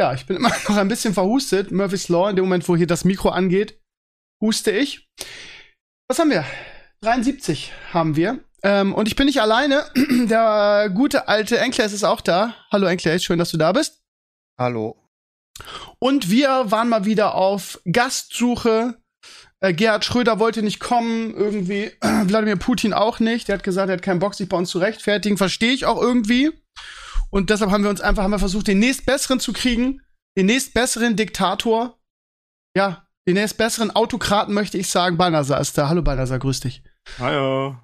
[0.00, 1.72] Ja, ich bin immer noch ein bisschen verhustet.
[1.72, 3.78] Murphy's Law, in dem Moment, wo hier das Mikro angeht,
[4.40, 5.10] huste ich.
[6.08, 6.46] Was haben wir?
[7.02, 8.40] 73 haben wir.
[8.62, 9.84] Ähm, und ich bin nicht alleine.
[9.94, 12.54] Der gute alte Enkles ist auch da.
[12.72, 14.02] Hallo Enkles, schön, dass du da bist.
[14.58, 14.96] Hallo.
[15.98, 18.96] Und wir waren mal wieder auf Gastsuche
[19.62, 23.48] äh, Gerhard Schröder wollte nicht kommen, irgendwie Wladimir Putin auch nicht.
[23.48, 25.36] Der hat gesagt, er hat keinen Bock, sich bei uns zu rechtfertigen.
[25.36, 26.52] Verstehe ich auch irgendwie.
[27.30, 30.02] Und deshalb haben wir uns einfach haben wir versucht, den nächstbesseren zu kriegen,
[30.36, 31.98] den nächstbesseren Diktator.
[32.76, 35.16] Ja, den nächstbesseren Autokraten möchte ich sagen.
[35.16, 35.88] Balnasar ist da.
[35.88, 36.82] Hallo Balnasar, grüß dich.
[37.18, 37.76] Hallo.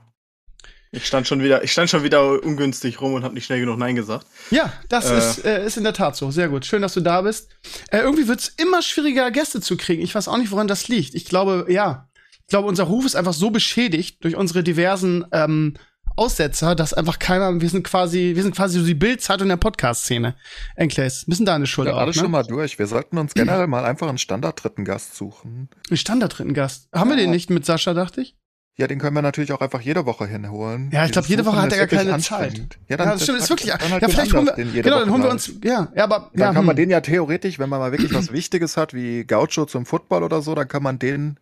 [0.93, 3.79] Ich stand schon wieder, ich stand schon wieder ungünstig rum und habe nicht schnell genug
[3.79, 4.27] Nein gesagt.
[4.51, 5.19] Ja, das äh.
[5.19, 6.31] ist, äh, ist in der Tat so.
[6.31, 6.65] Sehr gut.
[6.65, 7.51] Schön, dass du da bist.
[7.91, 10.03] Äh, irgendwie wird's immer schwieriger, Gäste zu kriegen.
[10.03, 11.15] Ich weiß auch nicht, woran das liegt.
[11.15, 12.09] Ich glaube, ja.
[12.41, 15.75] Ich glaube, unser Ruf ist einfach so beschädigt durch unsere diversen ähm,
[16.17, 20.35] Aussetzer, dass einfach keiner, wir sind quasi, wir sind quasi so die Bildzeitung der Podcast-Szene.
[20.75, 22.23] Enkles, müssen da eine Schuld ja, auch, alles ne?
[22.23, 22.79] schon mal durch.
[22.79, 25.69] Wir sollten uns generell mal einfach einen Standard-dritten Gast suchen.
[25.89, 26.89] Einen Standard-dritten Gast.
[26.93, 27.17] Haben ja.
[27.17, 28.37] wir den nicht mit Sascha, dachte ich?
[28.79, 30.91] Ja, den können wir natürlich auch einfach jede Woche hinholen.
[30.93, 32.59] Ja, ich glaube, jede Woche hat er gar keine Zeit.
[32.89, 33.73] Ja, dann, ja, das stimmt, ist wirklich.
[33.73, 36.53] Halt ja, vielleicht holen wir, genau, dann holen wir uns, ja, ja, aber dann ja,
[36.53, 36.83] kann man hm.
[36.83, 40.43] den ja theoretisch, wenn man mal wirklich was Wichtiges hat, wie Gaucho zum Football oder
[40.43, 41.39] so, dann kann man den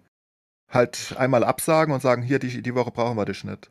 [0.75, 3.71] halt einmal absagen und sagen, hier, die, die Woche brauchen wir dich nicht.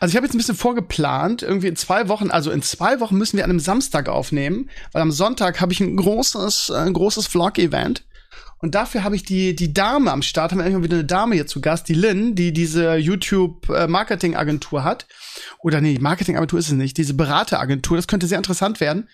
[0.00, 3.16] Also ich habe jetzt ein bisschen vorgeplant, irgendwie in zwei Wochen, also in zwei Wochen
[3.18, 6.92] müssen wir an einem Samstag aufnehmen, weil am Sonntag habe ich ein großes, äh, ein
[6.92, 8.04] großes Vlog-Event.
[8.58, 11.34] Und dafür habe ich die, die Dame am Start, haben wir irgendwann wieder eine Dame
[11.34, 15.06] hier zu Gast, die Lynn, die diese YouTube-Marketing-Agentur hat.
[15.58, 19.08] Oder nee, Marketing-Agentur ist es nicht, diese Berateragentur, das könnte sehr interessant werden.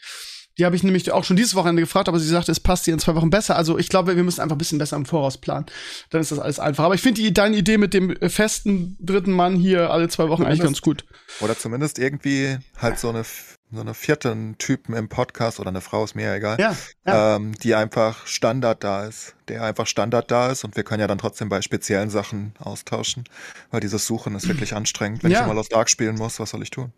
[0.60, 2.93] Die habe ich nämlich auch schon dieses Wochenende gefragt, aber sie sagte, es passt ihr
[2.93, 3.56] in zwei Wochen besser.
[3.56, 5.65] Also ich glaube, wir müssen einfach ein bisschen besser im Voraus planen.
[6.10, 6.84] Dann ist das alles einfach.
[6.84, 10.60] Aber ich finde deine Idee mit dem festen dritten Mann hier alle zwei Wochen eigentlich
[10.60, 11.06] ganz gut.
[11.41, 13.25] Oder zumindest irgendwie halt so eine
[13.72, 16.76] so eine vierten Typen im Podcast oder eine Frau ist mir ja egal, ja,
[17.06, 17.37] ja.
[17.37, 21.06] Ähm, die einfach Standard da ist, der einfach Standard da ist und wir können ja
[21.06, 23.25] dann trotzdem bei speziellen Sachen austauschen,
[23.70, 25.22] weil dieses Suchen ist wirklich anstrengend.
[25.22, 25.38] Wenn Ja.
[25.38, 26.93] ich immer Lost Ark spielen muss, was soll ich tun?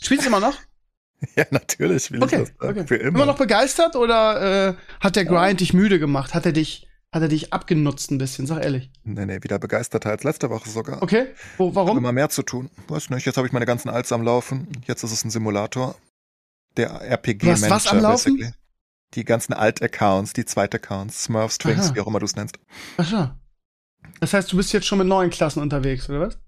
[0.00, 0.58] Spielst du immer noch?
[1.36, 2.86] Ja, natürlich will Okay, ich Ark okay.
[2.86, 3.08] für immer.
[3.18, 6.32] Immer noch begeistert oder äh, hat der Grind dich müde gemacht?
[6.34, 8.46] Hat er dich, hat er dich abgenutzt ein bisschen?
[8.46, 8.90] Sag ehrlich.
[9.04, 11.02] Nee, nee, wieder begeisterter als letzte Woche sogar.
[11.02, 11.26] Okay.
[11.58, 11.98] Wo, warum?
[11.98, 12.70] Immer mehr zu tun.
[12.88, 14.66] Weiß nicht, jetzt habe ich meine ganzen Alts am Laufen.
[14.86, 15.94] Jetzt ist es ein Simulator.
[16.76, 17.02] Der Du hast
[17.68, 18.36] was am RPG-Manager, Laufen?
[18.36, 18.54] basically.
[19.14, 21.94] Die ganzen Alt-Accounts, die Zweit-Accounts, Smurfs, Twinks, Aha.
[21.96, 22.58] wie auch immer du es nennst.
[22.96, 23.30] Ach so.
[24.20, 26.38] Das heißt, du bist jetzt schon mit neuen Klassen unterwegs, oder was?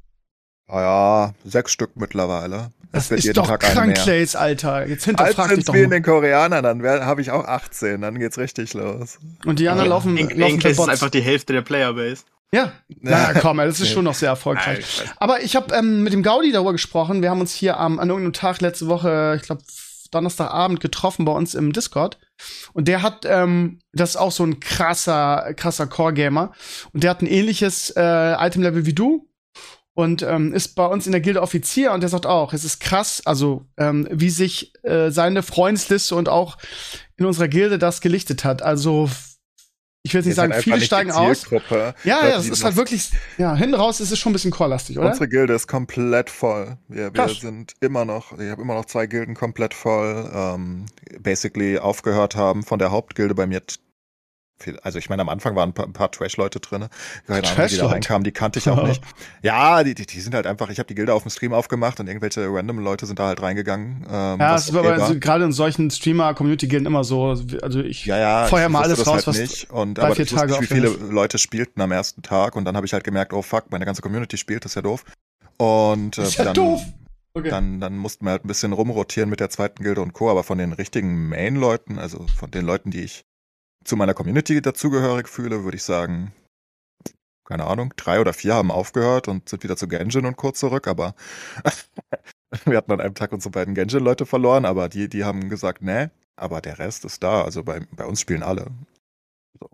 [0.73, 2.71] Ah ja, sechs Stück mittlerweile.
[2.95, 3.95] Es Das wird ist jeden doch Tag krank.
[3.97, 4.87] Clays, Alter.
[4.87, 5.97] Jetzt Als hinterfrag dich sind doch wir in mal.
[5.97, 9.19] den Koreanern, dann habe ich auch 18, dann geht's richtig los.
[9.45, 12.23] Und die anderen laufen, Eng- laufen für ist einfach die Hälfte der Playerbase.
[12.55, 14.85] Ja, na komm, das ist schon noch sehr erfolgreich.
[15.17, 17.23] Aber ich habe ähm, mit dem Gaudi darüber gesprochen.
[17.23, 19.63] Wir haben uns hier am, an irgendeinem Tag letzte Woche, ich glaube
[20.11, 22.19] Donnerstagabend getroffen bei uns im Discord.
[22.75, 26.53] Und der hat, ähm, das ist auch so ein krasser, krasser Core-Gamer.
[26.93, 29.27] Und der hat ein ähnliches äh, Item-Level wie du.
[29.95, 32.81] Und ähm, ist bei uns in der Gilde Offizier und der sagt auch, es ist
[32.81, 36.57] krass, also ähm, wie sich äh, seine Freundesliste und auch
[37.17, 38.63] in unserer Gilde das gelichtet hat.
[38.63, 39.11] Also
[40.05, 41.47] ich will jetzt nicht sagen, viele steigen aus.
[41.51, 44.99] Ja, ja, das ist halt wirklich, ja, hinten raus ist es schon ein bisschen chorlastig,
[44.99, 45.09] oder?
[45.09, 46.77] Unsere Gilde ist komplett voll.
[46.89, 50.29] Wir, wir sind immer noch, ich habe immer noch zwei Gilden komplett voll.
[50.35, 50.87] Ähm,
[51.21, 53.63] basically aufgehört haben von der Hauptgilde bei mir.
[54.83, 56.87] Also ich meine, am Anfang waren ein paar, paar Trash-Leute drin.
[57.27, 59.03] Keine Ahnung, die da reinkamen, die kannte ich auch nicht.
[59.43, 61.99] Ja, die, die, die sind halt einfach, ich habe die Gilde auf dem Stream aufgemacht
[62.01, 64.07] und irgendwelche random Leute sind da halt reingegangen.
[64.09, 65.09] Ähm, ja, es ist okay aber war.
[65.09, 67.37] so, gerade in solchen Streamer-Community-Gilden immer so.
[67.63, 69.71] Also ich Ja, ja, feuer mal alles das raus, halt was nicht.
[69.71, 70.89] Und drei, aber vier ich Tage nicht, wie viele.
[70.89, 74.03] Leute spielten am ersten Tag und dann habe ich halt gemerkt, oh fuck, meine ganze
[74.03, 75.05] Community spielt, das ist ja doof.
[75.59, 76.83] Und äh, ist ja dann, doof.
[77.35, 77.49] Okay.
[77.49, 80.31] dann, dann mussten wir halt ein bisschen rumrotieren mit der zweiten Gilde und Co.
[80.31, 83.25] Aber von den richtigen Main-Leuten, also von den Leuten, die ich
[83.85, 86.33] zu meiner Community dazugehörig fühle, würde ich sagen,
[87.45, 90.53] keine Ahnung, drei oder vier haben aufgehört und sind wieder zu Genshin und Co.
[90.53, 91.15] zurück, aber
[92.65, 96.09] wir hatten an einem Tag unsere beiden Genshin-Leute verloren, aber die, die haben gesagt, nee,
[96.37, 97.43] aber der Rest ist da.
[97.43, 98.69] Also bei, bei uns spielen alle.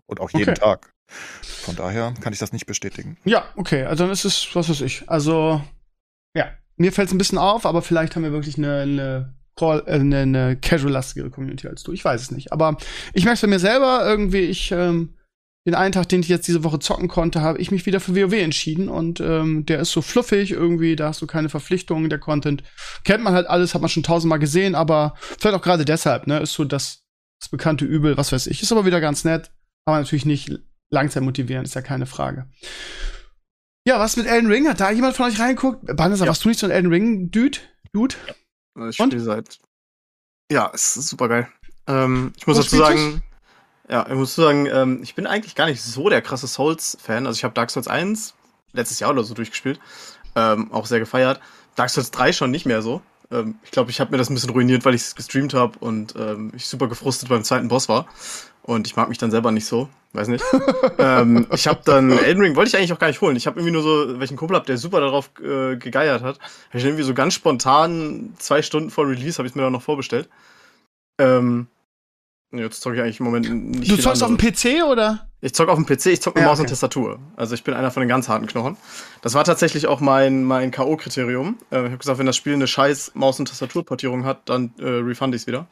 [0.05, 0.59] Und auch jeden Okay.
[0.59, 0.93] Tag.
[1.41, 3.17] Von daher kann ich das nicht bestätigen.
[3.25, 5.09] Ja, okay, also dann ist es, was weiß ich.
[5.09, 5.61] Also,
[6.35, 9.83] ja, mir fällt es ein bisschen auf, aber vielleicht haben wir wirklich eine, eine Call,
[9.85, 11.91] äh, eine, eine casual-lastigere Community als du.
[11.91, 12.53] Ich weiß es nicht.
[12.53, 12.77] Aber
[13.13, 15.15] ich merke es bei mir selber irgendwie, ich, ähm,
[15.65, 18.15] den einen Tag, den ich jetzt diese Woche zocken konnte, habe ich mich wieder für
[18.15, 22.19] WoW entschieden und ähm, der ist so fluffig irgendwie, da hast du keine Verpflichtungen, der
[22.19, 22.63] Content
[23.03, 26.39] kennt man halt alles, hat man schon tausendmal gesehen, aber vielleicht auch gerade deshalb, ne,
[26.39, 27.03] ist so das,
[27.41, 29.51] das bekannte Übel, was weiß ich, ist aber wieder ganz nett,
[29.85, 30.49] aber natürlich nicht
[30.89, 32.47] langzeit motivierend, ist ja keine Frage.
[33.85, 34.67] Ja, was mit Elden Ring?
[34.67, 35.95] Hat da jemand von euch reingeguckt?
[35.95, 36.29] Banessa, ja.
[36.29, 37.59] warst du nicht so ein Elden Ring-Dude?
[37.93, 38.15] Dude?
[38.89, 39.59] Ich spiele seit.
[40.51, 41.47] Ja, es ist super geil.
[41.87, 43.21] Ähm, ich muss dazu sagen,
[43.87, 47.25] ja, ich muss sagen, ähm, ich bin eigentlich gar nicht so der krasse Souls-Fan.
[47.25, 48.35] Also ich habe Dark Souls 1
[48.71, 49.79] letztes Jahr oder so durchgespielt.
[50.35, 51.41] Ähm, auch sehr gefeiert.
[51.75, 53.01] Dark Souls 3 schon nicht mehr so.
[53.31, 55.77] Ähm, ich glaube, ich habe mir das ein bisschen ruiniert, weil ich es gestreamt habe
[55.79, 58.07] und ähm, ich super gefrustet beim zweiten Boss war.
[58.63, 59.89] Und ich mag mich dann selber nicht so.
[60.13, 60.43] Weiß nicht.
[60.97, 63.35] ähm, ich habe dann Elden Ring, wollte ich eigentlich auch gar nicht holen.
[63.35, 66.39] Ich habe irgendwie nur so, welchen Kumpel hab, der super darauf äh, gegeiert hat.
[66.39, 69.83] Habe ich irgendwie so ganz spontan, zwei Stunden vor Release, habe ich mir dann noch
[69.83, 70.29] vorbestellt.
[71.19, 71.67] Ähm,
[72.51, 73.91] Jetzt zocke ich eigentlich im Moment nicht.
[73.91, 75.27] Du zockst auf dem PC oder?
[75.39, 76.65] Ich zocke auf dem PC, ich zocke mit ja, Maus okay.
[76.65, 77.19] und Tastatur.
[77.35, 78.75] Also ich bin einer von den ganz harten Knochen.
[79.21, 81.55] Das war tatsächlich auch mein, mein K.O.-Kriterium.
[81.71, 84.85] Äh, ich habe gesagt, wenn das Spiel eine scheiß Maus- und Tastaturportierung hat, dann äh,
[84.85, 85.67] refund ich es wieder.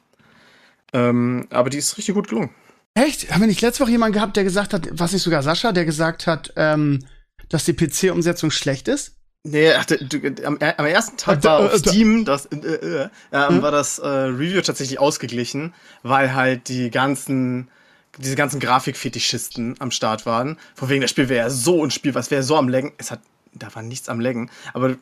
[0.93, 2.51] Ähm, aber die ist richtig gut gelungen.
[2.97, 3.31] Echt?
[3.31, 5.85] Haben wir nicht letzte Woche jemanden gehabt, der gesagt hat, was nicht sogar Sascha, der
[5.85, 7.05] gesagt hat, ähm,
[7.47, 9.13] dass die PC-Umsetzung schlecht ist?
[9.43, 13.61] Nee, ach, du, am, am, ersten Tag war auf Steam das, äh, äh, äh, hm?
[13.61, 17.69] war das äh, Review tatsächlich ausgeglichen, weil halt die ganzen
[18.17, 20.57] diese ganzen Grafikfetischisten am Start waren.
[20.73, 22.93] Von wegen, das Spiel wäre ja so unspielbar, es wäre so am Laggen.
[22.97, 23.21] Es hat,
[23.53, 24.49] da war nichts am Laggen.
[24.73, 24.95] Aber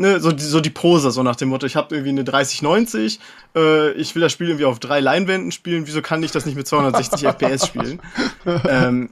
[0.00, 3.20] ne, so, so die Pose, so nach dem Motto, ich habe irgendwie eine 3090,
[3.54, 6.56] äh, ich will das Spiel irgendwie auf drei Leinwänden spielen, wieso kann ich das nicht
[6.56, 8.00] mit 260 FPS spielen?
[8.68, 9.10] ähm,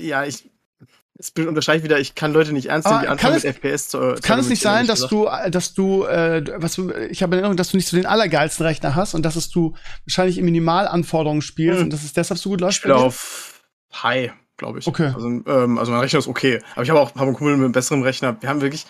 [0.00, 0.50] ja, ich,
[1.16, 4.16] es unterscheidet wieder, ich kann Leute nicht ernst nehmen, die anfangen mit FPS zu.
[4.22, 7.56] Kann es nicht sein, dass du, dass du, äh, was du, ich habe in Erinnerung,
[7.56, 9.74] dass du nicht so den allergeilsten Rechner hast und dass es du
[10.06, 11.84] wahrscheinlich in Minimalanforderungen spielst hm.
[11.84, 12.72] und dass es deshalb so gut läuft?
[12.72, 13.62] Ich spiele auf
[14.02, 14.86] High, glaube ich.
[14.86, 15.12] Okay.
[15.14, 16.60] Also, ähm, also mein Rechner ist okay.
[16.72, 18.36] Aber ich habe auch hab einen Kumpel mit einem besseren Rechner.
[18.40, 18.86] Wir haben wirklich,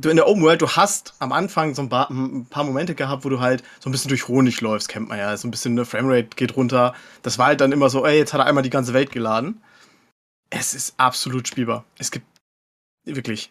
[0.00, 2.94] du in der Open World, du hast am Anfang so ein paar, ein paar, Momente
[2.94, 5.36] gehabt, wo du halt so ein bisschen durch Honig läufst, kennt man ja.
[5.36, 6.94] So ein bisschen eine Framerate geht runter.
[7.22, 9.62] Das war halt dann immer so, ey, jetzt hat er einmal die ganze Welt geladen.
[10.50, 11.84] Es ist absolut spielbar.
[11.98, 12.26] Es gibt
[13.04, 13.50] wirklich.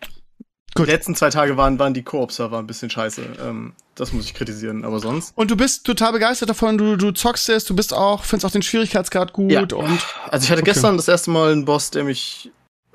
[0.76, 0.88] Gut.
[0.88, 3.24] Die letzten zwei Tage waren, waren die Koop-Server ein bisschen scheiße.
[3.42, 5.36] Ähm, das muss ich kritisieren, aber sonst.
[5.36, 8.52] Und du bist total begeistert davon, du, du zockst es, du bist auch, findest auch
[8.52, 9.62] den Schwierigkeitsgrad gut ja.
[9.62, 10.06] und.
[10.30, 10.72] Also ich hatte okay.
[10.74, 12.52] gestern das erste Mal einen Boss, der mich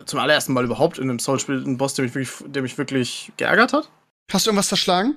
[0.07, 3.33] zum allerersten Mal überhaupt in einem Soul-Spiel einen Boss, der mich wirklich, der mich wirklich
[3.37, 3.91] geärgert hat.
[4.31, 5.17] Hast du irgendwas zerschlagen?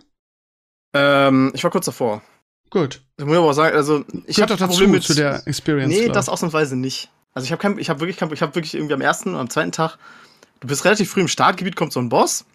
[0.94, 2.22] Ähm, ich war kurz davor.
[2.70, 3.02] Gut.
[3.18, 5.94] Ich muss aber auch sagen, also ich habe doch Problem mit zu der Experience.
[5.94, 7.10] Nee, das ausnahmsweise nicht.
[7.34, 9.50] Also ich habe kein, ich habe wirklich, ich habe wirklich irgendwie am ersten und am
[9.50, 9.98] zweiten Tag,
[10.62, 12.46] du bist relativ früh im Startgebiet, kommt so ein Boss,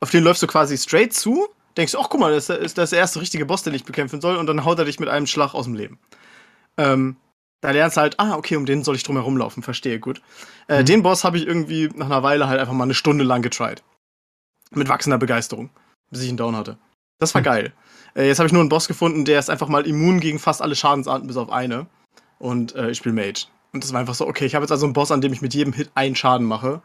[0.00, 2.98] auf den läufst du quasi straight zu, denkst, ach guck mal, das ist, das der
[2.98, 5.54] erste richtige Boss, den ich bekämpfen soll, und dann haut er dich mit einem Schlag
[5.54, 5.98] aus dem Leben.
[6.76, 7.16] Ähm,
[7.60, 10.22] da lernst du halt, ah, okay, um den soll ich drum herum laufen, verstehe, gut.
[10.68, 10.86] Äh, mhm.
[10.86, 13.82] Den Boss habe ich irgendwie nach einer Weile halt einfach mal eine Stunde lang getried.
[14.70, 15.70] Mit wachsender Begeisterung,
[16.10, 16.78] bis ich ihn down hatte.
[17.18, 17.46] Das war mhm.
[17.46, 17.72] geil.
[18.14, 20.62] Äh, jetzt habe ich nur einen Boss gefunden, der ist einfach mal immun gegen fast
[20.62, 21.86] alle Schadensarten bis auf eine.
[22.38, 23.46] Und äh, ich spiele Mage.
[23.72, 25.42] Und das war einfach so, okay, ich habe jetzt also einen Boss, an dem ich
[25.42, 26.82] mit jedem Hit einen Schaden mache.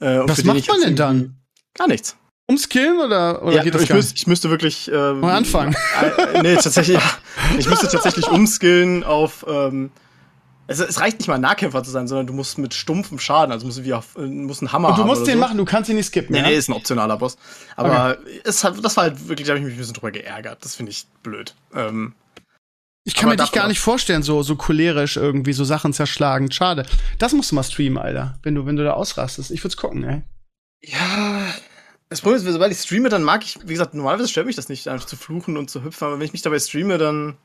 [0.00, 1.36] Äh, Was macht man denn dann?
[1.74, 2.16] Gar nichts.
[2.50, 4.90] Umskillen oder, oder ja, geht das ich, müsste, ich müsste wirklich.
[4.90, 5.76] Ähm, Mal anfangen.
[6.00, 7.10] Äh, nee, tatsächlich, ja.
[7.58, 9.44] Ich müsste tatsächlich umskillen auf.
[9.46, 9.90] Ähm,
[10.66, 13.66] es, es, reicht nicht mal Nahkämpfer zu sein, sondern du musst mit stumpfem Schaden, also
[13.66, 15.40] musst du wie auf, äh, musst einen Hammer Und du musst den so.
[15.40, 16.32] machen, du kannst ihn nicht skippen.
[16.32, 16.46] Nee, ja?
[16.46, 17.36] nee, ist ein optionaler Boss.
[17.76, 18.40] Aber okay.
[18.44, 20.64] es hat, das war halt wirklich, da habe ich mich ein bisschen drüber geärgert.
[20.64, 21.54] Das finde ich blöd.
[21.74, 22.14] Ähm,
[23.04, 26.50] ich kann mir dich gar nicht vorstellen, so, so cholerisch irgendwie, so Sachen zerschlagen.
[26.50, 26.84] Schade.
[27.18, 28.38] Das musst du mal streamen, Alter.
[28.42, 29.50] Wenn du, wenn du da ausrastest.
[29.50, 30.22] Ich würd's gucken, ey.
[30.82, 31.54] Ja.
[32.08, 34.68] Das Problem ist, sobald ich streame, dann mag ich, wie gesagt, normalerweise stört mich das
[34.68, 37.36] nicht, einfach zu fluchen und zu hüpfen, aber wenn ich mich dabei streame, dann.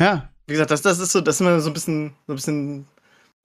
[0.00, 0.30] Ja.
[0.46, 2.86] Wie gesagt, das, das ist so, das ist immer so ein bisschen, so ein bisschen,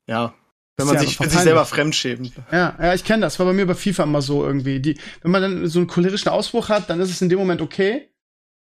[0.07, 0.33] ja,
[0.77, 2.33] wenn man ja, sich, für sich selber fremdschämt.
[2.51, 3.39] Ja, ja, ich kenne das.
[3.39, 4.79] War bei mir bei FIFA immer so irgendwie.
[4.79, 7.61] Die, wenn man dann so einen cholerischen Ausbruch hat, dann ist es in dem Moment
[7.61, 8.09] okay.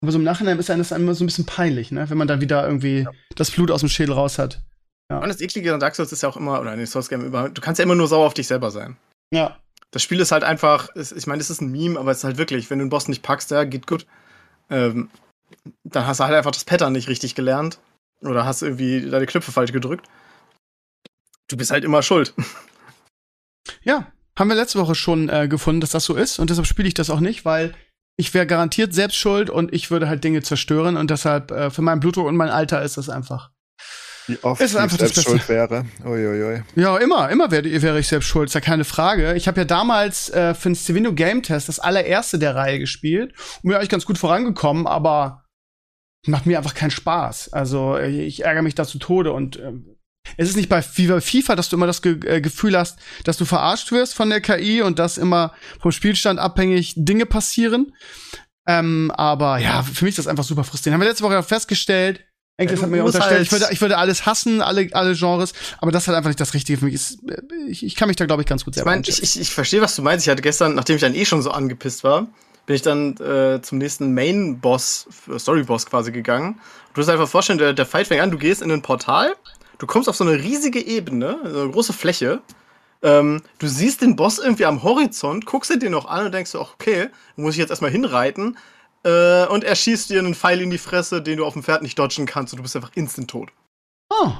[0.02, 2.08] Aber so im Nachhinein ist einem das immer so ein bisschen peinlich, ne?
[2.08, 3.10] Wenn man dann wieder irgendwie ja.
[3.34, 4.62] das Blut aus dem Schädel raus hat.
[5.10, 5.18] Ja.
[5.18, 7.24] Und das Eklige an Dark Souls ist ja auch immer, oder in den Souls Game
[7.24, 8.96] immer, du kannst ja immer nur sauer auf dich selber sein.
[9.32, 9.58] Ja.
[9.92, 12.38] Das Spiel ist halt einfach, ich meine, es ist ein Meme, aber es ist halt
[12.38, 14.06] wirklich, wenn du einen Boss nicht packst, ja, geht gut.
[14.68, 15.10] Ähm,
[15.84, 17.78] dann hast du halt einfach das Pattern nicht richtig gelernt.
[18.22, 20.06] Oder hast irgendwie deine Knöpfe falsch gedrückt.
[21.48, 22.34] Du bist halt immer schuld.
[23.82, 26.38] Ja, haben wir letzte Woche schon äh, gefunden, dass das so ist.
[26.38, 27.74] Und deshalb spiele ich das auch nicht, weil
[28.16, 31.82] ich wäre garantiert selbst schuld und ich würde halt Dinge zerstören und deshalb äh, für
[31.82, 33.50] mein Blutdruck und mein Alter ist das einfach.
[34.26, 35.84] Wie oft ist einfach ich selbst schuld wäre.
[36.04, 36.62] Uiuiui.
[36.74, 39.34] Ja, immer, immer wäre wär ich selbst schuld, ist ja keine Frage.
[39.34, 43.34] Ich habe ja damals äh, für den Stevino Game Test das allererste der Reihe gespielt
[43.62, 45.44] und mir eigentlich ganz gut vorangekommen, aber
[46.26, 47.52] macht mir einfach keinen Spaß.
[47.52, 49.72] Also ich ärgere mich da zu Tode und äh,
[50.36, 53.44] es ist nicht bei FIFA, dass du immer das Ge äh, Gefühl hast, dass du
[53.44, 57.94] verarscht wirst von der KI und dass immer vom Spielstand abhängig Dinge passieren.
[58.66, 60.94] Ähm, aber ja, für mich ist das einfach super frustrierend.
[60.94, 62.24] Haben wir letzte Woche festgestellt.
[62.58, 65.52] Enkel ja, hat mir unterstellt, halt ich würde, ich würde alles hassen, alle, alle Genres,
[65.78, 66.94] aber das ist halt einfach nicht das Richtige für mich.
[66.94, 69.22] Ist, äh, ich, ich kann mich da, glaube ich, ganz gut selber Ich meine, ich,
[69.22, 70.26] ich, ich verstehe, was du meinst.
[70.26, 72.28] Ich hatte gestern, nachdem ich dann eh schon so angepisst war,
[72.64, 76.58] bin ich dann äh, zum nächsten Main-Boss, äh, Story-Boss quasi gegangen.
[76.94, 79.34] Du musst einfach vorstellen, der, der Fight fängt an, du gehst in ein Portal,
[79.76, 82.40] du kommst auf so eine riesige Ebene, so eine große Fläche.
[83.02, 86.52] Ähm, du siehst den Boss irgendwie am Horizont, guckst ihn dir noch an und denkst
[86.52, 88.56] so, okay, muss ich jetzt erstmal hinreiten.
[89.06, 91.82] Äh, und er schießt dir einen Pfeil in die Fresse, den du auf dem Pferd
[91.82, 93.50] nicht dodgen kannst und du bist einfach instant tot.
[94.10, 94.32] Oh.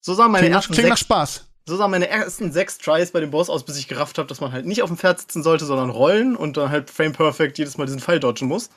[0.00, 3.10] So sagen meine klingt, ersten klingt nach sechs, Spaß so sahen meine ersten sechs Tries
[3.10, 5.20] bei dem Boss aus, bis ich gerafft habe, dass man halt nicht auf dem Pferd
[5.20, 8.70] sitzen sollte, sondern rollen und dann halt frame perfect jedes Mal diesen Pfeil dodgen muss.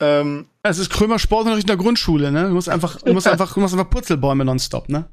[0.00, 2.48] Ähm, es ist Krömer Sportunterricht in der Grundschule, ne?
[2.48, 5.04] Du musst einfach, du musst einfach, du musst einfach Purzelbäume nonstop, ne?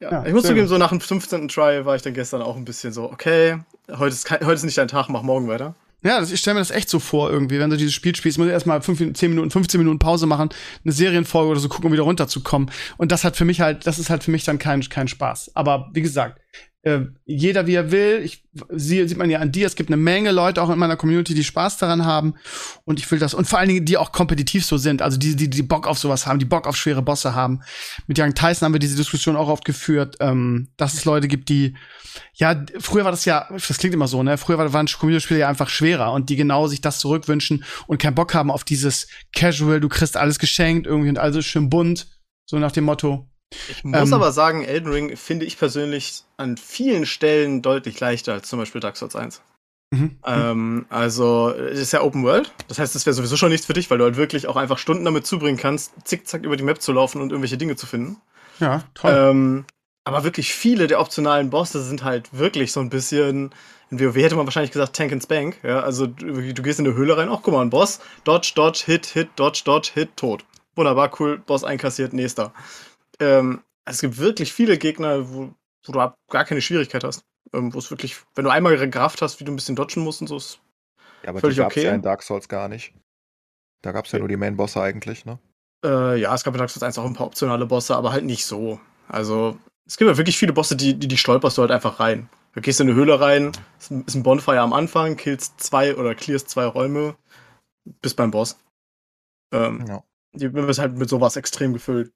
[0.00, 1.48] Ja, ja ich muss zugeben, so nach dem 15.
[1.48, 3.58] Try war ich dann gestern auch ein bisschen so, okay,
[3.88, 5.74] heute ist, kein, heute ist nicht dein Tag, mach morgen weiter.
[6.04, 8.38] Ja, das, ich stelle mir das echt so vor, irgendwie, wenn du dieses Spiel spielst,
[8.38, 10.48] musst du erstmal 5, 10 Minuten, 15 Minuten Pause machen,
[10.84, 12.70] eine Serienfolge oder so gucken, um wieder runterzukommen.
[12.96, 15.52] Und das hat für mich halt, das ist halt für mich dann kein, kein Spaß.
[15.54, 16.40] Aber wie gesagt,
[16.82, 18.20] äh, jeder wie er will.
[18.24, 20.96] Ich, sie, sieht man ja an dir, es gibt eine Menge Leute auch in meiner
[20.96, 22.34] Community, die Spaß daran haben.
[22.84, 25.36] Und ich will das, und vor allen Dingen, die auch kompetitiv so sind, also die,
[25.36, 27.60] die, die Bock auf sowas haben, die Bock auf schwere Bosse haben.
[28.08, 31.48] Mit Young Tyson haben wir diese Diskussion auch oft geführt, ähm, dass es Leute gibt,
[31.48, 31.74] die,
[32.34, 34.38] ja, früher war das ja, das klingt immer so, ne?
[34.38, 38.34] Früher waren Computerspiele ja einfach schwerer und die genau sich das zurückwünschen und keinen Bock
[38.34, 42.06] haben auf dieses Casual, du kriegst alles geschenkt irgendwie und alles schön bunt.
[42.44, 43.26] So nach dem Motto,
[43.68, 48.32] ich muss ähm, aber sagen, Elden Ring finde ich persönlich an vielen Stellen deutlich leichter
[48.32, 49.42] als zum Beispiel Dark Souls 1.
[49.90, 50.18] Mhm.
[50.24, 52.52] Ähm, also, es ist ja Open World.
[52.68, 54.78] Das heißt, es wäre sowieso schon nichts für dich, weil du halt wirklich auch einfach
[54.78, 58.16] Stunden damit zubringen kannst, zickzack über die Map zu laufen und irgendwelche Dinge zu finden.
[58.58, 59.14] Ja, toll.
[59.14, 59.64] Ähm,
[60.04, 63.50] aber wirklich viele der optionalen Bosse sind halt wirklich so ein bisschen.
[63.90, 65.58] In WoW hätte man wahrscheinlich gesagt Tank and Spank.
[65.62, 68.52] Ja, also du, du gehst in eine Höhle rein, ach guck mal, ein Boss, Dodge,
[68.54, 70.44] Dodge, Hit, Hit, Dodge, Dodge, Hit, tot.
[70.74, 72.54] Wunderbar, cool, Boss einkassiert, nächster
[73.22, 75.54] ähm, es gibt wirklich viele Gegner, wo,
[75.84, 77.24] wo du gar keine Schwierigkeit hast.
[77.52, 80.20] Ähm, wo es wirklich, wenn du einmal Kraft hast, wie du ein bisschen dodgen musst
[80.20, 80.60] und so, ist
[81.22, 81.84] ja, aber völlig die gab's okay.
[81.84, 82.94] ja in Dark Souls gar nicht.
[83.82, 85.38] Da gab es ja nur die Main-Bosse eigentlich, ne?
[85.84, 88.24] Äh, ja, es gab in Dark Souls 1 auch ein paar optionale Bosse, aber halt
[88.24, 88.80] nicht so.
[89.08, 89.58] Also,
[89.92, 92.30] es gibt ja wirklich viele Bosse, die, die, die stolperst du halt einfach rein.
[92.54, 96.48] Du gehst in eine Höhle rein, ist ein Bonfire am Anfang, killst zwei oder clearst
[96.48, 97.14] zwei Räume,
[98.00, 98.56] bist beim Boss.
[99.52, 100.02] Ähm, ja.
[100.32, 102.10] Die wird halt mit sowas extrem gefüllt.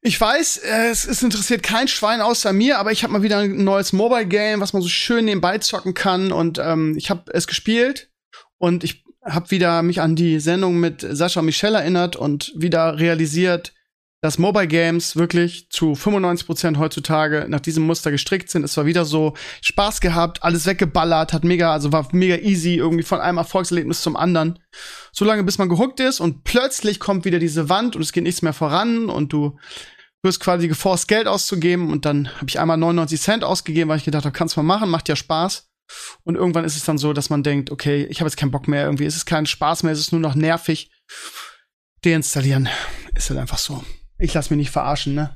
[0.00, 3.62] Ich weiß, es, es interessiert kein Schwein außer mir, aber ich habe mal wieder ein
[3.62, 7.46] neues Mobile Game, was man so schön nebenbei zocken kann und ähm, ich habe es
[7.46, 8.10] gespielt
[8.58, 12.98] und ich habe wieder mich an die Sendung mit Sascha und Michelle erinnert und wieder
[12.98, 13.74] realisiert,
[14.22, 18.64] dass Mobile Games wirklich zu 95% heutzutage nach diesem Muster gestrickt sind.
[18.64, 23.02] Es war wieder so Spaß gehabt, alles weggeballert, hat mega, also war mega easy, irgendwie
[23.02, 24.58] von einem Erfolgserlebnis zum anderen.
[25.12, 28.24] So lange, bis man gehuckt ist und plötzlich kommt wieder diese Wand und es geht
[28.24, 29.58] nichts mehr voran und du
[30.22, 34.04] wirst quasi geforst, Geld auszugeben und dann habe ich einmal 99 Cent ausgegeben, weil ich
[34.04, 35.68] gedacht habe, kannst mal machen, macht ja Spaß.
[36.22, 38.68] Und irgendwann ist es dann so, dass man denkt, okay, ich habe jetzt keinen Bock
[38.68, 40.92] mehr, irgendwie ist es kein Spaß mehr, es ist nur noch nervig.
[42.04, 42.68] Deinstallieren
[43.14, 43.82] ist halt einfach so.
[44.20, 45.34] Ich lass mich nicht verarschen, ne?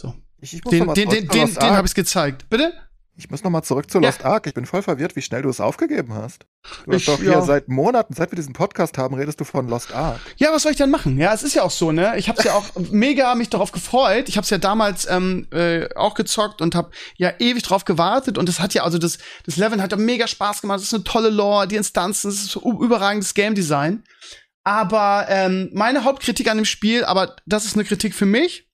[0.00, 0.14] So.
[0.40, 2.48] Ich, ich den den, den, den, den habe ich gezeigt.
[2.48, 2.72] Bitte?
[3.18, 4.26] Ich muss noch mal zurück zu Lost ja.
[4.26, 4.46] Ark.
[4.46, 6.46] Ich bin voll verwirrt, wie schnell du es aufgegeben hast.
[6.84, 7.42] Du ich, hast doch hier ja.
[7.42, 10.20] seit Monaten, seit wir diesen Podcast haben, redest du von Lost Ark.
[10.36, 11.18] Ja, was soll ich denn machen?
[11.18, 12.16] Ja, es ist ja auch so, ne?
[12.16, 14.28] Ich habe ja auch mega mich darauf gefreut.
[14.28, 18.38] Ich habe ja damals ähm, äh, auch gezockt und habe ja ewig drauf gewartet.
[18.38, 20.78] Und das hat ja, also das, das Level hat ja mega Spaß gemacht.
[20.78, 24.04] Es ist eine tolle Lore, die Instanzen, es ist überragendes Game Design.
[24.68, 28.68] Aber ähm, meine Hauptkritik an dem Spiel, aber das ist eine Kritik für mich,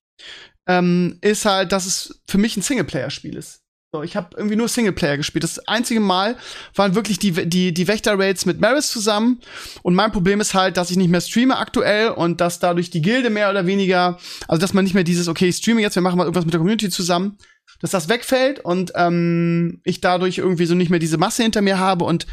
[0.66, 3.60] ähm, ist halt, dass es für mich ein Singleplayer-Spiel ist.
[3.92, 5.44] So, ich habe irgendwie nur Singleplayer gespielt.
[5.44, 6.36] Das einzige Mal
[6.74, 9.40] waren wirklich die, die, die Wächter-Raids mit Maris zusammen.
[9.84, 13.00] Und mein Problem ist halt, dass ich nicht mehr streame aktuell und dass dadurch die
[13.00, 16.02] Gilde mehr oder weniger, also dass man nicht mehr dieses, okay, ich streame jetzt, wir
[16.02, 17.38] machen mal irgendwas mit der Community zusammen,
[17.80, 21.78] dass das wegfällt und ähm, ich dadurch irgendwie so nicht mehr diese Masse hinter mir
[21.78, 22.26] habe und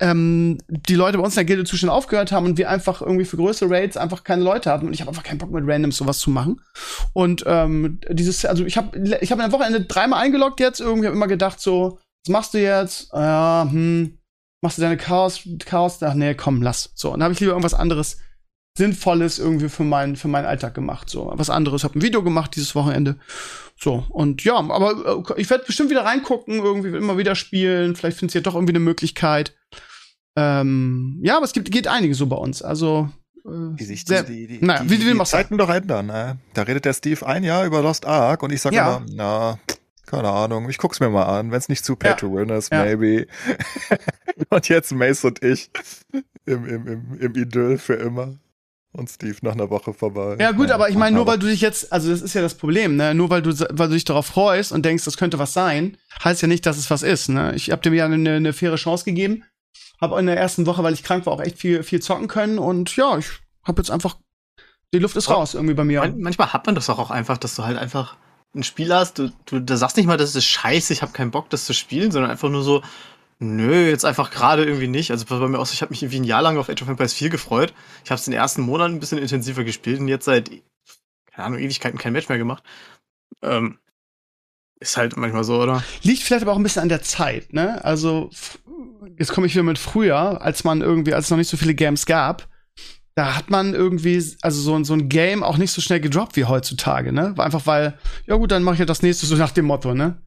[0.00, 3.00] ähm, die Leute bei uns in der Gilde zu schnell aufgehört haben und wir einfach
[3.00, 5.64] irgendwie für größere Raids einfach keine Leute hatten und ich habe einfach keinen Bock mit
[5.66, 6.60] Randoms sowas zu machen.
[7.12, 11.16] Und ähm, dieses, also ich habe ich hab der Wochenende dreimal eingeloggt jetzt, irgendwie habe
[11.16, 13.12] immer gedacht so, was machst du jetzt?
[13.12, 14.18] Ja, hm,
[14.62, 16.02] machst du deine Chaos, Chaos?
[16.02, 16.92] Ach nee, komm, lass.
[16.94, 18.18] So, und dann habe ich lieber irgendwas anderes
[18.76, 21.08] Sinnvolles irgendwie für meinen, für meinen Alltag gemacht.
[21.08, 21.84] So, was anderes.
[21.84, 23.16] Hab ein Video gemacht dieses Wochenende.
[23.76, 27.96] So, und ja, aber äh, ich werde bestimmt wieder reingucken, irgendwie immer wieder spielen.
[27.96, 29.56] Vielleicht findest du ja doch irgendwie eine Möglichkeit.
[30.36, 32.62] Ähm, ja, aber es gibt, geht einige so bei uns.
[32.62, 33.08] Also,
[33.44, 35.24] Wie sich sehr, die, die, naja, die, wie du die.
[35.24, 36.06] Zeiten doch ändern.
[36.06, 36.38] Ne?
[36.54, 38.96] Da redet der Steve ein Jahr über Lost Ark und ich sage Ja.
[38.96, 39.58] immer, na,
[40.06, 42.72] keine Ahnung, ich guck's mir mal an, wenn es nicht zu pay to win ist,
[42.72, 42.84] Ja.
[42.84, 43.26] maybe.
[44.50, 45.70] und jetzt Mace und ich
[46.46, 48.36] im, im, im, im Idyll für immer.
[48.96, 50.36] Und Steve nach einer Woche vorbei.
[50.38, 52.54] Ja, gut, aber ich meine, nur weil du dich jetzt, also das ist ja das
[52.54, 53.12] Problem, ne?
[53.12, 56.42] Nur weil du, weil du dich darauf freust und denkst, das könnte was sein, heißt
[56.42, 57.52] ja nicht, dass es was ist, ne?
[57.56, 59.42] Ich hab dem ja eine, eine faire Chance gegeben.
[60.00, 62.60] Hab in der ersten Woche, weil ich krank war, auch echt viel, viel zocken können
[62.60, 63.26] und ja, ich
[63.64, 64.16] hab jetzt einfach,
[64.92, 65.34] die Luft ist Ja.
[65.34, 66.00] raus irgendwie bei mir.
[66.00, 68.16] Man, manchmal hat man das doch auch einfach, dass du halt einfach
[68.54, 71.32] ein Spiel hast, du, du da sagst nicht mal, das ist scheiße, ich habe keinen
[71.32, 72.82] Bock, das zu spielen, sondern einfach nur so,
[73.38, 75.10] nö, jetzt einfach gerade irgendwie nicht.
[75.10, 76.88] Also bei mir auch, so, ich habe mich irgendwie ein Jahr lang auf Age of
[76.88, 77.74] Empires 4 gefreut.
[78.04, 80.50] Ich habe es in den ersten Monaten ein bisschen intensiver gespielt und jetzt seit,
[81.30, 82.62] keine Ahnung, Ewigkeiten kein Match mehr gemacht.
[83.42, 83.78] Ähm,
[84.80, 85.82] ist halt manchmal so, oder?
[86.02, 87.84] Liegt vielleicht aber auch ein bisschen an der Zeit, ne?
[87.84, 88.30] Also,
[89.18, 91.74] jetzt komme ich wieder mit früher, als man irgendwie, als es noch nicht so viele
[91.74, 92.48] Games gab,
[93.14, 96.44] da hat man irgendwie, also so, so ein Game auch nicht so schnell gedroppt wie
[96.44, 97.34] heutzutage, ne?
[97.38, 100.20] Einfach weil, ja gut, dann mache ich ja das nächste so nach dem Motto, ne?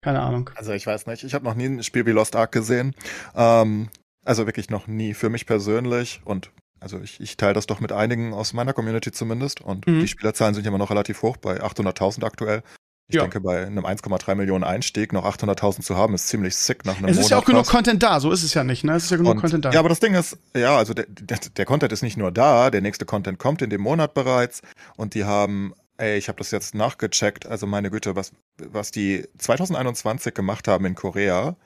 [0.00, 0.50] Keine Ahnung.
[0.54, 2.94] Also ich weiß nicht, ich habe noch nie ein Spiel wie Lost Ark gesehen.
[3.34, 3.88] Ähm,
[4.24, 6.50] also wirklich noch nie für mich persönlich und
[6.80, 10.00] also ich, ich teile das doch mit einigen aus meiner Community zumindest und Mhm.
[10.00, 12.62] die Spielerzahlen sind ja immer noch relativ hoch, bei 800.000 aktuell.
[13.10, 13.22] Ich Ja.
[13.22, 17.06] denke, bei einem 1,3 Millionen Einstieg noch 800.000 zu haben, ist ziemlich sick nach einem
[17.06, 17.24] Es Monat.
[17.24, 17.66] ist ja auch genug.
[17.66, 18.94] Content da, so ist es ja nicht, ne?
[18.94, 19.72] Es ist ja genug Und, Content da.
[19.72, 22.70] Ja, aber das Ding ist, ja, also der, der, der Content ist nicht nur da,
[22.70, 24.60] der nächste Content kommt in dem Monat bereits
[24.96, 29.26] und die haben, ey, ich habe das jetzt nachgecheckt, also meine Güte, was, was die
[29.38, 31.56] 2021 gemacht haben in Korea,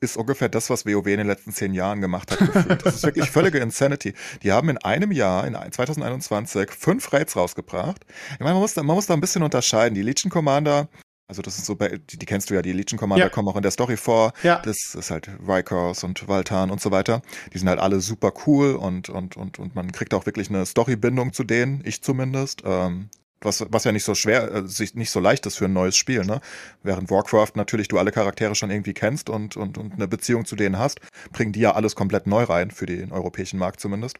[0.00, 2.38] ist ungefähr das, was WoW in den letzten zehn Jahren gemacht hat.
[2.40, 2.84] Gefühlt.
[2.84, 4.14] Das ist wirklich völlige Insanity.
[4.42, 8.04] Die haben in einem Jahr, in 2021, fünf Raids rausgebracht.
[8.32, 9.94] Ich meine, man muss, da- man muss da ein bisschen unterscheiden.
[9.94, 10.88] Die Legion Commander,
[11.28, 13.30] also das ist so, bei, die, die kennst du ja, die Legion Commander Ja.
[13.30, 14.32] kommen auch in der Story vor.
[14.42, 14.60] ja.
[14.64, 17.22] Das ist halt Rikers und Valtan und so weiter.
[17.54, 20.66] Die sind halt alle super cool und, und, und, und man kriegt auch wirklich eine
[20.66, 22.62] Storybindung zu denen, ich zumindest.
[22.64, 23.08] Ähm,
[23.44, 25.96] was, was ja nicht so schwer, äh, sich nicht so leicht ist für ein neues
[25.96, 26.40] Spiel, ne?
[26.82, 30.56] Während Warcraft natürlich du alle Charaktere schon irgendwie kennst und, und, und eine Beziehung zu
[30.56, 31.00] denen hast,
[31.32, 34.18] bringen die ja alles komplett neu rein, für den europäischen Markt zumindest.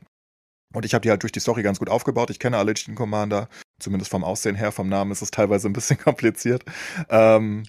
[0.75, 2.31] Und ich habe die halt durch die Story ganz gut aufgebaut.
[2.31, 5.75] Ich kenne alle Legion Commander, zumindest vom Aussehen her, vom Namen ist es teilweise ein
[5.75, 6.65] bisschen kompliziert.
[7.09, 7.65] Ähm,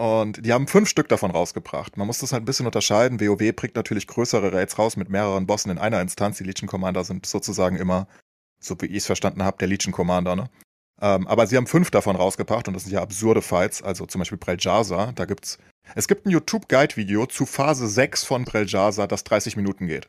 [0.00, 1.96] und die haben fünf Stück davon rausgebracht.
[1.96, 3.20] Man muss das halt ein bisschen unterscheiden.
[3.20, 6.38] WoW bringt natürlich größere Raids raus mit mehreren Bossen in einer Instanz.
[6.38, 8.06] Die Legion Commander sind sozusagen immer,
[8.60, 10.50] so wie ich es verstanden habe, der Legion Commander, ne?
[11.00, 13.82] Ähm, aber sie haben fünf davon rausgebracht und das sind ja absurde Fights.
[13.82, 15.58] Also zum Beispiel Breljasa, da gibt's.
[15.94, 20.08] Es gibt ein YouTube-Guide-Video zu Phase 6 von Breljasa, das 30 Minuten geht.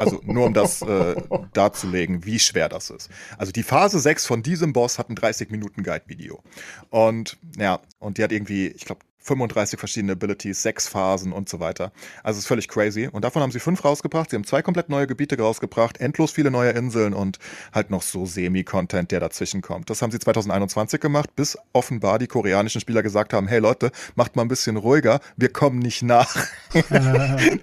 [0.00, 1.14] Also nur um das äh,
[1.52, 3.08] darzulegen, wie schwer das ist.
[3.38, 6.42] Also die Phase 6 von diesem Boss hat ein 30-Minuten-Guide-Video.
[6.90, 11.60] Und ja, und die hat irgendwie, ich glaube, 35 verschiedene Abilities, sechs Phasen und so
[11.60, 11.92] weiter.
[12.22, 13.08] Also es ist völlig crazy.
[13.10, 14.30] Und davon haben sie fünf rausgebracht.
[14.30, 17.38] Sie haben zwei komplett neue Gebiete rausgebracht, endlos viele neue Inseln und
[17.72, 19.90] halt noch so Semi-Content, der dazwischen kommt.
[19.90, 24.36] Das haben sie 2021 gemacht, bis offenbar die koreanischen Spieler gesagt haben, hey Leute, macht
[24.36, 26.36] mal ein bisschen ruhiger, wir kommen nicht nach.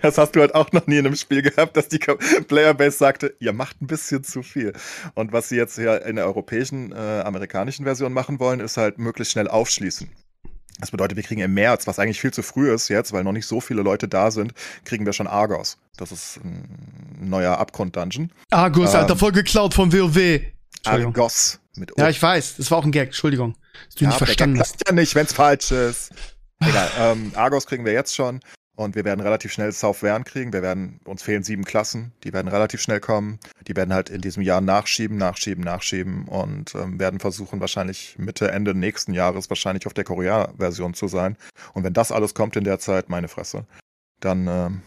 [0.01, 3.35] Das hast du halt auch noch nie in einem Spiel gehabt, dass die Playerbase sagte,
[3.39, 4.73] ihr macht ein bisschen zu viel.
[5.13, 8.97] Und was sie jetzt hier in der europäischen, äh, amerikanischen Version machen wollen, ist halt
[8.97, 10.09] möglichst schnell aufschließen.
[10.79, 13.31] Das bedeutet, wir kriegen im März, was eigentlich viel zu früh ist jetzt, weil noch
[13.31, 14.53] nicht so viele Leute da sind,
[14.85, 15.77] kriegen wir schon Argos.
[15.97, 16.67] Das ist ein
[17.21, 18.31] neuer Abgrund-Dungeon.
[18.49, 20.41] Argus, Ähm, Alter, voll geklaut vom WoW.
[20.85, 21.95] Argos mit O.
[22.01, 23.55] Ja, ich weiß, das war auch ein Gag, Entschuldigung.
[23.85, 24.83] Dass du Ja, nicht verstanden hast.
[24.87, 26.11] ja nicht, wenn es falsch ist.
[26.59, 28.39] Egal, ähm, Argos kriegen wir jetzt schon
[28.75, 30.51] und wir werden relativ schnell South Vern kriegen.
[30.51, 33.39] Wir werden, uns fehlen sieben Klassen, die werden relativ schnell kommen.
[33.67, 38.51] Die werden halt in diesem Jahr nachschieben, nachschieben, nachschieben und ähm, werden versuchen, wahrscheinlich Mitte,
[38.51, 41.37] Ende nächsten Jahres wahrscheinlich auf der Korea-Version zu sein.
[41.73, 43.65] Und wenn das alles kommt in der Zeit, meine Fresse,
[44.19, 44.81] dann, ähm,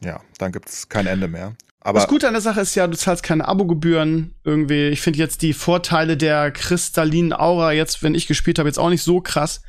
[0.00, 1.54] ja, dann gibt's kein Ende mehr.
[1.86, 4.88] Aber das Gute an der Sache ist ja, du zahlst keine Abogebühren irgendwie.
[4.88, 8.88] Ich finde jetzt die Vorteile der kristallinen Aura jetzt, wenn ich gespielt habe, jetzt auch
[8.88, 9.62] nicht so krass.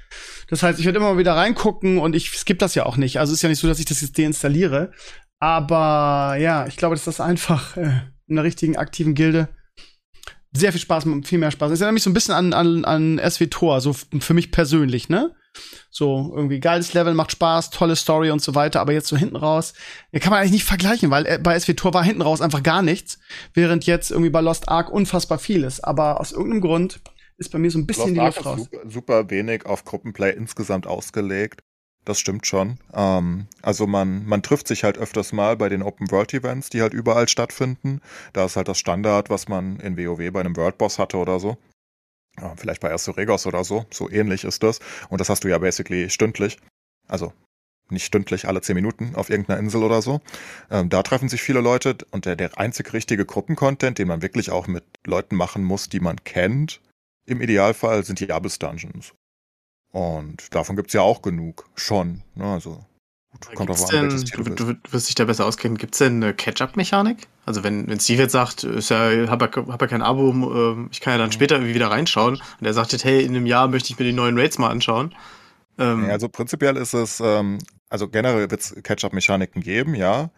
[0.50, 3.20] Das heißt, ich werde immer mal wieder reingucken und ich skippe das ja auch nicht.
[3.20, 4.90] Also ist ja nicht so, dass ich das jetzt deinstalliere.
[5.40, 9.50] Aber ja, ich glaube, dass das einfach äh, in einer richtigen aktiven Gilde
[10.54, 11.70] sehr viel Spaß macht, viel mehr Spaß.
[11.70, 15.08] Das erinnert mich so ein bisschen an, an, an SW Tor, so für mich persönlich,
[15.08, 15.36] ne?
[15.90, 19.36] So, irgendwie geiles Level, macht Spaß, tolle Story und so weiter, aber jetzt so hinten
[19.36, 19.74] raus,
[20.12, 22.64] ja, kann man eigentlich nicht vergleichen, weil äh, bei SW Tor war hinten raus einfach
[22.64, 23.20] gar nichts,
[23.54, 25.84] während jetzt irgendwie bei Lost Ark unfassbar viel ist.
[25.84, 27.00] Aber aus irgendeinem Grund
[27.38, 28.70] ist bei mir so ein bisschen die Lost Luft Ark raus.
[28.72, 31.62] super, super wenig auf Gruppenplay insgesamt ausgelegt.
[32.08, 32.78] Das stimmt schon.
[32.94, 36.82] Ähm, also man, man trifft sich halt öfters mal bei den Open World Events, die
[36.82, 38.00] halt überall stattfinden.
[38.32, 41.42] Da ist halt das Standard, was man in WoW bei einem World Boss hatte oder
[41.42, 41.58] so.
[42.40, 43.86] Ja, vielleicht bei Astoregos oder so.
[43.92, 44.80] So ähnlich ist das.
[45.10, 46.58] Und das hast du ja basically stündlich.
[47.08, 47.34] Also
[47.90, 50.22] nicht stündlich alle zehn Minuten auf irgendeiner Insel oder so.
[50.70, 54.52] Ähm, da treffen sich viele Leute und der, der einzig richtige Gruppencontent, den man wirklich
[54.52, 56.82] auch mit Leuten machen muss, die man kennt,
[57.26, 59.14] im Idealfall sind die Abyss Dungeons.
[59.92, 61.70] Und davon gibt's ja auch genug.
[61.76, 62.24] Schon.
[62.36, 62.46] Ne?
[62.46, 62.86] Also
[63.32, 65.78] gut, kommt an, welches Tier du, du, du wirst dich da besser auskennen.
[65.78, 67.28] Gibt's denn eine Catch-up-Mechanik?
[67.46, 70.88] Also wenn, wenn Steve jetzt sagt, ist ja, hab ja, hab ja kein Abo, äh,
[70.92, 71.34] ich kann ja dann mhm.
[71.34, 74.06] später irgendwie wieder reinschauen und er sagt jetzt, hey, in einem Jahr möchte ich mir
[74.06, 75.16] die neuen Raids mal anschauen.
[75.78, 77.60] Ähm, ja, also prinzipiell ist es, ähm,
[77.90, 80.32] also generell wird es Catch-up-Mechaniken geben, ja.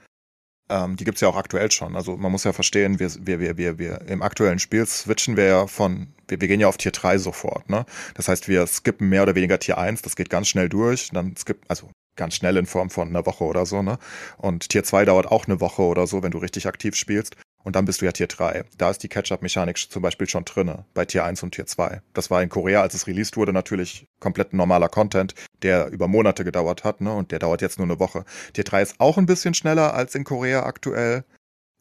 [0.71, 1.95] Ähm, die gibt's ja auch aktuell schon.
[1.95, 5.45] Also man muss ja verstehen, wir, wir, wir, wir, wir im aktuellen Spiel switchen wir
[5.45, 7.85] ja von, wir, wir gehen ja auf Tier 3 sofort, ne?
[8.13, 11.35] Das heißt, wir skippen mehr oder weniger Tier 1, das geht ganz schnell durch, dann
[11.35, 13.97] skippen, also ganz schnell in Form von einer Woche oder so, ne?
[14.37, 17.35] Und Tier 2 dauert auch eine Woche oder so, wenn du richtig aktiv spielst.
[17.63, 18.65] Und dann bist du ja Tier 3.
[18.77, 22.01] Da ist die Catch-up-Mechanik zum Beispiel schon drinne, bei Tier 1 und Tier 2.
[22.13, 26.43] Das war in Korea, als es released wurde, natürlich komplett normaler Content, der über Monate
[26.43, 27.13] gedauert hat, ne?
[27.13, 28.23] Und der dauert jetzt nur eine Woche.
[28.53, 31.23] Tier 3 ist auch ein bisschen schneller als in Korea aktuell.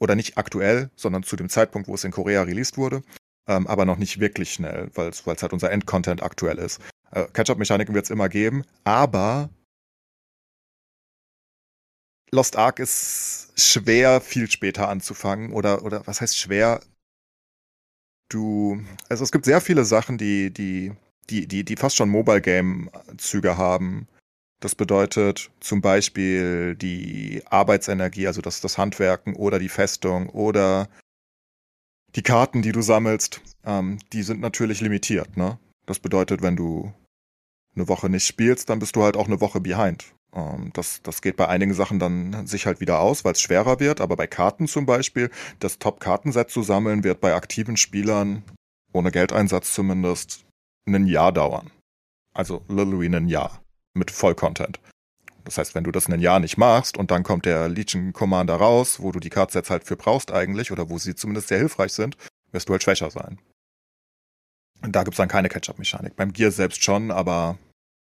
[0.00, 3.02] Oder nicht aktuell, sondern zu dem Zeitpunkt, wo es in Korea released wurde.
[3.48, 6.80] Ähm, aber noch nicht wirklich schnell, weil es halt unser Endcontent aktuell ist.
[7.10, 9.50] Äh, Catch-up-Mechaniken wird es immer geben, aber
[12.30, 16.80] Lost Ark ist schwer viel später anzufangen oder oder was heißt schwer?
[18.28, 20.92] Du, also es gibt sehr viele Sachen, die die
[21.30, 24.06] die die die fast schon Mobile Game Züge haben.
[24.60, 30.88] Das bedeutet zum Beispiel die Arbeitsenergie, also das, das Handwerken oder die Festung oder
[32.16, 35.36] die Karten, die du sammelst, ähm, die sind natürlich limitiert.
[35.36, 35.58] Ne?
[35.86, 36.92] Das bedeutet, wenn du
[37.76, 40.12] eine Woche nicht spielst, dann bist du halt auch eine Woche behind.
[40.34, 43.80] Ähm, das, das geht bei einigen Sachen dann sich halt wieder aus, weil es schwerer
[43.80, 44.00] wird.
[44.00, 48.42] Aber bei Karten zum Beispiel, das Top-Kartenset zu sammeln, wird bei aktiven Spielern,
[48.92, 50.44] ohne Geldeinsatz zumindest,
[50.86, 51.70] ein Jahr dauern.
[52.34, 53.62] Also literally ein Jahr
[53.94, 54.80] mit Vollcontent.
[55.44, 58.56] Das heißt, wenn du das ein Jahr nicht machst und dann kommt der Legion Commander
[58.56, 61.92] raus, wo du die Kartsets halt für brauchst eigentlich oder wo sie zumindest sehr hilfreich
[61.92, 62.16] sind,
[62.52, 63.38] wirst du halt schwächer sein.
[64.82, 66.16] Und da gibt's dann keine Catch-up-Mechanik.
[66.16, 67.58] Beim Gear selbst schon, aber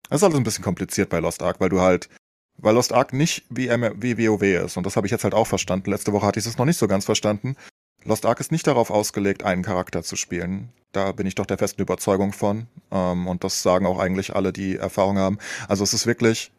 [0.08, 2.08] das ist alles ein bisschen kompliziert bei Lost Ark, weil du halt,
[2.56, 4.76] weil Lost Ark nicht wie, wie WoW ist.
[4.76, 5.90] Und das habe ich jetzt halt auch verstanden.
[5.90, 7.56] Letzte Woche hatte ich es noch nicht so ganz verstanden.
[8.04, 10.70] Lost Ark ist nicht darauf ausgelegt, einen Charakter zu spielen.
[10.92, 12.66] Da bin ich doch der festen Überzeugung von.
[12.90, 15.38] Ähm, und das sagen auch eigentlich alle, die Erfahrung haben.
[15.68, 16.52] Also es ist wirklich,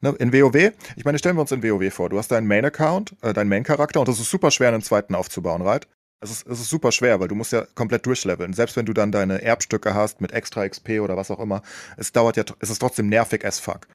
[0.00, 2.08] ne, in WoW, ich meine, stellen wir uns in WoW vor.
[2.08, 5.62] Du hast deinen Main-Account, äh, deinen Main-Charakter und es ist super schwer, einen zweiten aufzubauen,
[5.62, 5.86] right?
[6.20, 8.52] Es ist, es ist super schwer, weil du musst ja komplett durchleveln.
[8.52, 11.62] Selbst wenn du dann deine Erbstücke hast mit extra XP oder was auch immer,
[11.96, 13.86] es dauert ja, es ist trotzdem nervig as fuck.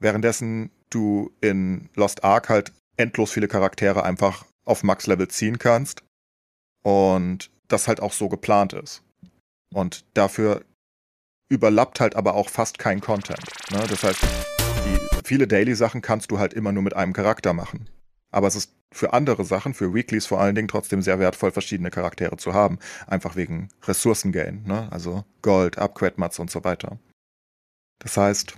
[0.00, 6.02] Währenddessen du in Lost Ark halt endlos viele Charaktere einfach auf Max-Level ziehen kannst
[6.82, 9.02] und das halt auch so geplant ist.
[9.74, 10.64] Und dafür
[11.50, 13.44] überlappt halt aber auch fast kein Content.
[13.70, 13.84] Ne?
[13.88, 17.88] Das heißt, die, viele Daily-Sachen kannst du halt immer nur mit einem Charakter machen.
[18.30, 21.90] Aber es ist für andere Sachen, für Weeklies vor allen Dingen, trotzdem sehr wertvoll, verschiedene
[21.90, 22.78] Charaktere zu haben.
[23.06, 24.90] Einfach wegen Ressourcengain, ne?
[24.90, 26.98] Also Gold, Upgrade-Mats und so weiter.
[27.98, 28.56] Das heißt,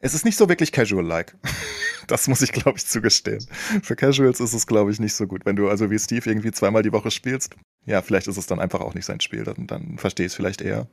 [0.00, 1.36] es ist nicht so wirklich casual-like.
[2.06, 3.46] das muss ich, glaube ich, zugestehen.
[3.82, 5.46] Für Casuals ist es, glaube ich, nicht so gut.
[5.46, 8.60] Wenn du also wie Steve irgendwie zweimal die Woche spielst, ja, vielleicht ist es dann
[8.60, 9.44] einfach auch nicht sein Spiel.
[9.44, 10.88] Dann, dann verstehe ich es vielleicht eher.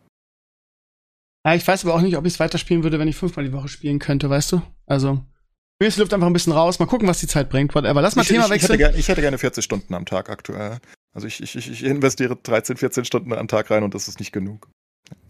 [1.45, 3.51] Ja, ich weiß aber auch nicht, ob ich es weiterspielen würde, wenn ich fünfmal die
[3.51, 4.61] Woche spielen könnte, weißt du?
[4.85, 5.23] Also,
[5.89, 6.79] die Luft einfach ein bisschen raus.
[6.79, 7.75] Mal gucken, was die Zeit bringt.
[7.75, 8.01] Whatever.
[8.01, 8.65] Lass mal ich, Thema ich, wechseln.
[8.65, 10.79] Ich hätte, gerne, ich hätte gerne 40 Stunden am Tag aktuell.
[11.13, 14.31] Also ich, ich, ich investiere 13, 14 Stunden am Tag rein und das ist nicht
[14.31, 14.67] genug.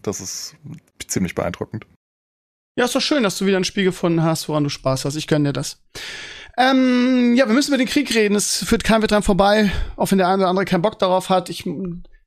[0.02, 0.56] Das ist
[1.06, 1.86] ziemlich beeindruckend.
[2.76, 5.16] Ja, ist doch schön, dass du wieder ein Spiel gefunden hast, woran du Spaß hast.
[5.16, 5.78] Ich gönne dir das.
[6.56, 8.34] Ähm, ja, wir müssen über den Krieg reden.
[8.34, 11.28] Es führt kein Weg dran vorbei, auch wenn der eine oder andere keinen Bock darauf
[11.28, 11.50] hat.
[11.50, 11.64] Ich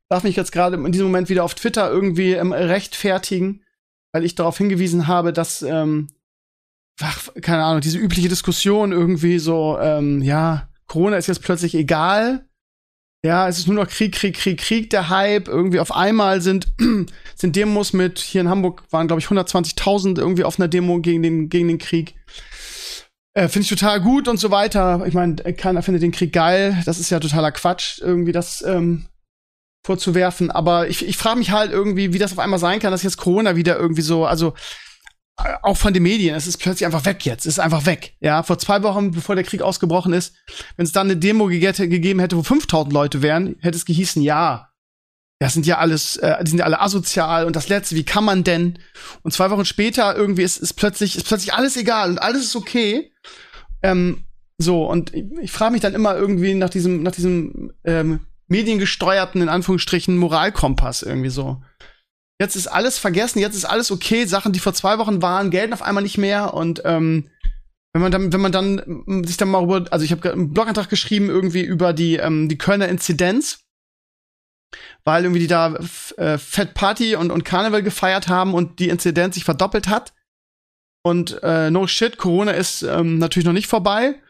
[0.09, 3.63] darf mich jetzt gerade in diesem Moment wieder auf Twitter irgendwie ähm, rechtfertigen,
[4.13, 6.09] weil ich darauf hingewiesen habe, dass ähm,
[7.01, 12.45] ach, keine Ahnung, diese übliche Diskussion irgendwie so, ähm, ja, Corona ist jetzt plötzlich egal.
[13.25, 15.47] Ja, es ist nur noch Krieg, Krieg, Krieg, Krieg, der Hype.
[15.47, 16.67] Irgendwie auf einmal sind,
[17.35, 21.23] sind Demos mit, hier in Hamburg waren, glaube ich, 120.000 irgendwie auf einer Demo gegen
[21.23, 22.15] den, gegen den Krieg.
[23.33, 25.03] Äh, Finde ich total gut und so weiter.
[25.05, 26.81] Ich meine, keiner findet den Krieg geil.
[26.85, 29.07] Das ist ja totaler Quatsch, irgendwie das ähm,
[29.85, 30.49] vorzuwerfen.
[30.49, 33.17] Aber ich, ich frage mich halt irgendwie, wie das auf einmal sein kann, dass jetzt
[33.17, 34.53] Corona wieder irgendwie so, also
[35.61, 38.15] auch von den Medien, es ist plötzlich einfach weg jetzt, es ist einfach weg.
[38.19, 40.33] Ja, vor zwei Wochen, bevor der Krieg ausgebrochen ist,
[40.75, 44.71] wenn es dann eine Demo gegeben hätte, wo 5000 Leute wären, hätte es gehießen, ja,
[45.39, 48.23] das sind ja alles, äh, die sind ja alle asozial und das letzte, wie kann
[48.23, 48.79] man denn?
[49.21, 52.55] Und zwei Wochen später irgendwie ist, ist plötzlich, ist plötzlich alles egal und alles ist
[52.55, 53.11] okay.
[53.83, 54.23] Ähm,
[54.57, 59.41] so, und ich, ich frage mich dann immer irgendwie nach diesem, nach diesem ähm, mediengesteuerten,
[59.41, 61.61] in Anführungsstrichen, Moralkompass irgendwie so.
[62.39, 64.25] Jetzt ist alles vergessen, jetzt ist alles okay.
[64.25, 66.53] Sachen, die vor zwei Wochen waren, gelten auf einmal nicht mehr.
[66.53, 67.29] Und ähm,
[67.93, 70.53] wenn man dann, wenn man dann mm, sich dann mal über, also ich habe einen
[70.53, 73.61] Blogantrag geschrieben irgendwie über die ähm, die Kölner Inzidenz,
[75.03, 75.79] weil irgendwie die da
[76.17, 80.13] äh, Fett Party und und Karneval gefeiert haben und die Inzidenz sich verdoppelt hat.
[81.03, 84.21] Und äh, no shit, Corona ist ähm, natürlich noch nicht vorbei.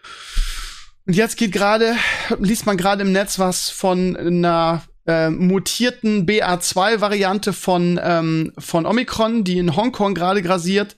[1.05, 1.95] Und jetzt geht gerade,
[2.39, 9.43] liest man gerade im Netz was von einer äh, mutierten BA2-Variante von, ähm, von Omikron,
[9.43, 10.97] die in Hongkong gerade grasiert,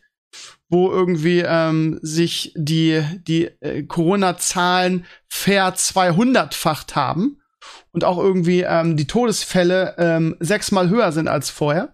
[0.67, 7.39] wo irgendwie ähm, sich die, die äh, Corona-Zahlen ver 200-facht haben
[7.91, 11.93] und auch irgendwie ähm, die Todesfälle ähm, sechsmal höher sind als vorher.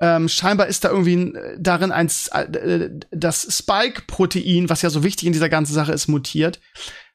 [0.00, 5.26] Ähm, scheinbar ist da irgendwie äh, darin ein, äh, das Spike-Protein, was ja so wichtig
[5.26, 6.60] in dieser ganzen Sache ist, mutiert.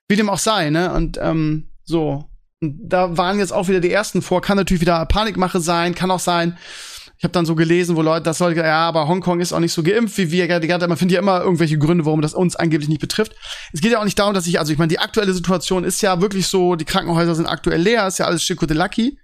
[0.09, 0.93] Wie dem auch sei, ne?
[0.93, 2.29] Und ähm, so.
[2.83, 4.41] Da waren jetzt auch wieder die ersten vor.
[4.41, 6.57] Kann natürlich wieder Panikmache sein, kann auch sein.
[7.17, 9.71] Ich habe dann so gelesen, wo Leute das soll, ja, aber Hongkong ist auch nicht
[9.71, 10.47] so geimpft wie wir.
[10.49, 13.33] Man findet ja immer irgendwelche Gründe, warum das uns angeblich nicht betrifft.
[13.71, 16.01] Es geht ja auch nicht darum, dass ich, also ich meine, die aktuelle Situation ist
[16.01, 19.17] ja wirklich so, die Krankenhäuser sind aktuell leer, ist ja alles Lucky.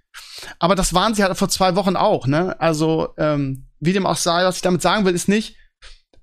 [0.58, 2.58] Aber das waren sie halt vor zwei Wochen auch, ne?
[2.58, 5.56] Also, ähm, wie dem auch sei, was ich damit sagen will, ist nicht,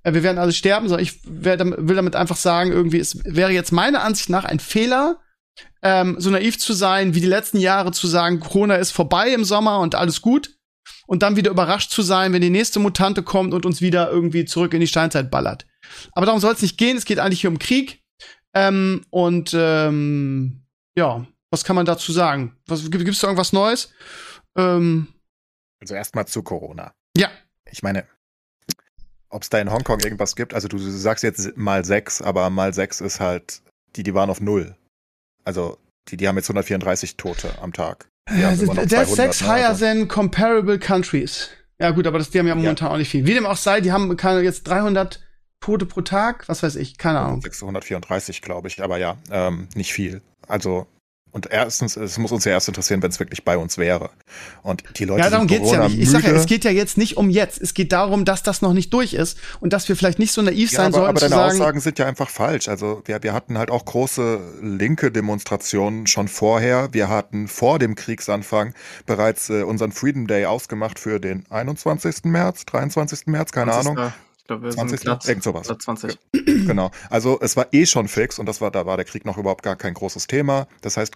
[0.02, 3.72] äh, wir werden alle sterben, sondern ich will damit einfach sagen, irgendwie, es wäre jetzt
[3.72, 5.18] meiner Ansicht nach ein Fehler,
[5.82, 9.44] ähm, so naiv zu sein, wie die letzten Jahre zu sagen, Corona ist vorbei im
[9.44, 10.56] Sommer und alles gut.
[11.06, 14.44] Und dann wieder überrascht zu sein, wenn die nächste Mutante kommt und uns wieder irgendwie
[14.44, 15.66] zurück in die Steinzeit ballert.
[16.12, 16.96] Aber darum soll es nicht gehen.
[16.96, 18.02] Es geht eigentlich hier um Krieg.
[18.54, 20.62] Ähm, und ähm,
[20.96, 22.56] ja, was kann man dazu sagen?
[22.66, 23.92] Was, gibt es da irgendwas Neues?
[24.56, 25.08] Ähm,
[25.80, 26.92] also erstmal zu Corona.
[27.16, 27.30] Ja.
[27.70, 28.04] Ich meine,
[29.30, 32.74] ob es da in Hongkong irgendwas gibt, also du sagst jetzt mal sechs, aber mal
[32.74, 33.62] sechs ist halt,
[33.96, 34.76] die, die waren auf null.
[35.48, 38.10] Also die, die haben jetzt 134 Tote am Tag.
[38.26, 39.86] That's six ne, higher also.
[39.86, 41.48] than comparable countries.
[41.80, 42.92] Ja gut, aber das, die haben ja momentan ja.
[42.92, 43.26] auch nicht viel.
[43.26, 45.22] Wie dem auch sei, die haben keine, jetzt 300
[45.60, 47.40] Tote pro Tag, was weiß ich, keine Ahnung.
[47.40, 50.20] 634, glaube ich, aber ja, ähm, nicht viel.
[50.46, 50.86] Also
[51.38, 54.10] und erstens, es muss uns ja erst interessieren, wenn es wirklich bei uns wäre.
[54.64, 55.20] Und die Leute.
[55.20, 55.96] Ja, darum geht's ja nicht.
[55.96, 57.60] Ich sage ja, es geht ja jetzt nicht um jetzt.
[57.60, 60.42] Es geht darum, dass das noch nicht durch ist und dass wir vielleicht nicht so
[60.42, 61.08] naiv ja, sein aber, sollten.
[61.10, 62.68] Aber deine sagen, Aussagen sind ja einfach falsch.
[62.68, 66.88] Also wir, wir hatten halt auch große linke Demonstrationen schon vorher.
[66.90, 68.74] Wir hatten vor dem Kriegsanfang
[69.06, 72.24] bereits äh, unseren Freedom Day ausgemacht für den 21.
[72.24, 73.26] März, 23.
[73.26, 73.90] März, keine 20.
[73.90, 74.12] Ahnung
[74.48, 74.98] glaube, wir 20.
[74.98, 75.66] sind Platz, irgend sowas.
[75.66, 76.18] Platz 20.
[76.32, 76.90] Genau.
[77.08, 79.62] Also es war eh schon fix und das war, da war der Krieg noch überhaupt
[79.62, 80.66] gar kein großes Thema.
[80.80, 81.14] Das heißt,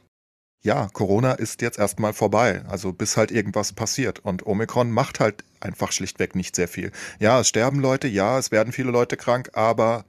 [0.62, 2.62] ja, Corona ist jetzt erstmal vorbei.
[2.68, 4.20] Also bis halt irgendwas passiert.
[4.20, 6.92] Und Omikron macht halt einfach schlichtweg nicht sehr viel.
[7.18, 10.04] Ja, es sterben Leute, ja, es werden viele Leute krank, aber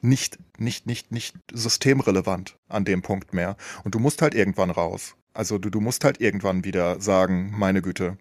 [0.00, 3.56] nicht, nicht, nicht, nicht systemrelevant an dem Punkt mehr.
[3.84, 5.14] Und du musst halt irgendwann raus.
[5.32, 8.18] Also du, du musst halt irgendwann wieder sagen, meine Güte.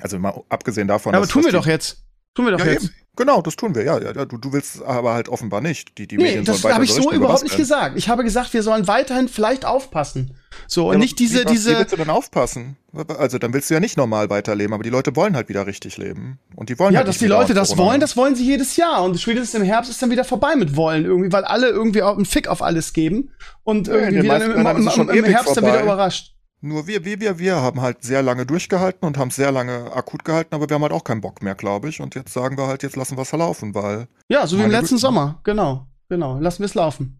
[0.00, 1.12] Also mal abgesehen davon.
[1.12, 2.02] Ja, aber tun wir doch jetzt.
[2.34, 2.84] Tun wir doch ja, jetzt.
[2.84, 2.94] Eben.
[3.16, 4.00] Genau, das tun wir, ja.
[4.00, 5.98] ja du, du willst aber halt offenbar nicht.
[5.98, 7.98] Die, die nee, Medien das habe ich so überhaupt nicht gesagt.
[7.98, 10.38] Ich habe gesagt, wir sollen weiterhin vielleicht aufpassen.
[10.66, 11.72] So, ja, und nicht diese, wie, diese.
[11.72, 12.76] Wie willst du denn aufpassen?
[13.18, 15.98] Also, dann willst du ja nicht normal weiterleben, aber die Leute wollen halt wieder richtig
[15.98, 16.38] leben.
[16.56, 19.02] Und die wollen Ja, halt dass die Leute das wollen, das wollen sie jedes Jahr.
[19.02, 22.16] Und spätestens im Herbst ist dann wieder vorbei mit wollen, irgendwie, weil alle irgendwie auch
[22.16, 23.32] einen Fick auf alles geben.
[23.64, 26.34] Und irgendwie ja, wieder im, im, im, im Herbst dann wieder überrascht.
[26.62, 30.24] Nur wir, wir, wir, wir haben halt sehr lange durchgehalten und haben sehr lange akut
[30.24, 32.00] gehalten, aber wir haben halt auch keinen Bock mehr, glaube ich.
[32.00, 34.08] Und jetzt sagen wir halt, jetzt lassen wir es laufen, weil.
[34.28, 35.00] Ja, so wie im letzten Güte.
[35.00, 36.38] Sommer, genau, genau.
[36.38, 37.18] Lassen wir es laufen.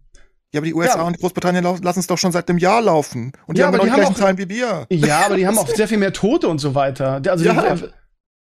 [0.53, 1.03] Ja, aber die USA ja.
[1.05, 3.33] und Großbritannien lassen es doch schon seit einem Jahr laufen.
[3.47, 4.87] Und die ja, haben aber die, die gleichen auch, Zahlen wie wir.
[4.91, 7.23] Ja, aber die haben auch sehr viel mehr Tote und so weiter.
[7.27, 7.77] Also ja.
[7.77, 7.85] die,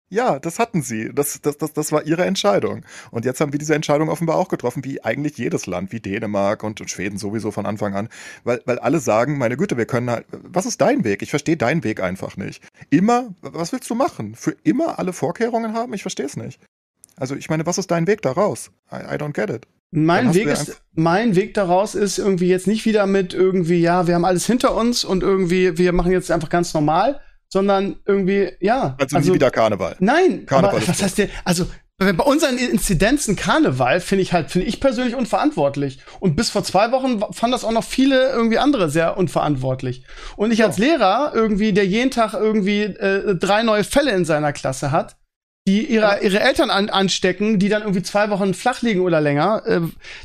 [0.08, 1.10] ja, das hatten sie.
[1.12, 2.84] Das, das, das, das war ihre Entscheidung.
[3.10, 6.62] Und jetzt haben wir diese Entscheidung offenbar auch getroffen, wie eigentlich jedes Land, wie Dänemark
[6.62, 8.08] und, und Schweden sowieso von Anfang an.
[8.44, 11.22] Weil, weil alle sagen, meine Güte, wir können halt, was ist dein Weg?
[11.22, 12.62] Ich verstehe deinen Weg einfach nicht.
[12.90, 14.34] Immer, was willst du machen?
[14.34, 15.92] Für immer alle Vorkehrungen haben?
[15.94, 16.60] Ich verstehe es nicht.
[17.16, 18.70] Also ich meine, was ist dein Weg daraus?
[18.92, 19.66] I, I don't get it.
[19.90, 24.14] Mein Weg ist, mein Weg daraus ist irgendwie jetzt nicht wieder mit irgendwie, ja, wir
[24.14, 28.96] haben alles hinter uns und irgendwie, wir machen jetzt einfach ganz normal, sondern irgendwie, ja.
[29.00, 29.96] Also, also nie wieder Karneval.
[30.00, 31.66] Nein, Karneval aber was heißt der, also
[31.98, 35.98] bei unseren Inzidenzen Karneval finde ich halt, finde ich persönlich unverantwortlich.
[36.20, 40.04] Und bis vor zwei Wochen fanden das auch noch viele irgendwie andere sehr unverantwortlich.
[40.36, 44.52] Und ich als Lehrer irgendwie, der jeden Tag irgendwie äh, drei neue Fälle in seiner
[44.52, 45.16] Klasse hat,
[45.66, 49.62] die ihre, ihre Eltern an, anstecken, die dann irgendwie zwei Wochen flach liegen oder länger,
[49.66, 49.80] äh,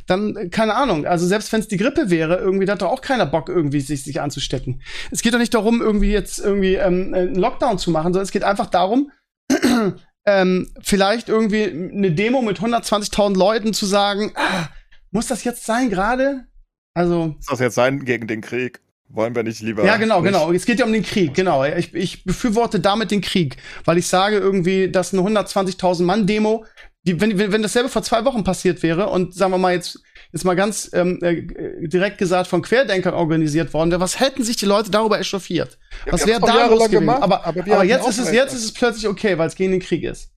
[0.06, 1.04] dann, keine Ahnung.
[1.04, 4.04] Also selbst wenn es die Grippe wäre, irgendwie, hat doch auch keiner Bock, irgendwie sich,
[4.04, 4.82] sich anzustecken.
[5.10, 8.30] Es geht doch nicht darum, irgendwie jetzt irgendwie ähm, einen Lockdown zu machen, sondern es
[8.30, 9.10] geht einfach darum,
[10.26, 14.68] ähm, vielleicht irgendwie eine Demo mit 120.000 Leuten zu sagen, ah,
[15.10, 16.46] muss das jetzt sein gerade?
[16.94, 17.34] Also.
[17.36, 18.80] Muss das jetzt sein gegen den Krieg?
[19.12, 19.84] Wollen wir nicht lieber.
[19.84, 20.32] Ja, genau, nicht?
[20.32, 20.52] genau.
[20.52, 21.64] Es geht ja um den Krieg, genau.
[21.64, 26.64] Ich, ich befürworte damit den Krieg, weil ich sage irgendwie, dass eine 120.000 Mann Demo,
[27.02, 30.02] die, wenn, wenn, wenn dasselbe vor zwei Wochen passiert wäre und sagen wir mal jetzt,
[30.32, 31.42] jetzt mal ganz ähm, äh,
[31.86, 35.78] direkt gesagt, von Querdenkern organisiert worden wäre, was hätten sich die Leute darüber echauffiert?
[36.06, 37.00] Ja, was wäre da los gewesen?
[37.00, 39.72] gemacht, aber, aber aber jetzt ist es jetzt ist es plötzlich okay, weil es gegen
[39.72, 40.32] den Krieg ist.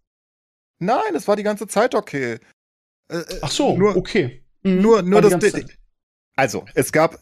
[0.79, 2.39] Nein, es war die ganze Zeit okay.
[3.07, 4.43] Äh, äh, Ach so, nur, okay.
[4.63, 4.81] Mhm.
[4.81, 5.53] nur, War nur das.
[6.35, 7.17] Also, es gab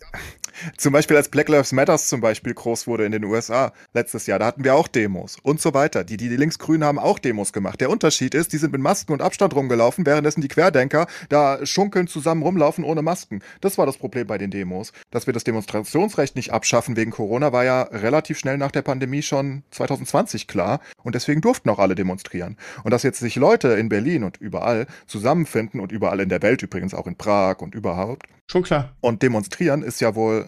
[0.77, 4.39] zum Beispiel, als Black Lives Matters zum Beispiel groß wurde in den USA letztes Jahr,
[4.39, 6.03] da hatten wir auch Demos und so weiter.
[6.03, 7.81] Die, die, die Linksgrünen haben auch Demos gemacht.
[7.81, 12.07] Der Unterschied ist, die sind mit Masken und Abstand rumgelaufen, währenddessen die Querdenker da schunkeln
[12.07, 13.41] zusammen rumlaufen ohne Masken.
[13.61, 14.93] Das war das Problem bei den Demos.
[15.11, 19.21] Dass wir das Demonstrationsrecht nicht abschaffen wegen Corona, war ja relativ schnell nach der Pandemie
[19.21, 20.79] schon 2020 klar.
[21.03, 22.57] Und deswegen durften auch alle demonstrieren.
[22.83, 26.61] Und dass jetzt sich Leute in Berlin und überall zusammenfinden und überall in der Welt
[26.63, 28.95] übrigens, auch in Prag und überhaupt, Schon klar.
[29.01, 30.42] und demonstrieren ist ja wohl.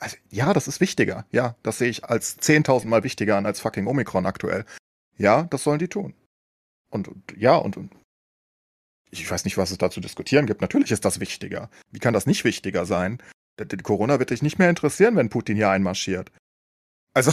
[0.00, 1.26] Also, ja, das ist wichtiger.
[1.30, 4.64] Ja, das sehe ich als 10.000 Mal wichtiger an als fucking Omikron aktuell.
[5.18, 6.14] Ja, das sollen die tun.
[6.90, 7.94] Und, und ja, und, und
[9.10, 10.62] ich weiß nicht, was es da zu diskutieren gibt.
[10.62, 11.70] Natürlich ist das wichtiger.
[11.90, 13.22] Wie kann das nicht wichtiger sein?
[13.82, 16.32] Corona wird dich nicht mehr interessieren, wenn Putin hier einmarschiert.
[17.12, 17.32] Also,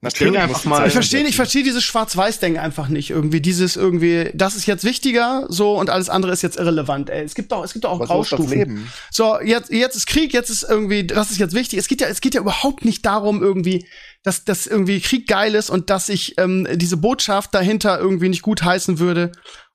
[0.00, 3.10] natürlich denke muss einfach mal- Ich verstehe, ich verstehe dieses Schwarz-Weiß-Denken einfach nicht.
[3.10, 7.10] Irgendwie dieses irgendwie, das ist jetzt wichtiger, so und alles andere ist jetzt irrelevant.
[7.10, 8.88] Ey, es gibt doch, es gibt doch auch das Graustufen.
[9.10, 11.78] So, jetzt, jetzt ist Krieg, jetzt ist irgendwie, das ist jetzt wichtig.
[11.78, 13.86] Es geht ja, es geht ja überhaupt nicht darum, irgendwie,
[14.22, 18.42] dass, dass irgendwie Krieg geil ist und dass ich ähm, diese Botschaft dahinter irgendwie nicht
[18.42, 19.32] gut heißen würde.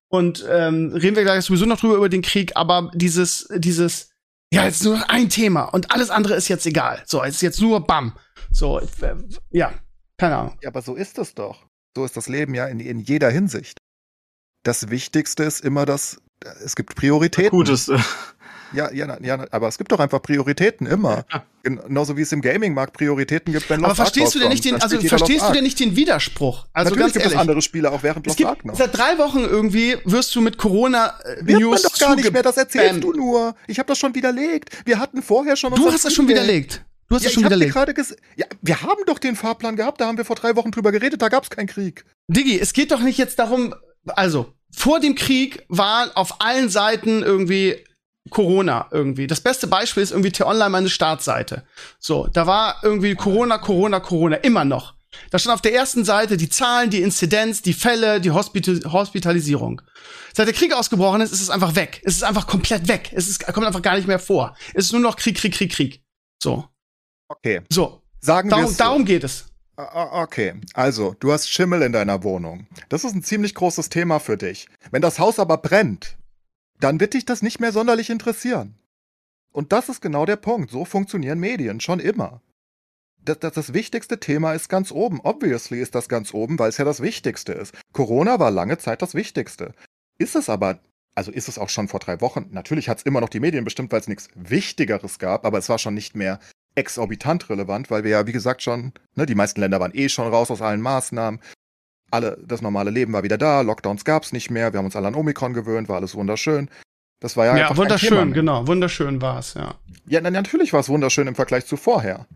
[0.09, 4.11] Und ähm, reden wir gleich sowieso noch drüber über den Krieg, aber dieses, dieses,
[4.53, 7.01] ja, jetzt nur noch ein Thema und alles andere ist jetzt egal.
[7.07, 8.13] So, es ist jetzt nur Bam.
[8.51, 8.85] So, äh,
[9.49, 9.73] ja,
[10.23, 10.57] keine Ahnung.
[10.61, 11.65] Ja, aber so ist es doch.
[11.95, 13.77] So ist das Leben ja in, in jeder Hinsicht.
[14.63, 16.21] Das Wichtigste ist immer das,
[16.63, 17.51] es gibt Prioritäten.
[17.51, 17.91] Gutes.
[18.73, 21.25] Ja, ja, ja, aber es gibt doch einfach Prioritäten immer.
[21.31, 21.43] Ja.
[21.61, 24.65] Genauso wie es im Gaming-Markt Prioritäten gibt, wenn Aber Lost Ark verstehst du denn nicht
[24.65, 25.53] den, also verstehst du Ark.
[25.53, 26.65] denn nicht den Widerspruch?
[26.73, 27.35] Also Natürlich ganz gibt ehrlich.
[27.35, 28.75] es andere Spiele auch während Lost Ark noch.
[28.75, 32.31] seit drei Wochen irgendwie wirst du mit Corona äh, Wird News man doch gar nicht
[32.33, 33.55] mehr, das erzählst zuge- du nur.
[33.67, 34.71] Ich habe das schon widerlegt.
[34.85, 36.83] Wir hatten vorher schon Du hast das schon widerlegt.
[37.13, 37.73] Du hast Ja, das schon ich hab dir widerlegt.
[37.73, 40.91] gerade ja, wir haben doch den Fahrplan gehabt, da haben wir vor drei Wochen drüber
[40.91, 42.05] geredet, da gab es keinen Krieg.
[42.27, 43.75] Diggi, es geht doch nicht jetzt darum,
[44.07, 47.77] also vor dem Krieg war auf allen Seiten irgendwie
[48.31, 49.27] Corona irgendwie.
[49.27, 51.63] Das beste Beispiel ist irgendwie T-Online meine Startseite.
[51.99, 54.95] So, da war irgendwie Corona, Corona, Corona, immer noch.
[55.29, 59.83] Da stand auf der ersten Seite die Zahlen, die Inzidenz, die Fälle, die Hospital Hospitalisierung.
[60.33, 62.01] Seit der Krieg ausgebrochen ist, ist es einfach weg.
[62.05, 63.11] Es ist einfach komplett weg.
[63.13, 64.57] Es ist, kommt einfach gar nicht mehr vor.
[64.73, 66.01] Es ist nur noch Krieg, Krieg, Krieg, Krieg.
[66.41, 66.67] So.
[67.27, 68.01] Okay, So.
[68.19, 68.77] sagen wir Darum, so.
[68.77, 69.45] darum geht es.
[69.75, 72.67] Ah, ah, Okay, also, du hast Schimmel in deiner Wohnung.
[72.89, 74.67] Das ist ein ziemlich großes Thema für dich.
[74.91, 76.15] Wenn das Haus aber brennt,
[76.79, 78.75] dann wird dich das nicht mehr sonderlich interessieren.
[79.51, 80.71] Und das ist genau der Punkt.
[80.71, 82.41] So funktionieren Medien schon immer.
[83.23, 85.21] Das, das, das wichtigste Thema ist ganz oben.
[85.21, 87.73] Obviously ist das ganz oben, weil es ja das Wichtigste ist.
[87.93, 89.73] Corona war lange Zeit das Wichtigste.
[90.17, 90.79] Ist es aber,
[91.15, 92.47] also ist es auch schon vor drei Wochen.
[92.51, 95.69] Natürlich hat es immer noch die Medien bestimmt, weil es nichts Wichtigeres gab, aber es
[95.69, 96.39] war schon nicht mehr
[96.75, 100.27] exorbitant relevant, weil wir ja, wie gesagt, schon, ne, die meisten Länder waren eh schon
[100.27, 101.39] raus aus allen Maßnahmen.
[102.11, 104.95] Alle, das normale Leben war wieder da, Lockdowns gab es nicht mehr, wir haben uns
[104.95, 106.69] alle an Omikron gewöhnt, war alles wunderschön.
[107.19, 108.67] Das war ja, Ja, einfach wunderschön, genau.
[108.67, 109.75] Wunderschön war's, ja.
[110.05, 112.27] Ja, na, natürlich war es wunderschön im Vergleich zu vorher.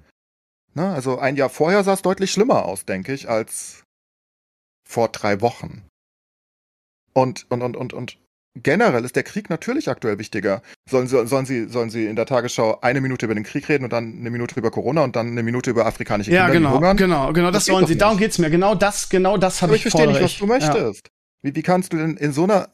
[0.74, 3.84] Ne, also ein Jahr vorher sah es deutlich schlimmer aus, denke ich, als
[4.88, 5.84] vor drei Wochen.
[7.14, 8.18] Und, und, und, und, und
[8.64, 10.62] generell ist der Krieg natürlich aktuell wichtiger.
[10.90, 13.84] Sollen, sie- sollen, sie, sollen sie in der Tagesschau eine Minute über den Krieg reden
[13.84, 16.58] und dann eine Minute über Corona und dann eine Minute über afrikanische Ja, Kinder, die
[16.66, 16.98] genau, hungern?
[16.98, 17.98] genau, genau, das, Das doch sie.
[17.98, 18.24] Darum nicht.
[18.26, 18.50] geht's mir.
[18.50, 20.40] Genau das, genau das habe ich ich verstehe nicht, was ich.
[20.40, 21.10] du möchtest.
[21.42, 22.70] Wie, wie kannst du denn in so einer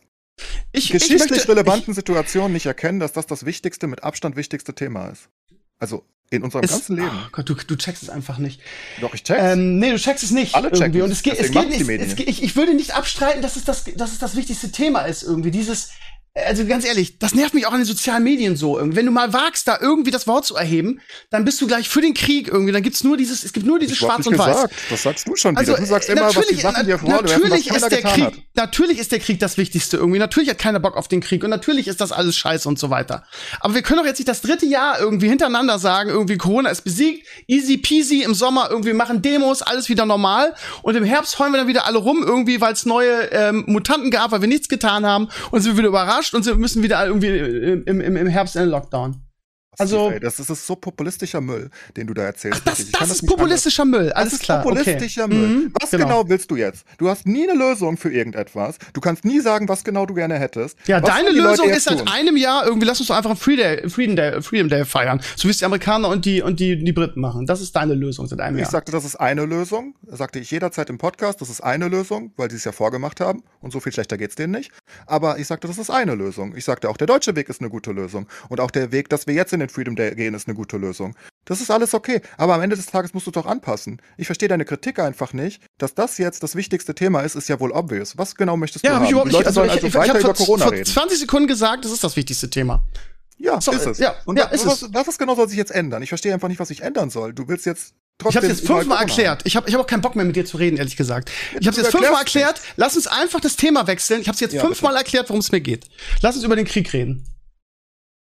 [0.71, 4.73] Ich, ich geschichtlich möchte, relevanten Situation nicht erkennen, dass das das wichtigste, mit Abstand wichtigste
[4.73, 5.29] Thema ist?
[5.79, 7.11] Also in unserem es, ganzen Leben.
[7.11, 8.59] Oh Gott, du, du checkst es einfach nicht.
[9.01, 9.41] Doch, ich check's.
[9.41, 10.55] Ähm, nee, du checkst es nicht.
[10.55, 11.01] Alle checken irgendwie.
[11.03, 11.87] Und es geht, es geht nicht.
[11.87, 15.23] Es ich, ich würde nicht abstreiten, dass es das, dass es das wichtigste Thema ist
[15.23, 15.51] irgendwie.
[15.51, 15.91] Dieses,
[16.35, 18.79] also ganz ehrlich, das nervt mich auch an den sozialen Medien so.
[18.81, 22.01] Wenn du mal wagst, da irgendwie das Wort zu erheben, dann bist du gleich für
[22.01, 22.71] den Krieg irgendwie.
[22.71, 24.55] Dann gibt's nur dieses, es gibt nur dieses Ich Schwarz und Weiß.
[24.55, 24.73] gesagt.
[24.89, 25.59] Das sagst du schon wieder.
[25.59, 28.33] Also, du sagst immer, was die Sachen dir natürlich keiner ist der Krieg, hat.
[28.55, 30.17] natürlich ist der Krieg das Wichtigste irgendwie.
[30.17, 32.89] Natürlich hat keiner Bock auf den Krieg und natürlich ist das alles scheiße und so
[32.89, 33.25] weiter.
[33.59, 36.81] Aber wir können doch jetzt nicht das dritte Jahr irgendwie hintereinander sagen, irgendwie Corona ist
[36.81, 41.53] besiegt, easy peasy im Sommer irgendwie machen Demos, alles wieder normal und im Herbst heulen
[41.53, 44.67] wir dann wieder alle rum irgendwie, weil es neue ähm, Mutanten gab, weil wir nichts
[44.67, 48.27] getan haben und sind wir wieder überrascht und sind, müssen wieder irgendwie im, im, im
[48.27, 49.21] Herbst in den Lockdown.
[49.79, 52.61] Also- Ey, das, das ist so populistischer Müll, den du da erzählst.
[52.65, 54.05] Das, Ich das kann ist populistischer Müll.
[54.07, 54.61] Das Alles ist klar.
[54.63, 55.33] populistischer okay.
[55.33, 55.47] Müll.
[55.47, 56.27] Mhm, Was genau.
[56.29, 56.85] willst du jetzt?
[56.97, 58.77] Du hast nie eine Lösung für irgendetwas.
[58.93, 60.77] Du kannst nie sagen, was genau du gerne hättest.
[60.87, 63.55] Ja, was deine Lösung ist seit einem Jahr irgendwie, lass uns doch einfach einen Free
[63.55, 65.21] Day, Freedom Day, Freedom Day feiern.
[65.35, 67.45] So wie es die Amerikaner und die, und die, die Briten machen.
[67.45, 68.71] Das ist deine Lösung seit einem Ich Jahr.
[68.71, 69.95] sagte, das ist eine Lösung.
[70.03, 73.19] Das sagte ich jederzeit im Podcast, das ist eine Lösung, weil die es ja vorgemacht
[73.21, 73.43] haben.
[73.61, 74.71] Und so viel schlechter geht's denen nicht.
[75.07, 76.55] Aber ich sagte, das ist eine Lösung.
[76.55, 78.27] Ich sagte, auch der deutsche Weg ist eine gute Lösung.
[78.49, 80.77] Und auch der Weg, dass wir jetzt in den Freedom Day gehen, ist eine gute
[80.77, 81.15] Lösung.
[81.45, 82.21] Das ist alles okay.
[82.37, 84.01] Aber am Ende des Tages musst du doch anpassen.
[84.17, 85.61] Ich verstehe deine Kritik einfach nicht.
[85.77, 88.17] Dass das jetzt das wichtigste Thema ist, ist ja wohl obvious.
[88.17, 89.01] Was genau möchtest du ja, haben?
[89.01, 89.45] hab ich überhaupt die nicht.
[89.45, 90.85] Leute Also sollen ich, also ich, ich weiter habe über vor, Corona vor reden.
[90.85, 92.85] 20 Sekunden gesagt, das ist das wichtigste Thema.
[93.37, 93.97] Ja, So, ist es.
[93.97, 94.93] ja, Und ja, ist was, es.
[94.93, 96.01] was, was genau soll sich jetzt ändern?
[96.03, 97.33] Ich verstehe einfach nicht, was sich ändern soll.
[97.33, 98.43] Du willst jetzt Ich trotzdem.
[98.43, 99.41] habe jetzt fünfmal erklärt.
[99.45, 101.29] Ich habe ich hab auch keinen Bock mehr mit dir zu reden, ehrlich gesagt.
[101.59, 102.61] Ich habe jetzt fünfmal erklärt.
[102.77, 104.21] Lass uns einfach das Thema wechseln.
[104.21, 105.89] Ich habe jetzt Ja, fünfmal erklärt, worum es mir geht.
[106.21, 107.25] Lass uns über den Krieg reden.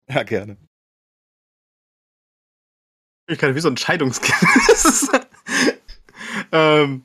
[0.09, 0.57] Ja, gerne.
[3.27, 4.37] Ich kann wie so ein Scheidungskind.
[4.67, 5.09] Das
[6.51, 7.03] ähm,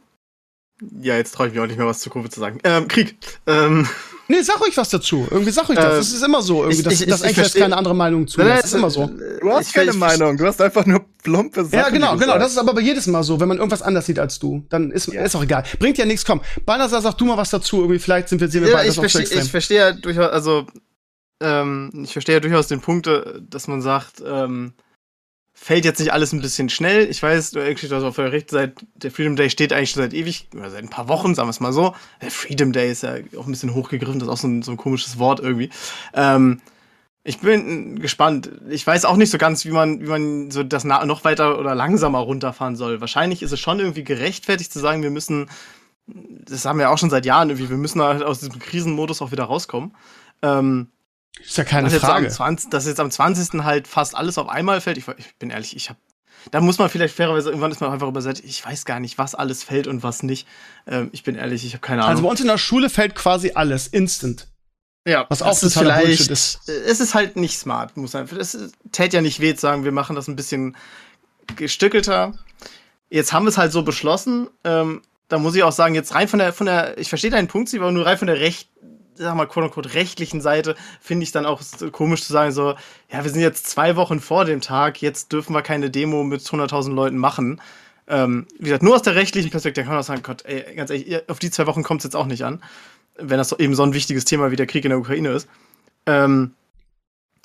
[1.00, 2.58] ja, jetzt traue ich mich auch nicht mehr was zu Covid zu sagen.
[2.64, 3.16] Ähm, Krieg.
[3.46, 3.88] Ähm,
[4.32, 5.26] Nee, sag ruhig was dazu.
[5.28, 5.92] Irgendwie sag ruhig das.
[5.92, 6.62] Äh, Das ist immer so.
[6.62, 8.40] Irgendwie, ich- dass, ich- dass ich versteh- keine andere Meinung zu.
[8.40, 9.08] Das ist immer so.
[9.08, 10.36] Du hast Ich- keine ich- Meinung.
[10.36, 11.76] Du hast einfach nur plumpe Sachen.
[11.76, 12.38] Ja, genau, genau.
[12.38, 13.40] Das ist aber bei jedes Mal so.
[13.40, 15.24] Wenn man irgendwas anders sieht als du, dann ist, Ja.
[15.24, 15.64] ist auch egal.
[15.80, 16.24] Bringt ja nichts.
[16.24, 17.78] Komm, Balthasar, sag du mal was dazu.
[17.78, 19.42] Irgendwie, vielleicht sind wir, sehen wir Ja, beide ich das verstehe extrem.
[19.42, 20.66] ich verstehe ja durchaus, also
[21.42, 24.74] ähm, ich verstehe ja durchaus den Punkt, äh, dass man sagt, ähm,
[25.62, 27.06] fällt jetzt nicht alles ein bisschen schnell.
[27.10, 30.14] Ich weiß, du hast auch völlig recht, seit der Freedom Day steht eigentlich schon seit
[30.14, 31.94] ewig, oder seit ein paar Wochen, sagen wir es mal so.
[32.22, 34.70] Der Freedom Day ist ja auch ein bisschen hochgegriffen, das ist auch so ein, so
[34.70, 35.68] ein komisches Wort irgendwie.
[36.14, 36.62] Ähm,
[37.24, 38.50] ich bin gespannt.
[38.70, 41.74] Ich weiß auch nicht so ganz, wie man, wie man so das noch weiter oder
[41.74, 43.02] langsamer runterfahren soll.
[43.02, 45.50] Wahrscheinlich ist es schon irgendwie gerechtfertigt zu sagen, wir müssen,
[46.06, 49.30] das haben wir auch schon seit Jahren irgendwie, wir müssen halt aus diesem Krisenmodus auch
[49.30, 49.94] wieder rauskommen.
[50.40, 50.88] Ähm,
[51.38, 52.28] Ist ja keine dass, jetzt am Frage.
[52.28, 53.62] 20, dass jetzt am 20.
[53.62, 54.98] halt fast alles auf einmal fällt.
[54.98, 55.98] Ich, ich bin ehrlich, ich habe.
[56.50, 59.34] Da muss man vielleicht fairerweise, irgendwann ist man einfach übersetzt, ich weiß gar nicht, was
[59.34, 60.48] alles fällt und was nicht.
[60.86, 62.22] Ähm, ich bin ehrlich, ich habe keine Also Ahnung.
[62.24, 64.48] bei uns in der Schule fällt quasi alles instant.
[65.06, 66.66] ja, Was auch vielleicht, Bullshit ist.
[66.66, 68.26] es ist halt nicht smart, muss man.
[68.38, 68.56] Es
[68.90, 70.76] täte ja nicht weh zu sagen, wir machen das ein bisschen
[71.56, 72.32] gestückelter.
[73.10, 74.48] Jetzt haben wir es halt so beschlossen.
[74.64, 77.48] Ähm, da muss ich auch sagen, jetzt rein von der, von der, ich verstehe deinen
[77.48, 78.68] Punkt, Steve, aber nur rein von der recht,
[79.20, 81.60] sag mal, quote unquote, rechtlichen Seite finde ich dann auch
[81.92, 82.74] komisch zu sagen, so,
[83.10, 86.40] ja, wir sind jetzt zwei Wochen vor dem Tag, jetzt dürfen wir keine Demo mit
[86.40, 87.60] 100.000 Leuten machen.
[88.08, 90.90] Ähm, wie gesagt, nur aus der rechtlichen Perspektive kann man auch sagen, Gott, ey, ganz
[90.90, 92.62] ehrlich, auf die zwei Wochen kommt es jetzt auch nicht an,
[93.16, 95.48] wenn das eben so ein wichtiges Thema wie der Krieg in der Ukraine ist.
[96.06, 96.54] Ähm,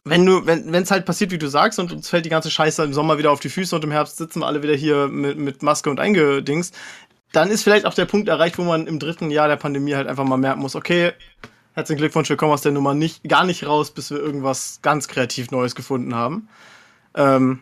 [0.07, 2.83] wenn du, wenn es halt passiert, wie du sagst, und uns fällt die ganze Scheiße
[2.83, 5.37] im Sommer wieder auf die Füße und im Herbst sitzen wir alle wieder hier mit,
[5.37, 6.71] mit Maske und eingedings,
[7.31, 10.07] dann ist vielleicht auch der Punkt erreicht, wo man im dritten Jahr der Pandemie halt
[10.07, 11.11] einfach mal merken muss, okay,
[11.75, 15.07] herzlichen Glückwunsch, wir kommen aus der Nummer nicht, gar nicht raus, bis wir irgendwas ganz
[15.07, 16.47] kreativ Neues gefunden haben.
[17.13, 17.61] Ähm,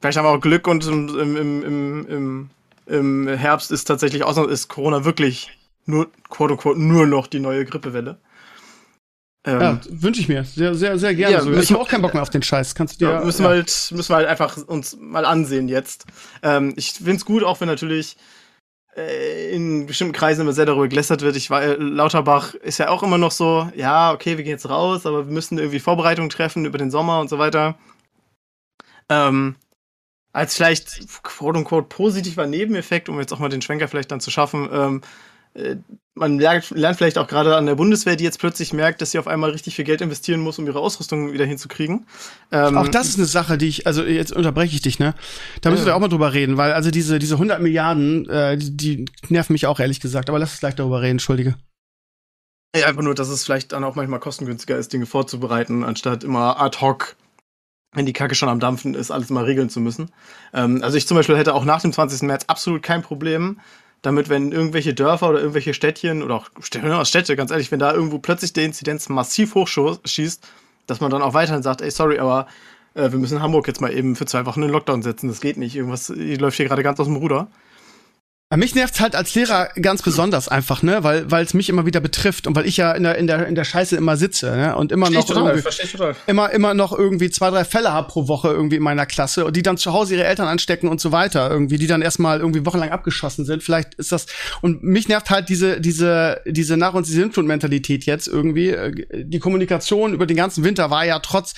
[0.00, 2.50] vielleicht haben wir auch Glück und im, im, im, im,
[2.86, 5.50] im, Herbst ist tatsächlich außer ist Corona wirklich
[5.84, 8.18] nur, quote unquote, nur noch die neue Grippewelle.
[9.44, 10.44] Ähm, Ja, wünsche ich mir.
[10.44, 11.36] Sehr, sehr, sehr gerne.
[11.36, 12.74] Ja, müssen ich habe auch keinen Bock mehr auf den Scheiß.
[12.74, 13.12] Kannst du dir.
[13.12, 16.06] Ja, müssen, wir halt, müssen wir halt einfach uns mal ansehen jetzt.
[16.42, 18.16] Ähm, ich finde es gut, auch wenn natürlich
[18.94, 21.36] in bestimmten Kreisen immer sehr darüber gelästert wird.
[21.36, 24.68] Ich war, äh, Lauterbach ist ja auch immer noch so, ja, okay, wir gehen jetzt
[24.68, 27.76] raus, aber wir müssen irgendwie Vorbereitungen treffen über den Sommer und so weiter.
[29.08, 29.56] Ähm,
[30.32, 34.30] als vielleicht quote unquote positiver Nebeneffekt, um jetzt auch mal den Schwenker vielleicht dann zu
[34.30, 35.06] schaffen, ähm, äh,
[36.14, 39.18] man lernt, lernt vielleicht auch gerade an der Bundeswehr, die jetzt plötzlich merkt, dass sie
[39.18, 42.06] auf einmal richtig viel Geld investieren muss, um ihre Ausrüstung wieder hinzukriegen.
[42.50, 45.14] Ähm, Auch das ist eine Sache, die ich, also jetzt unterbreche ich dich, ne?
[45.62, 45.86] Da müssen Ja.
[45.92, 49.52] wir auch mal drüber reden, weil also diese, diese 100 Milliarden, äh, die, die nerven
[49.54, 50.28] mich auch ehrlich gesagt.
[50.28, 51.56] Aber lass uns gleich darüber reden, entschuldige.
[52.76, 56.60] Ja, einfach nur, dass es vielleicht dann auch manchmal kostengünstiger ist, Dinge vorzubereiten, anstatt immer
[56.60, 57.16] ad hoc,
[57.94, 60.10] wenn die Kacke schon am Dampfen ist, alles mal regeln zu müssen.
[60.54, 62.22] Ähm, also ich zum Beispiel hätte auch nach dem 20.
[62.22, 63.60] März absolut kein Problem
[64.02, 68.18] damit, wenn irgendwelche Dörfer oder irgendwelche Städtchen oder auch Städte, ganz ehrlich, wenn da irgendwo
[68.18, 70.46] plötzlich die Inzidenz massiv hochschießt,
[70.86, 72.48] dass man dann auch weiterhin sagt, ey, sorry, aber
[72.94, 75.28] äh, wir müssen Hamburg jetzt mal eben für zwei Wochen in den Lockdown setzen.
[75.28, 75.76] Das geht nicht.
[75.76, 77.48] Irgendwas läuft hier gerade ganz aus dem Ruder.
[78.56, 82.00] Mich nervt's halt als Lehrer ganz besonders einfach, ne, weil weil es mich immer wieder
[82.00, 84.76] betrifft und weil ich ja in der in der in der Scheiße immer sitze, ne,
[84.76, 86.14] und immer noch total.
[86.26, 89.56] immer immer noch irgendwie zwei drei Fälle hab pro Woche irgendwie in meiner Klasse und
[89.56, 92.66] die dann zu Hause ihre Eltern anstecken und so weiter irgendwie, die dann erstmal irgendwie
[92.66, 93.62] wochenlang abgeschossen sind.
[93.62, 94.26] Vielleicht ist das
[94.60, 98.70] und mich nervt halt diese diese diese nach uns die Sintflut Mentalität jetzt irgendwie.
[98.70, 98.92] Äh,
[99.24, 101.54] Die Kommunikation über den ganzen Winter war ja trotz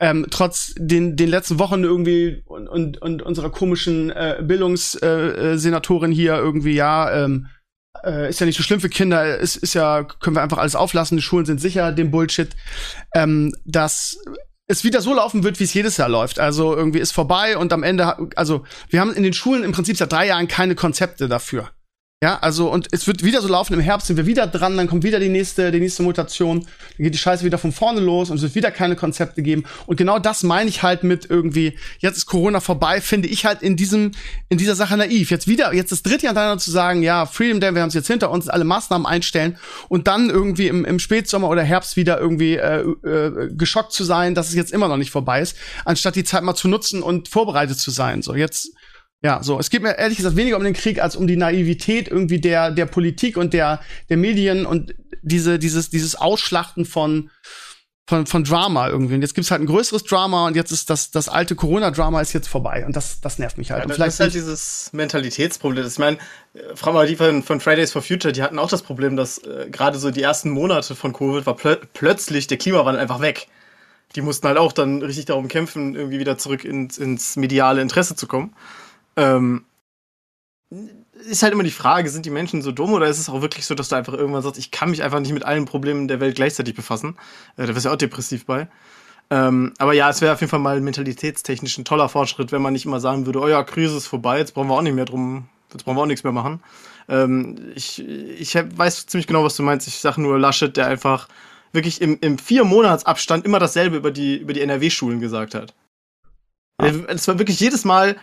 [0.00, 5.58] ähm, trotz den, den letzten Wochen irgendwie und, und, und unserer komischen äh, Bildungssenatorin äh,
[5.58, 7.46] Senatorin hier irgendwie, ja, ähm,
[8.04, 10.76] äh, ist ja nicht so schlimm für Kinder, ist, ist ja, können wir einfach alles
[10.76, 12.50] auflassen, die Schulen sind sicher, dem Bullshit,
[13.14, 14.18] ähm, dass
[14.66, 16.38] es wieder so laufen wird, wie es jedes Jahr läuft.
[16.38, 19.96] Also irgendwie ist vorbei und am Ende, also wir haben in den Schulen im Prinzip
[19.96, 21.70] seit drei Jahren keine Konzepte dafür.
[22.24, 24.86] Ja, also und es wird wieder so laufen, im Herbst sind wir wieder dran, dann
[24.86, 28.30] kommt wieder die nächste, die nächste Mutation, dann geht die Scheiße wieder von vorne los
[28.30, 29.64] und es wird wieder keine Konzepte geben.
[29.84, 33.60] Und genau das meine ich halt mit irgendwie, jetzt ist Corona vorbei, finde ich halt
[33.60, 34.12] in diesem,
[34.48, 35.30] in dieser Sache naiv.
[35.30, 37.94] Jetzt wieder, jetzt das dritte Jahr hintereinander zu sagen, ja, Freedom Day, wir haben es
[37.94, 39.58] jetzt hinter uns, alle Maßnahmen einstellen
[39.90, 44.34] und dann irgendwie im, im Spätsommer oder Herbst wieder irgendwie äh, äh, geschockt zu sein,
[44.34, 47.28] dass es jetzt immer noch nicht vorbei ist, anstatt die Zeit mal zu nutzen und
[47.28, 48.22] vorbereitet zu sein.
[48.22, 48.72] So, jetzt
[49.24, 49.58] ja, so.
[49.58, 52.70] Es geht mir ehrlich gesagt weniger um den Krieg als um die Naivität irgendwie der,
[52.70, 57.30] der Politik und der, der Medien und diese, dieses, dieses Ausschlachten von,
[58.06, 59.14] von, von Drama irgendwie.
[59.14, 62.34] Und jetzt gibt's halt ein größeres Drama und jetzt ist das, das alte Corona-Drama ist
[62.34, 62.84] jetzt vorbei.
[62.84, 63.78] Und das, das nervt mich halt.
[63.78, 65.86] Ja, und das vielleicht ist halt dieses Mentalitätsproblem.
[65.86, 66.18] Ich meine,
[66.74, 69.68] Frau mal die von, von Fridays for Future, die hatten auch das Problem, dass äh,
[69.70, 73.48] gerade so die ersten Monate von Covid war plö plötzlich der Klimawandel einfach weg.
[74.16, 78.16] Die mussten halt auch dann richtig darum kämpfen, irgendwie wieder zurück ins, ins mediale Interesse
[78.16, 78.54] zu kommen.
[79.16, 79.64] Ähm,
[81.28, 83.66] ist halt immer die Frage, sind die Menschen so dumm oder ist es auch wirklich
[83.66, 86.20] so, dass du einfach irgendwann sagst, ich kann mich einfach nicht mit allen Problemen der
[86.20, 87.16] Welt gleichzeitig befassen?
[87.56, 88.68] Äh, da wirst du ja auch depressiv bei.
[89.30, 92.72] Ähm, aber ja, es wäre auf jeden Fall mal mentalitätstechnisch ein toller Fortschritt, wenn man
[92.72, 95.06] nicht immer sagen würde, oh ja, Krise ist vorbei, jetzt brauchen wir auch nicht mehr
[95.06, 96.60] drum, jetzt brauchen wir auch nichts mehr machen.
[97.08, 99.88] Ähm, ich ich hab, weiß ziemlich genau, was du meinst.
[99.88, 101.28] Ich sage nur Laschet, der einfach
[101.72, 105.74] wirklich im, im vier Monatsabstand immer dasselbe über die, über die NRW-Schulen gesagt hat.
[106.78, 108.16] Es war wirklich jedes Mal,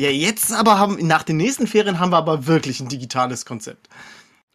[0.00, 3.88] ja, jetzt aber haben, nach den nächsten Ferien haben wir aber wirklich ein digitales Konzept.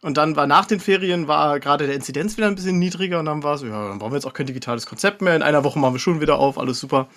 [0.02, 3.26] Und dann war nach den Ferien war gerade der Inzidenz wieder ein bisschen niedriger und
[3.26, 5.34] dann war es, ja, dann brauchen wir jetzt auch kein digitales Konzept mehr.
[5.34, 7.08] In einer Woche machen wir Schulen wieder auf, alles super.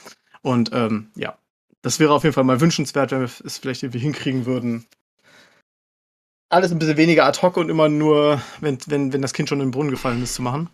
[0.42, 1.38] Und ähm, ja,
[1.82, 4.86] das wäre auf jeden Fall mal wünschenswert, wenn wir es vielleicht irgendwie hinkriegen würden.
[6.50, 9.60] Alles ein bisschen weniger ad hoc und immer nur, wenn, wenn, wenn das Kind schon
[9.60, 10.70] in den Brunnen gefallen ist, zu machen.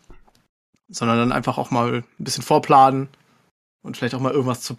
[0.87, 3.09] Sondern dann einfach auch mal ein bisschen vorplanen,
[3.85, 4.75] und vielleicht auch mal irgendwas zu,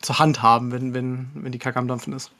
[0.00, 2.30] zur Hand haben, wenn, wenn, wenn die Kacke am Dampfen ist.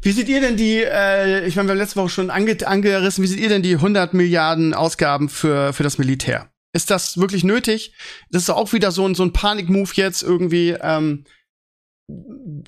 [0.00, 3.24] Wie seht ihr denn die, äh, ich meine, wir haben letzte Woche schon ange angerissen,
[3.24, 6.50] wie seht ihr denn die 100 Milliarden Ausgaben für, für das Militär?
[6.72, 7.94] Ist das wirklich nötig?
[8.30, 10.76] Das ist auch wieder so ein, so ein Panikmove jetzt irgendwie.
[10.80, 11.24] Ähm,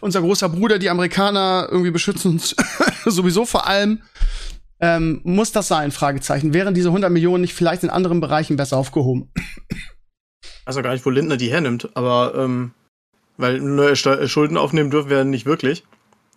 [0.00, 2.56] unser großer Bruder, die Amerikaner, irgendwie beschützen uns
[3.04, 4.02] sowieso vor allem.
[4.80, 5.92] Ähm, muss das sein?
[5.92, 6.54] Fragezeichen.
[6.54, 9.30] Wären diese 100 Millionen nicht vielleicht in anderen Bereichen besser aufgehoben?
[10.64, 12.72] Also gar nicht, wo Lindner die hernimmt, aber ähm,
[13.38, 15.84] weil neue Schulden aufnehmen dürfen wir nicht wirklich.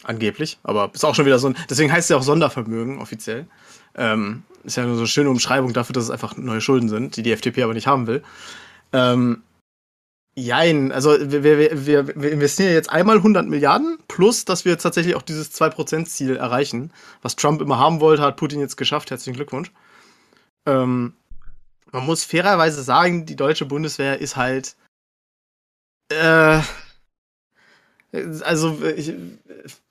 [0.04, 0.58] Angeblich.
[0.64, 1.58] Aber ist auch schon wieder so ein.
[1.70, 3.47] Deswegen heißt es ja auch Sondervermögen offiziell.
[3.95, 7.18] Ähm, ist ja nur so eine schöne Umschreibung dafür, dass es einfach neue Schulden sind,
[7.18, 8.24] die die FDP aber nicht haben will.
[8.93, 9.43] Ähm,
[10.36, 14.84] jein, also wir, wir, wir, wir investieren jetzt einmal 100 Milliarden, plus, dass wir jetzt
[14.84, 16.91] tatsächlich auch dieses 2%-Ziel erreichen.
[17.22, 19.12] Was Trump immer haben wollte, hat Putin jetzt geschafft.
[19.12, 19.72] Herzlichen Glückwunsch.
[20.66, 21.14] Ähm,
[21.91, 24.76] man muss fairerweise sagen, die deutsche Bundeswehr ist halt.
[26.10, 26.62] Äh,
[28.14, 29.14] also, ich,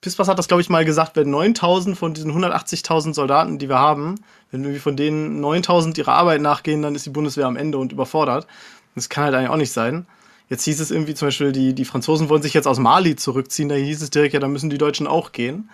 [0.00, 3.78] Pispas hat das, glaube ich, mal gesagt, wenn 9000 von diesen 180.000 Soldaten, die wir
[3.78, 4.16] haben,
[4.50, 7.92] wenn wir von denen 9000 ihrer Arbeit nachgehen, dann ist die Bundeswehr am Ende und
[7.92, 8.46] überfordert.
[8.94, 10.06] Das kann halt eigentlich auch nicht sein.
[10.50, 13.68] Jetzt hieß es irgendwie zum Beispiel, die, die Franzosen wollen sich jetzt aus Mali zurückziehen,
[13.68, 15.70] da hieß es direkt, ja, da müssen die Deutschen auch gehen.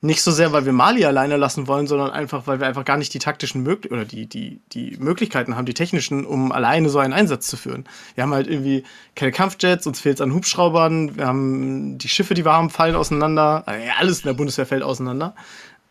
[0.00, 2.98] Nicht so sehr, weil wir Mali alleine lassen wollen, sondern einfach, weil wir einfach gar
[2.98, 7.00] nicht die taktischen Möglichkeiten oder die, die, die Möglichkeiten haben, die technischen, um alleine so
[7.00, 7.84] einen Einsatz zu führen.
[8.14, 8.84] Wir haben halt irgendwie
[9.16, 12.94] keine Kampfjets, uns fehlt es an Hubschraubern, wir haben die Schiffe, die wir haben, fallen
[12.94, 13.64] auseinander.
[13.66, 15.34] Also alles in der Bundeswehr fällt auseinander.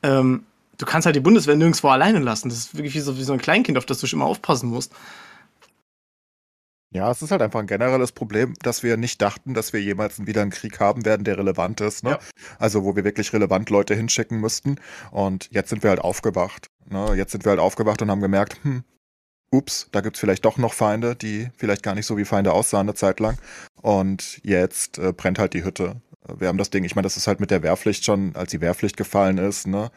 [0.03, 0.43] Ähm,
[0.77, 2.47] du kannst halt die Bundeswehr nirgendwo alleine lassen.
[2.47, 4.93] Das ist wirklich wie so, wie so ein Kleinkind, auf das du immer aufpassen musst.
[6.93, 10.25] Ja, es ist halt einfach ein generelles Problem, dass wir nicht dachten, dass wir jemals
[10.25, 12.03] wieder einen Krieg haben werden, der relevant ist.
[12.03, 12.11] Ne?
[12.11, 12.19] Ja.
[12.59, 14.79] Also wo wir wirklich relevant Leute hinschicken müssten.
[15.11, 16.67] Und jetzt sind wir halt aufgewacht.
[16.89, 17.13] Ne?
[17.15, 18.83] Jetzt sind wir halt aufgewacht und haben gemerkt, hm,
[19.51, 22.87] ups, da gibt's vielleicht doch noch Feinde, die vielleicht gar nicht so wie Feinde aussahen
[22.87, 23.37] eine Zeit lang.
[23.81, 26.01] Und jetzt äh, brennt halt die Hütte.
[26.37, 28.61] Wir haben das Ding, ich meine, das ist halt mit der Wehrpflicht schon, als die
[28.61, 29.91] Wehrpflicht gefallen ist, ne?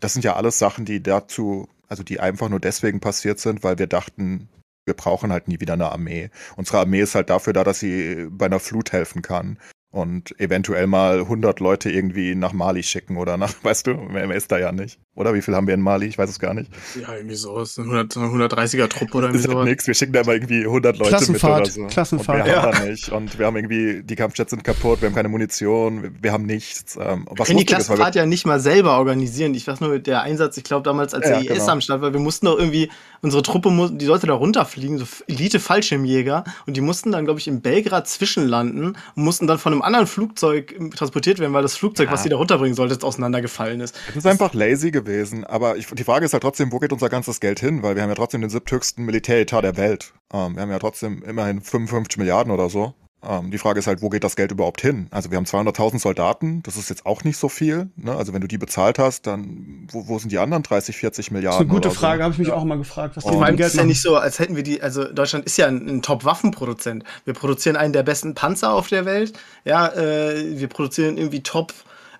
[0.00, 3.78] Das sind ja alles Sachen, die dazu, also die einfach nur deswegen passiert sind, weil
[3.78, 4.48] wir dachten,
[4.88, 6.30] wir brauchen halt nie wieder eine Armee.
[6.56, 9.58] Unsere Armee ist halt dafür da, dass sie bei einer Flut helfen kann
[9.90, 14.50] und eventuell mal 100 Leute irgendwie nach Mali schicken oder nach, weißt du, mehr, ist
[14.50, 14.98] da ja nicht.
[15.18, 16.06] Oder wie viel haben wir in Mali?
[16.06, 16.70] Ich weiß es gar nicht.
[16.94, 17.58] Ja, irgendwie so.
[17.58, 19.52] Es ist ein 130er Trupp oder irgendwie so.
[19.52, 19.86] Das ist nix.
[19.88, 21.92] Wir schicken da mal irgendwie 100 Leute Klassenfahrt, mit oder so.
[21.92, 22.38] Klassenfahrt.
[22.38, 22.62] Und wir ja.
[22.62, 23.08] haben da nicht.
[23.08, 26.46] Und wir haben irgendwie, die Kampfjets sind kaputt, wir haben keine Munition, wir, wir haben
[26.46, 26.96] nichts.
[27.00, 29.54] Ähm, was wir können die Klassenfahrt ja nicht mal selber organisieren.
[29.54, 31.72] Ich weiß nur, der Einsatz, ich glaube damals, als ja, der IS genau.
[31.72, 32.88] am Start war, wir mussten doch irgendwie,
[33.20, 36.44] unsere Truppe, die sollte da runterfliegen, so Elite-Fallschirmjäger.
[36.66, 40.06] Und die mussten dann, glaube ich, in Belgrad zwischenlanden und mussten dann von einem anderen
[40.06, 42.12] Flugzeug transportiert werden, weil das Flugzeug, ja.
[42.12, 43.98] was die da runterbringen sollte, auseinandergefallen ist.
[44.10, 45.07] Es ist einfach lazy gewesen,
[45.44, 47.82] aber ich die Frage ist halt trotzdem, wo geht unser ganzes Geld hin?
[47.82, 50.12] Weil wir haben ja trotzdem den siebthöchsten Militäretat der Welt.
[50.32, 52.94] Ähm, wir haben ja trotzdem immerhin 55 Milliarden oder so.
[53.20, 55.08] Ähm, die Frage ist halt, wo geht das Geld überhaupt hin?
[55.10, 57.90] Also wir haben 200.000 Soldaten, das ist jetzt auch nicht so viel.
[57.96, 58.14] Ne?
[58.14, 61.58] Also wenn du die bezahlt hast, dann wo, wo sind die anderen 30, 40 Milliarden?
[61.58, 62.24] Das ist eine gute Frage, so?
[62.24, 63.16] habe ich mich auch mal gefragt.
[63.16, 65.66] Was die Geld ist ja nicht so, als hätten wir die, also Deutschland ist ja
[65.66, 67.02] ein, ein Top-Waffenproduzent.
[67.24, 69.32] Wir produzieren einen der besten Panzer auf der Welt.
[69.64, 71.74] Ja, äh, wir produzieren irgendwie Top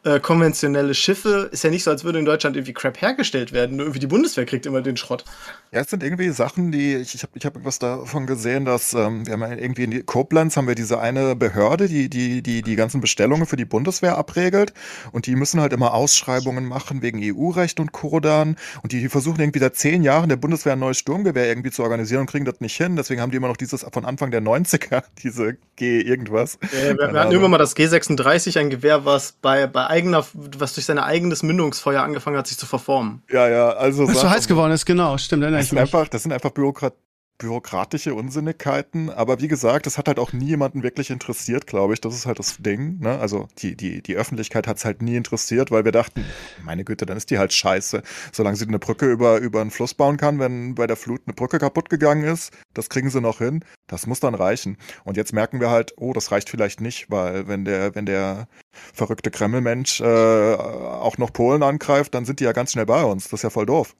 [0.09, 1.49] äh, konventionelle Schiffe.
[1.53, 3.77] Ist ja nicht so, als würde in Deutschland irgendwie Crap hergestellt werden.
[3.77, 5.25] Nur irgendwie die Bundeswehr kriegt immer den Schrott.
[5.71, 8.95] Ja, es sind irgendwie Sachen, die ich, ich habe ich hab irgendwas davon gesehen, dass
[8.95, 12.63] ähm, wir haben ja irgendwie in Koblenz haben wir diese eine Behörde, die die die
[12.63, 14.73] die ganzen Bestellungen für die Bundeswehr abregelt
[15.13, 18.21] und die müssen halt immer Ausschreibungen machen wegen EU-Recht und Co.
[18.21, 21.71] dann und die, die versuchen irgendwie seit zehn Jahren der Bundeswehr ein neues Sturmgewehr irgendwie
[21.71, 22.97] zu organisieren und kriegen das nicht hin.
[22.97, 26.57] Deswegen haben die immer noch dieses von Anfang der 90er diese G irgendwas.
[26.57, 30.87] Äh, wir, hatten irgendwann mal das G36, ein Gewehr, was bei, bei eigener, was durch
[30.87, 33.23] sein eigenes Mündungsfeuer angefangen hat, sich zu verformen.
[33.31, 35.93] Ja, ja, also Was so heiß geworden ist, genau, stimmt, erinnere Das ich sind mich.
[35.95, 36.95] einfach, das sind einfach Bürokrat
[37.39, 42.01] bürokratische Unsinnigkeiten, aber wie gesagt, das hat halt auch nie jemanden wirklich interessiert, glaube ich.
[42.01, 42.99] Das ist halt das Ding.
[42.99, 43.19] Ne?
[43.19, 46.25] Also die, die, die Öffentlichkeit hat es halt nie interessiert, weil wir dachten,
[46.65, 48.03] meine Güte, dann ist die halt scheiße.
[48.33, 51.35] Solange sie eine Brücke über, über einen Fluss bauen kann, wenn bei der Flut eine
[51.35, 53.65] Brücke kaputt gegangen ist, das kriegen sie noch hin.
[53.87, 54.77] Das muss dann reichen.
[55.05, 58.49] Und jetzt merken wir halt, oh, das reicht vielleicht nicht, weil wenn der, wenn der
[58.93, 63.25] verrückte Kreml-Mensch äh, auch noch Polen angreift, dann sind die ja ganz schnell bei uns.
[63.25, 63.95] Das ist ja voll doof.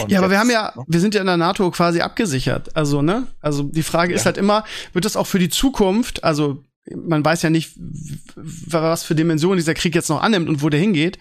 [0.00, 0.84] Und Ja, aber wir haben ja, ne?
[0.86, 2.74] wir sind ja in der NATO quasi abgesichert.
[2.76, 3.26] Also, ne?
[3.40, 4.26] Also die Frage ist Ja.
[4.26, 6.62] halt immer, wird das auch für die Zukunft, also
[6.94, 7.72] man weiß ja nicht,
[8.36, 11.18] was für Dimensionen dieser Krieg jetzt noch annimmt und wo der hingeht.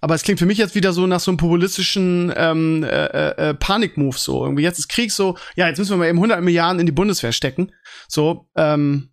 [0.00, 3.50] Aber es klingt für mich jetzt wieder so nach so einem populistischen ähm, äh, äh,
[3.50, 4.44] äh, Panikmove so.
[4.44, 6.92] Irgendwie jetzt ist Krieg so, ja, jetzt müssen wir mal eben 100 Milliarden in die
[6.92, 7.70] Bundeswehr stecken.
[8.08, 9.10] So, ähm,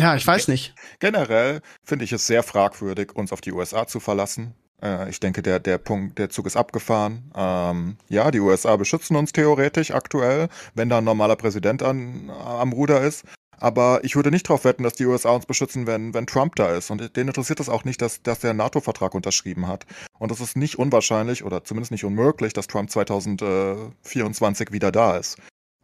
[0.00, 0.74] ja, ich weiß nicht.
[0.98, 4.54] Generell finde ich es sehr fragwürdig, uns auf die USA zu verlassen.
[4.82, 7.30] Äh, ich denke, der, der Punkt, der Zug ist abgefahren.
[7.34, 12.72] Ähm, ja, die USA beschützen uns theoretisch aktuell, wenn da ein normaler Präsident an, am
[12.72, 13.24] Ruder ist.
[13.60, 16.74] Aber ich würde nicht darauf wetten, dass die USA uns beschützen, wenn, wenn Trump da
[16.74, 16.90] ist.
[16.90, 19.84] Und denen interessiert es auch nicht, dass, dass der NATO-Vertrag unterschrieben hat.
[20.18, 25.36] Und es ist nicht unwahrscheinlich oder zumindest nicht unmöglich, dass Trump 2024 wieder da ist.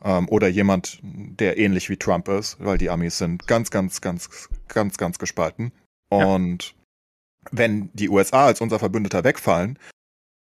[0.02, 4.48] Ähm, oder jemand, der ähnlich wie Trump ist, weil die Amis sind ganz, ganz, ganz,
[4.68, 5.72] ganz, ganz gespalten.
[6.08, 6.74] Und
[7.52, 9.78] wenn die USA als unser Verbündeter wegfallen,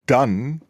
[0.05, 0.61] dann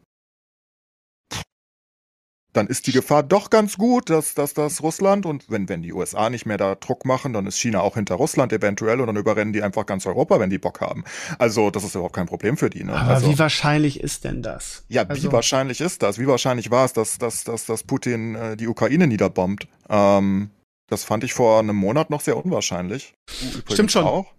[2.55, 5.93] dann ist die Gefahr doch ganz gut, dass, dass das Russland und wenn, wenn die
[5.93, 9.17] USA nicht mehr da Druck machen, dann ist China auch hinter Russland eventuell und dann
[9.17, 11.03] überrennen die einfach ganz Europa, wenn die Bock haben.
[11.37, 12.83] Also das ist überhaupt kein Problem für die.
[12.83, 12.93] Ne?
[12.93, 14.85] Aber also, wie wahrscheinlich ist denn das?
[14.87, 16.17] ja, Also- wie wahrscheinlich ist das?
[16.17, 19.67] Wie wahrscheinlich war es, dass, dass, dass, dass Putin äh, die Ukraine niederbombt?
[19.89, 20.49] Ähm,
[20.87, 23.15] das fand ich vor einem Monat noch sehr unwahrscheinlich.
[23.41, 24.05] Übrigens Stimmt schon.
[24.05, 24.33] Auch.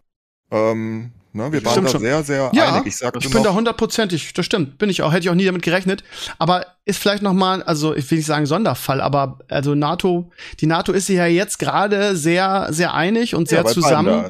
[0.50, 2.00] Ähm, ne, wir waren Stimmt da schon.
[2.00, 2.86] sehr, sehr Ja, einig.
[2.88, 5.44] Ich sagte Ich bin da hundertprozentig, das stimmt, bin ich auch, hätte ich auch nie
[5.44, 6.04] damit gerechnet.
[6.38, 10.66] Aber ist vielleicht noch mal, also ich will nicht sagen Sonderfall, aber also NATO, die
[10.66, 14.28] NATO ist sich ja jetzt gerade sehr, sehr einig und sehr ja, zusammen,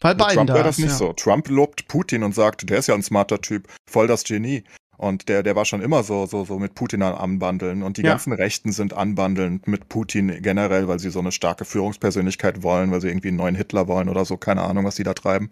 [0.00, 0.84] weil Mit Biden Trump da wäre das ist.
[0.84, 0.98] nicht ja.
[0.98, 1.12] so.
[1.12, 4.64] Trump lobt Putin und sagt, der ist ja ein smarter Typ, voll das Genie.
[5.00, 7.82] Und der, der war schon immer so, so, so mit Putin anbandeln.
[7.82, 8.10] Und die Ja.
[8.10, 13.00] ganzen Rechten sind anbandelnd mit Putin generell, weil sie so eine starke Führungspersönlichkeit wollen, weil
[13.00, 14.36] sie irgendwie einen neuen Hitler wollen oder so.
[14.36, 15.48] Keine Ahnung, was die da treiben.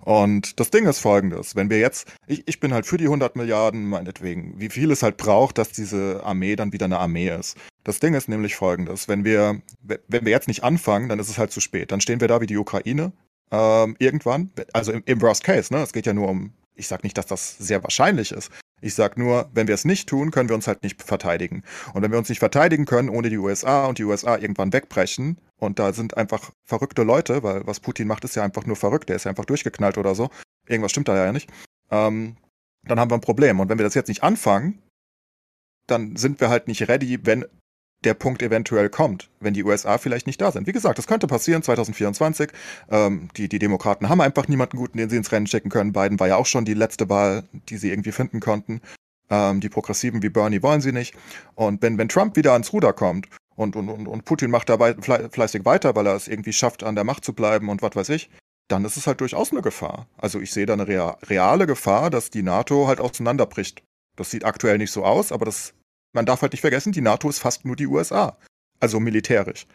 [0.00, 1.56] Und das Ding ist folgendes.
[1.56, 5.02] Wenn wir jetzt, ich, ich bin halt für die 100 Milliarden, meinetwegen, wie viel es
[5.02, 7.58] halt braucht, dass diese Armee dann wieder eine Armee ist.
[7.84, 9.08] Das Ding ist nämlich folgendes.
[9.08, 11.92] Wenn wir, wenn wir jetzt nicht anfangen, dann ist es halt zu spät.
[11.92, 13.12] Dann stehen wir da wie die Ukraine,
[13.50, 15.82] ähm, irgendwann, also im, im Worst Case, ne?
[15.82, 18.50] Es geht ja nur um, ich sag nicht, dass das sehr wahrscheinlich ist.
[18.82, 21.62] Ich sag nur, wenn wir es nicht tun, können wir uns halt nicht verteidigen.
[21.94, 25.38] Und wenn wir uns nicht verteidigen können, ohne die USA und die USA irgendwann wegbrechen,
[25.58, 29.08] und da sind einfach verrückte Leute, weil was Putin macht, ist ja einfach nur verrückt,
[29.08, 30.28] der ist ja einfach durchgeknallt oder so.
[30.68, 31.50] Irgendwas stimmt da ja nicht.
[31.90, 32.36] Ähm,
[32.82, 33.60] dann haben wir ein Problem.
[33.60, 34.82] Und wenn wir das jetzt nicht anfangen,
[35.86, 37.46] dann sind wir halt nicht ready, wenn
[38.06, 40.66] der Punkt eventuell kommt, wenn die USA vielleicht nicht da sind.
[40.66, 42.50] Wie gesagt, das könnte passieren 2024.
[42.90, 45.92] Ähm, die, die Demokraten haben einfach niemanden guten, den sie ins Rennen schicken können.
[45.92, 48.80] Biden war ja auch schon die letzte Wahl, die sie irgendwie finden konnten.
[49.28, 51.14] Ähm, die Progressiven wie Bernie wollen sie nicht.
[51.54, 55.28] Und wenn, wenn Trump wieder ans Ruder kommt und, und, und, Putin macht dabei fle
[55.30, 58.08] fleißig weiter, weil er es irgendwie schafft, an der Macht zu bleiben und was weiß
[58.10, 58.30] ich,
[58.68, 60.06] dann ist es halt durchaus eine Gefahr.
[60.16, 63.82] Also ich sehe da eine rea reale Gefahr, dass die NATO halt auseinanderbricht.
[64.16, 65.74] Das sieht aktuell nicht so aus, aber das,
[66.16, 68.36] man darf halt nicht vergessen, die NATO ist fast nur die USA.
[68.80, 69.66] Also militärisch.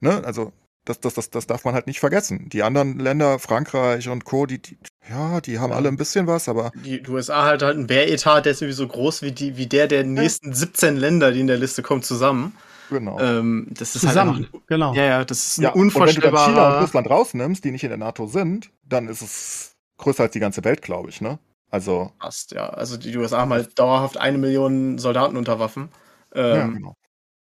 [0.00, 0.22] Ne?
[0.24, 0.52] Also
[0.84, 2.48] das, das, das, das darf man halt nicht vergessen.
[2.48, 4.76] Die anderen Länder, Frankreich und Co., die, die
[5.08, 5.76] ja, die haben Ja.
[5.76, 8.88] alle ein bisschen was, aber Die USA hat halt einen Wehretat, der ist irgendwie so
[8.88, 12.56] groß wie, die, wie der der nächsten 17 Länder, die in der Liste kommen, zusammen.
[12.90, 13.20] genau.
[13.20, 14.94] Ähm, das ist Zusammen, halt einfach, genau.
[14.94, 16.80] ja, ja, das ist ein ja, und wenn du dann China und unvorstellbarer.
[16.82, 20.64] Russland rausnimmst, die nicht in der NATO sind, dann ist es größer als die ganze
[20.64, 21.38] Welt, glaube ich, ne?
[21.72, 22.68] Also, Passt, ja.
[22.68, 25.88] Also die USA haben halt dauerhaft eine Million Soldaten unter Waffen.
[26.34, 26.96] ja, Ähm, genau.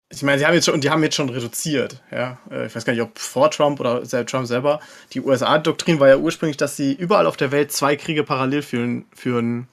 [0.09, 2.39] ich meine, sie haben jetzt schon, die haben jetzt schon reduziert, ja.
[2.49, 4.81] Äh, ich weiß gar nicht, ob vor Trump oder Trump selber.
[5.12, 9.07] Die USA-Doktrin war ja ursprünglich, dass sie überall auf der Welt zwei Kriege parallel führen,
[9.12, 9.68] führen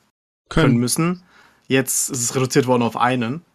[0.50, 0.68] können.
[0.70, 1.24] können müssen.
[1.68, 3.46] Jetzt ist es reduziert worden auf einen,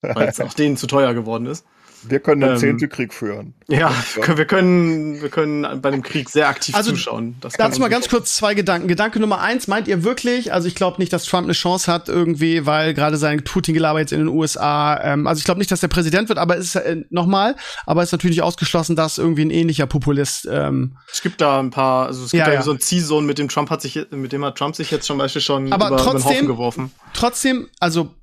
[0.00, 1.66] weil es auch denen zu teuer geworden ist.
[2.08, 3.54] Wir können den ähm, Zehntelkrieg führen.
[3.68, 3.92] Ja,
[4.36, 7.36] wir können, wir können bei dem Krieg sehr aktiv also, zuschauen.
[7.40, 8.88] Das dazu mal ganz kurz zwei Gedanken.
[8.88, 12.08] Gedanke Nummer eins, meint ihr wirklich, also ich glaube nicht, dass Trump eine Chance hat
[12.08, 15.80] irgendwie, weil gerade sein Putin-Gelaber jetzt in den USA, ähm, also ich glaube nicht, dass
[15.80, 19.44] der Präsident wird, aber es ist äh, nochmal, aber es ist natürlich ausgeschlossen, dass irgendwie
[19.44, 20.48] ein ähnlicher Populist.
[20.50, 22.62] Ähm, es gibt da ein paar, also es gibt ja, da ja.
[22.62, 25.18] so ein Ziehsohn, mit dem Trump hat sich, mit dem hat Trump sich jetzt zum
[25.18, 26.90] Beispiel schon aber über, trotzdem, über den Haufen geworfen.
[27.14, 28.14] Trotzdem, also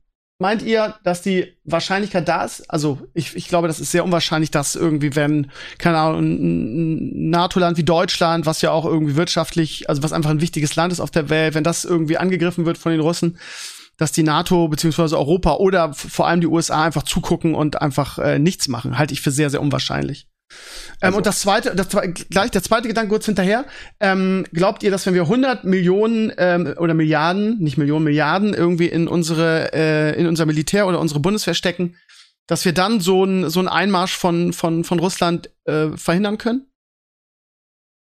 [0.42, 2.62] Meint ihr, dass die Wahrscheinlichkeit da ist?
[2.72, 7.78] Also ich, ich glaube, das ist sehr unwahrscheinlich, dass irgendwie, wenn, keine Ahnung, ein NATO-Land
[7.78, 11.12] wie Deutschland, was ja auch irgendwie wirtschaftlich, also was einfach ein wichtiges Land ist auf
[11.12, 13.38] der Welt, wenn das irgendwie angegriffen wird von den Russen,
[13.98, 18.40] dass die NATO beziehungsweise Europa oder vor allem die USA einfach zugucken und einfach äh,
[18.40, 20.30] nichts machen, halte ich für sehr, sehr unwahrscheinlich.
[21.02, 21.18] Ähm, also.
[21.18, 21.88] und das zweite, das,
[22.30, 23.66] gleich der zweite Gedanke kurz hinterher.
[24.00, 28.88] Ähm, glaubt ihr, dass wenn wir 100 Millionen ähm, oder Milliarden, nicht Millionen, Milliarden irgendwie
[28.88, 31.96] in unsere, äh, in unser Militär oder unsere Bundeswehr stecken,
[32.48, 36.66] dass wir dann so ein so ein Einmarsch von von von Russland äh, verhindern können?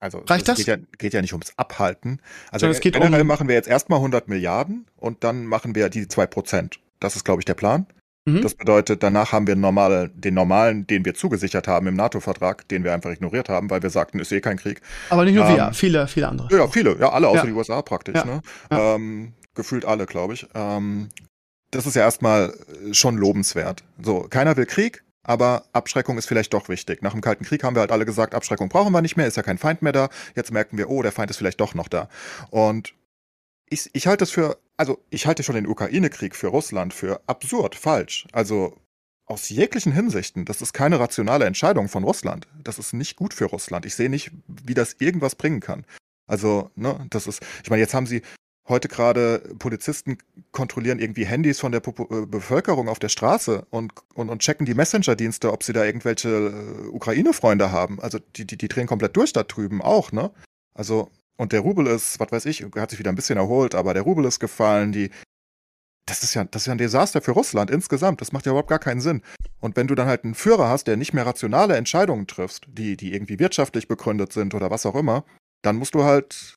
[0.05, 0.59] Also Reicht das?
[0.59, 2.21] Geht ja, geht ja nicht ums Abhalten.
[2.51, 6.09] Also es generell um machen wir jetzt erstmal 100 Milliarden und dann machen wir die
[6.09, 6.79] zwei Prozent.
[7.01, 7.87] Das ist, glaube ich, der Plan.
[8.27, 8.41] Mhm.
[8.41, 12.83] Das bedeutet, danach haben wir normal, den normalen, den wir zugesichert haben im NATO-Vertrag, den
[12.83, 14.81] wir einfach ignoriert haben, weil wir sagten, ist eh kein Krieg.
[15.11, 16.57] Aber nicht nur ähm, wir, viele, viele andere.
[16.57, 17.47] Ja, viele, ja, alle außer ja.
[17.47, 18.15] die USA praktisch.
[18.15, 18.25] Ja.
[18.25, 18.41] Ne?
[18.71, 18.95] Ja.
[18.95, 20.47] Ähm, gefühlt alle, glaube ich.
[20.55, 21.11] Ähm,
[21.71, 22.55] das ist ja erstmal
[22.93, 23.85] schon lobenswert.
[24.01, 27.03] So, keiner will Krieg, aber Abschreckung ist vielleicht doch wichtig.
[27.03, 29.37] Nach dem Kalten Krieg haben wir halt alle gesagt, Abschreckung brauchen wir nicht mehr, ist
[29.37, 30.09] ja kein Feind mehr da.
[30.35, 32.09] Jetzt merken wir, oh, der Feind ist vielleicht doch noch da.
[32.51, 32.95] Und
[33.69, 37.75] ich, ich halte es für, also ich halte schon den Ukraine-Krieg für Russland für absurd,
[37.75, 38.27] falsch.
[38.33, 38.77] Also
[39.27, 42.47] aus jeglichen Hinsichten, das ist keine rationale Entscheidung von Russland.
[42.63, 43.87] Das ist nicht gut für Russland.
[43.87, 45.87] Ich sehe nicht, wie das irgendwas bringen kann.
[46.27, 48.23] Also, ne, das ist, ich meine, jetzt haben sie
[48.67, 50.19] heute gerade Polizisten
[50.51, 54.65] kontrollieren irgendwie Handys von der Popo äh, Bevölkerung auf der Straße und, und, und checken
[54.65, 58.01] die Messenger-Dienste, ob sie da irgendwelche äh, Ukraine-Freunde haben.
[58.01, 60.31] Also die, die, die drehen komplett durch da drüben auch, ne?
[60.75, 63.95] Also und der Rubel ist, was weiß ich, hat sich wieder ein bisschen erholt, aber
[63.95, 65.11] der Rubel ist gefallen, die,
[66.07, 68.21] das ist ja, das ist ja ein Desaster für Russland insgesamt.
[68.21, 69.23] Das macht ja überhaupt gar keinen Sinn.
[69.61, 72.97] Und wenn du dann halt einen Führer hast, der nicht mehr rationale Entscheidungen trifft, die,
[72.97, 75.25] die irgendwie wirtschaftlich begründet sind oder was auch immer,
[75.63, 76.57] dann musst du halt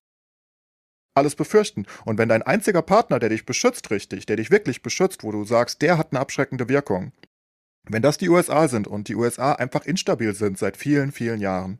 [1.15, 1.85] alles befürchten.
[2.05, 5.45] Und wenn dein einziger Partner, der dich beschützt richtig, der dich wirklich beschützt, wo du
[5.45, 7.13] sagst, der hat eine abschreckende Wirkung,
[7.89, 11.79] wenn das die USA sind und die USA einfach instabil sind seit vielen, vielen Jahren,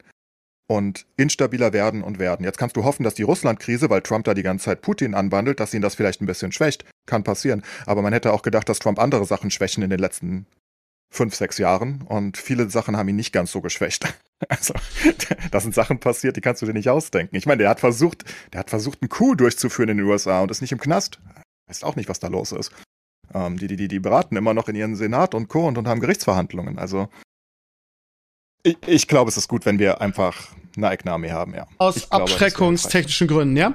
[0.67, 2.43] und instabiler werden und werden.
[2.43, 5.59] Jetzt kannst du hoffen, dass die Russland-Krise, weil Trump da die ganze Zeit Putin anwandelt,
[5.59, 6.85] dass ihn das vielleicht ein bisschen schwächt.
[7.05, 7.63] Kann passieren.
[7.85, 10.45] Aber man hätte auch gedacht, dass Trump andere Sachen schwächen in den letzten
[11.09, 12.01] fünf, sechs Jahren.
[12.01, 14.13] Und viele Sachen haben ihn nicht ganz so geschwächt.
[14.49, 14.75] Also,
[15.51, 17.35] da sind Sachen passiert, die kannst du dir nicht ausdenken.
[17.35, 20.51] Ich meine, der hat versucht, der hat versucht, einen Coup durchzuführen in den USA und
[20.51, 21.19] ist nicht im Knast.
[21.65, 22.71] Weiß auch nicht, was da los ist.
[23.33, 25.67] Ähm, die, die, die beraten immer noch in ihren Senat und Co.
[25.67, 26.77] und, und haben Gerichtsverhandlungen.
[26.77, 27.09] Also,
[28.63, 31.67] ich, ich glaube, es ist gut, wenn wir einfach eine eigene Armee haben, ja.
[31.77, 33.73] Aus abschreckungstechnischen Gründen, ja?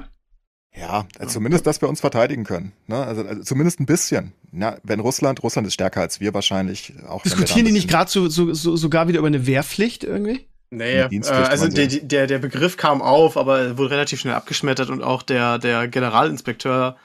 [0.75, 2.73] Ja, also zumindest, dass wir uns verteidigen können.
[2.87, 2.97] Ne?
[2.97, 4.33] Also, also, zumindest ein bisschen.
[4.53, 6.95] Na, wenn Russland, Russland ist stärker als wir wahrscheinlich.
[7.07, 10.47] Auch Diskutieren die nicht gerade so, so, so, sogar wieder über eine Wehrpflicht irgendwie?
[10.71, 15.03] Nee, äh, also der, der, der Begriff kam auf, aber wurde relativ schnell abgeschmettert und
[15.03, 16.97] auch der, der Generalinspekteur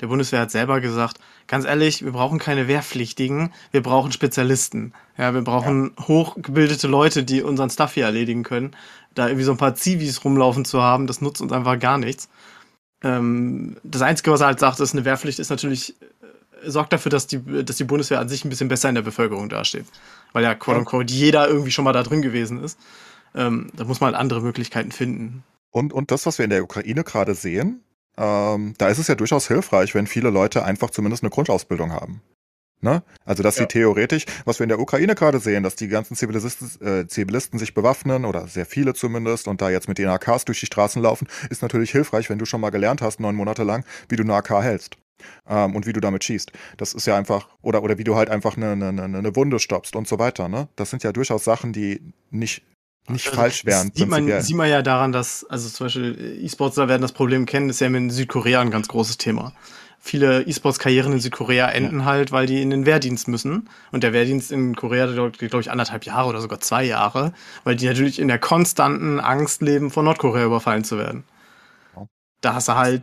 [0.00, 4.92] der Bundeswehr hat selber gesagt, ganz ehrlich, wir brauchen keine Wehrpflichtigen, wir brauchen Spezialisten.
[5.16, 6.08] Ja, wir brauchen ja.
[6.08, 8.74] hochgebildete Leute, die unseren Stuff hier erledigen können.
[9.14, 12.28] Da irgendwie so ein paar Zivis rumlaufen zu haben, das nutzt uns einfach gar nichts.
[13.02, 15.94] Ähm, das Einzige, was er halt sagt, ist, eine Wehrpflicht ist natürlich,
[16.62, 19.02] äh, sorgt dafür, dass die, dass die Bundeswehr an sich ein bisschen besser in der
[19.02, 19.86] Bevölkerung dasteht.
[20.32, 22.78] Weil ja, quote unquote, jeder irgendwie schon mal da drin gewesen ist.
[23.34, 25.44] Ähm, da muss man halt andere Möglichkeiten finden.
[25.70, 27.82] Und, und das, was wir in der Ukraine gerade sehen,
[28.16, 32.22] ähm, da ist es ja durchaus hilfreich, wenn viele Leute einfach zumindest eine Grundausbildung haben.
[32.84, 33.02] Ne?
[33.24, 33.62] Also, dass ja.
[33.62, 37.58] sie theoretisch, was wir in der Ukraine gerade sehen, dass die ganzen Zivilisten, äh, Zivilisten
[37.58, 41.00] sich bewaffnen oder sehr viele zumindest und da jetzt mit den AKs durch die Straßen
[41.00, 44.22] laufen, ist natürlich hilfreich, wenn du schon mal gelernt hast, neun Monate lang, wie du
[44.22, 44.98] eine AK hältst.
[45.48, 46.52] Ähm, und wie du damit schießt.
[46.76, 49.96] Das ist ja einfach, oder, oder wie du halt einfach eine, eine, eine Wunde stoppst
[49.96, 50.50] und so weiter.
[50.50, 50.68] Ne?
[50.76, 52.62] Das sind ja durchaus Sachen, die nicht
[53.08, 53.90] nicht also, falsch wären.
[53.94, 57.68] Sieht man, sieht man ja daran, dass, also zum Beispiel E-Sportler werden das Problem kennen,
[57.68, 59.52] ist ja in Südkorea ein ganz großes Thema.
[60.00, 62.04] Viele E-Sports-Karrieren in Südkorea enden ja.
[62.04, 63.70] halt, weil die in den Wehrdienst müssen.
[63.90, 67.32] Und der Wehrdienst in Korea dauert, glaube ich, anderthalb Jahre oder sogar zwei Jahre,
[67.64, 71.24] weil die natürlich in der konstanten Angst leben, von Nordkorea überfallen zu werden.
[72.42, 73.02] Da hast du halt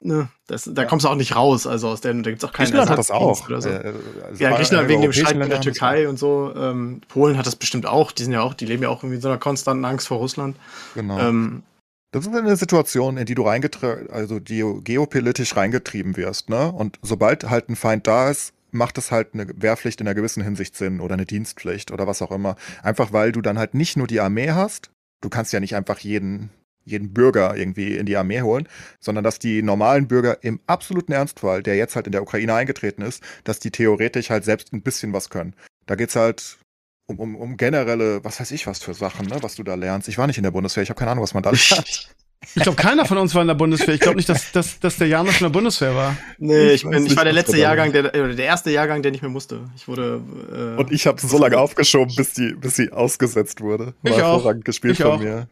[0.00, 0.88] ne, das, da ja.
[0.88, 3.10] kommst du auch nicht raus, also aus der, da gibt's auch keinen Griechenland hat das
[3.10, 3.48] auch.
[3.48, 3.68] Oder so.
[3.68, 3.94] Äh,
[4.24, 6.52] also ja, Griechenland wegen dem Streit mit der Türkei und so.
[6.56, 8.12] Ähm, Polen hat das bestimmt auch.
[8.12, 10.18] Die sind ja auch, die leben ja auch irgendwie in so einer konstanten Angst vor
[10.18, 10.56] Russland.
[10.94, 11.18] Genau.
[11.18, 11.62] Ähm,
[12.10, 16.72] das ist eine Situation, in die du reingetrieben, also die geopolitisch reingetrieben wirst, ne?
[16.72, 20.42] Und sobald halt ein Feind da ist, macht es halt eine Wehrpflicht in einer gewissen
[20.42, 22.56] Hinsicht Sinn oder eine Dienstpflicht oder was auch immer.
[22.82, 24.90] Einfach weil du dann halt nicht nur die Armee hast,
[25.20, 26.50] du kannst ja nicht einfach jeden
[26.90, 28.68] jeden Bürger irgendwie in die Armee holen,
[29.00, 33.02] sondern dass die normalen Bürger im absoluten Ernstfall, der jetzt halt in der Ukraine eingetreten
[33.02, 35.54] ist, dass die theoretisch halt selbst ein bisschen was können.
[35.86, 36.58] Da geht's halt
[37.06, 40.08] um, um, um generelle, was weiß ich was für Sachen, ne, was du da lernst.
[40.08, 42.08] Ich war nicht in der Bundeswehr, ich habe keine Ahnung, was man da lernt.
[42.54, 43.94] Ich glaube, keiner von uns war in der Bundeswehr.
[43.94, 46.16] Ich glaube nicht, dass, dass, dass der Janusz in der Bundeswehr war.
[46.38, 49.22] Nee, ich, bin, ich war der letzte Jahrgang, der, oder der erste Jahrgang, der nicht
[49.22, 49.68] mehr musste.
[49.76, 50.22] Ich wurde.
[50.52, 53.94] Äh, Und ich habe so lange aufgeschoben, bis die, bis sie ausgesetzt wurde.
[54.02, 54.54] War ich auch.
[54.60, 55.18] gespielt ich von auch.
[55.18, 55.48] mir.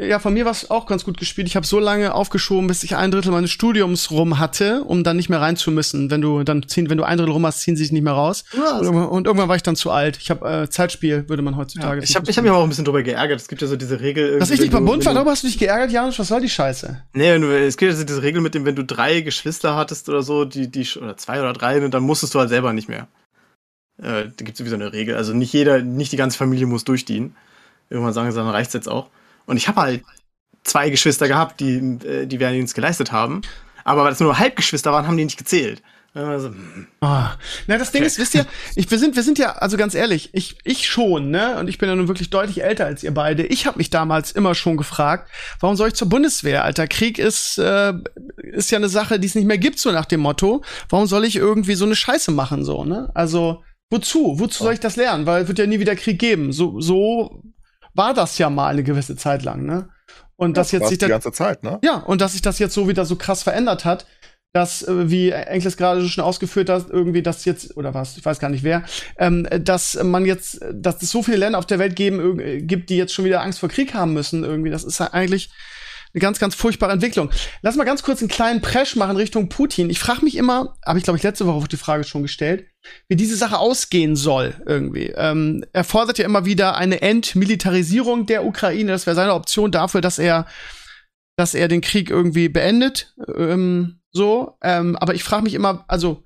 [0.00, 1.46] Ja, von mir war es auch ganz gut gespielt.
[1.46, 5.16] Ich habe so lange aufgeschoben, bis ich ein Drittel meines Studiums rum hatte, um dann
[5.16, 6.10] nicht mehr rein zu müssen.
[6.10, 8.14] Wenn du dann ziehen, wenn du ein Drittel rum hast, ziehen sie sich nicht mehr
[8.14, 8.44] raus.
[8.56, 10.16] Ja, und, irgendwann, und, irgendwann, war ich dann zu alt.
[10.16, 11.98] Ich habe äh, Zeitspiel, würde man heutzutage.
[11.98, 13.40] Ja, ich habe ich hab mich aber auch ein bisschen drüber geärgert.
[13.40, 14.38] Es gibt ja so diese Regel.
[14.38, 16.18] Dass ich nicht beim Bund war, darüber hast du dich geärgert, Janusz?
[16.18, 17.02] Was soll die Scheiße?
[17.12, 20.46] Nee, es gibt ja diese Regel mit dem, wenn du drei Geschwister hattest oder so,
[20.46, 23.06] die, die, oder zwei oder drei, dann musstest du halt selber nicht mehr.
[23.98, 25.16] Äh, da gibt es sowieso eine Regel.
[25.16, 27.36] Also nicht jeder, nicht die ganze Familie muss durchdienen.
[27.90, 29.10] Irgendwann sagen sie, dann reicht's jetzt auch.
[29.50, 30.04] Und ich habe halt
[30.62, 33.42] zwei Geschwister gehabt, die, äh, die Wehrdienst geleistet haben.
[33.82, 35.82] Aber weil es nur Halbgeschwister waren, haben die nicht gezählt.
[36.14, 36.50] Also,
[37.00, 37.26] oh.
[37.66, 38.46] Na, das Ding ist, wisst ihr,
[38.76, 41.78] ich, wir sind, wir sind ja, also ganz ehrlich, ich, ich schon, ne, und ich
[41.78, 43.44] bin ja nun wirklich deutlich älter als ihr beide.
[43.44, 45.28] Ich habe mich damals immer schon gefragt,
[45.58, 46.62] warum soll ich zur Bundeswehr?
[46.62, 47.92] Alter, Krieg ist, äh,
[48.36, 50.62] ist ja eine Sache, die es nicht mehr gibt, so nach dem Motto.
[50.88, 53.10] Warum soll ich irgendwie so eine Scheiße machen, so, ne?
[53.14, 54.38] Also, wozu?
[54.38, 55.26] Wozu soll ich das lernen?
[55.26, 56.52] Weil es wird ja nie wieder Krieg geben.
[56.52, 57.42] So, so
[58.00, 59.90] war das ja mal eine gewisse Zeit lang, ne?
[60.36, 61.78] Und das jetzt sich die ganze Zeit, ne?
[61.84, 64.06] Ja, und dass sich das jetzt so wieder so krass verändert hat,
[64.54, 68.38] dass, äh, wie Enkles gerade schon ausgeführt hat, irgendwie das jetzt, oder was, ich weiß
[68.38, 68.84] gar nicht wer,
[69.18, 72.88] ähm, dass man jetzt, dass es so viele Länder auf der Welt geben, äh, gibt,
[72.88, 75.50] die jetzt schon wieder Angst vor Krieg haben müssen, irgendwie, das ist eigentlich
[76.12, 77.30] eine ganz, ganz furchtbare Entwicklung.
[77.62, 79.90] Lass mal ganz kurz einen kleinen Presch machen Richtung Putin.
[79.90, 82.66] Ich frage mich immer, habe ich glaube ich letzte Woche auf die Frage schon gestellt,
[83.08, 85.12] wie diese Sache ausgehen soll irgendwie.
[85.16, 88.92] Ähm, er fordert ja immer wieder eine Entmilitarisierung der Ukraine.
[88.92, 90.46] Das wäre seine Option dafür, dass er,
[91.36, 93.14] dass er den Krieg irgendwie beendet.
[93.36, 94.56] Ähm, so.
[94.62, 96.24] Ähm, aber ich frage mich immer, also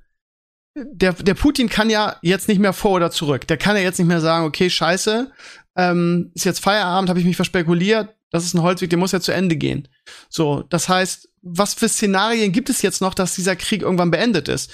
[0.77, 3.47] der, der Putin kann ja jetzt nicht mehr vor oder zurück.
[3.47, 5.31] Der kann ja jetzt nicht mehr sagen, okay, scheiße,
[5.77, 9.21] ähm, ist jetzt Feierabend, habe ich mich verspekuliert, das ist ein Holzweg, der muss ja
[9.21, 9.87] zu Ende gehen.
[10.29, 14.49] So, das heißt, was für Szenarien gibt es jetzt noch, dass dieser Krieg irgendwann beendet
[14.49, 14.73] ist?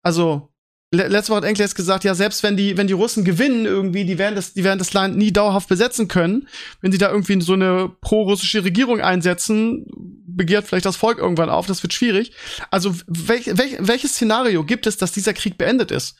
[0.00, 0.54] Also,
[0.92, 4.04] letzte Woche hat Enkel jetzt gesagt, ja, selbst wenn die, wenn die Russen gewinnen irgendwie,
[4.04, 6.46] die werden das, die werden das Land nie dauerhaft besetzen können.
[6.82, 9.86] Wenn sie da irgendwie so eine pro-russische Regierung einsetzen,
[10.28, 12.30] begehrt vielleicht das Volk irgendwann auf, das wird schwierig.
[12.70, 16.16] Also, welch, welch, welches Szenario gibt es, dass dieser Krieg beendet ist?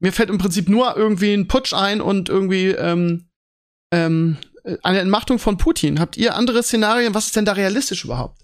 [0.00, 3.28] Mir fällt im Prinzip nur irgendwie ein Putsch ein und irgendwie, ähm,
[3.92, 4.38] ähm,
[4.82, 6.00] eine Entmachtung von Putin.
[6.00, 7.14] Habt ihr andere Szenarien?
[7.14, 8.42] Was ist denn da realistisch überhaupt?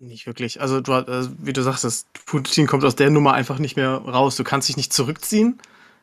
[0.00, 0.60] Nicht wirklich.
[0.60, 4.36] Also, du, also wie du sagst, Putin kommt aus der Nummer einfach nicht mehr raus.
[4.36, 5.58] Du kannst dich nicht zurückziehen.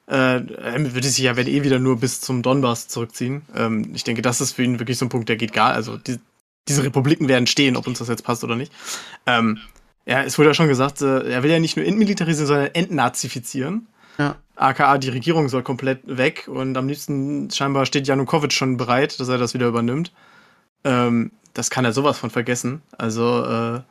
[0.07, 3.43] Äh, er würde sich ja, wenn eh wieder nur bis zum Donbass zurückziehen.
[3.55, 5.73] Ähm, ich denke, das ist für ihn wirklich so ein Punkt, der geht gar.
[5.73, 6.19] Also, die,
[6.67, 8.73] diese Republiken werden stehen, ob uns das jetzt passt oder nicht.
[9.25, 9.59] Ähm,
[10.05, 13.87] ja, es wurde ja schon gesagt, äh, er will ja nicht nur entmilitarisieren, sondern entnazifizieren.
[14.17, 14.35] Ja.
[14.55, 19.27] AKA, die Regierung soll komplett weg und am liebsten scheinbar steht Janukowitsch schon bereit, dass
[19.27, 20.13] er das wieder übernimmt.
[20.83, 22.81] Ähm, das kann er sowas von vergessen.
[22.97, 23.81] Also äh,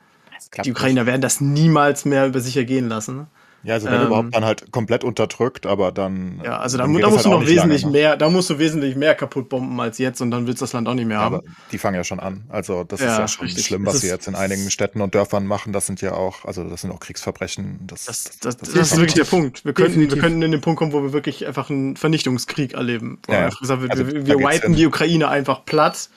[0.64, 1.06] die Ukrainer nicht.
[1.06, 3.26] werden das niemals mehr über sich ergehen lassen.
[3.64, 6.40] Ja, also wenn ähm, überhaupt dann halt komplett unterdrückt, aber dann.
[6.44, 9.14] Ja, also da, da musst halt du noch wesentlich mehr, da musst du wesentlich mehr
[9.14, 11.36] kaputt bomben als jetzt und dann willst du das Land auch nicht mehr ja, haben.
[11.36, 12.44] Aber die fangen ja schon an.
[12.50, 13.66] Also das ja, ist ja schon richtig.
[13.66, 15.72] schlimm, was sie jetzt in einigen Städten und Dörfern machen.
[15.72, 17.80] Das sind ja auch, also das sind auch Kriegsverbrechen.
[17.86, 19.64] Das, das, das, das ist wirklich der Punkt.
[19.64, 23.18] Wir könnten, wir könnten in den Punkt kommen, wo wir wirklich einfach einen Vernichtungskrieg erleben.
[23.28, 26.10] Ja, gesagt, wir, also, wir, wir wipen die Ukraine einfach platt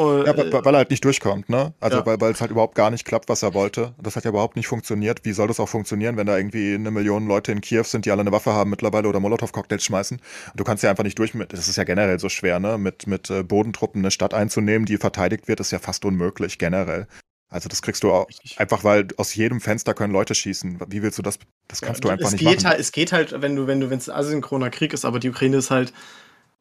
[0.00, 1.72] ja, weil, weil er halt nicht durchkommt, ne?
[1.80, 2.20] Also ja.
[2.20, 3.94] weil, es halt überhaupt gar nicht klappt, was er wollte.
[4.00, 5.24] Das hat ja überhaupt nicht funktioniert.
[5.24, 8.10] Wie soll das auch funktionieren, wenn da irgendwie eine Million Leute in Kiew sind, die
[8.10, 10.18] alle eine Waffe haben mittlerweile oder Molotow-Cocktails schmeißen?
[10.18, 12.78] Und du kannst ja einfach nicht durch mit, das ist ja generell so schwer, ne?
[12.78, 17.06] Mit, mit äh, Bodentruppen eine Stadt einzunehmen, die verteidigt wird, ist ja fast unmöglich, generell.
[17.50, 20.78] Also das kriegst du auch einfach, weil aus jedem Fenster können Leute schießen.
[20.86, 21.38] Wie willst du das?
[21.66, 22.64] Das kannst ja, du einfach nicht machen.
[22.64, 25.18] Halt, es geht halt, wenn du, wenn du, wenn es ein asynchroner Krieg ist, aber
[25.18, 25.92] die Ukraine ist halt,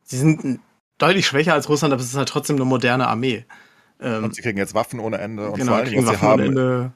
[0.04, 0.60] sie sind
[1.00, 3.46] deutlich schwächer als Russland, aber es ist halt trotzdem eine moderne Armee.
[4.00, 5.50] Ähm, und sie kriegen jetzt Waffen ohne Ende.
[5.50, 6.94] Und genau, vor allem, was sie, haben,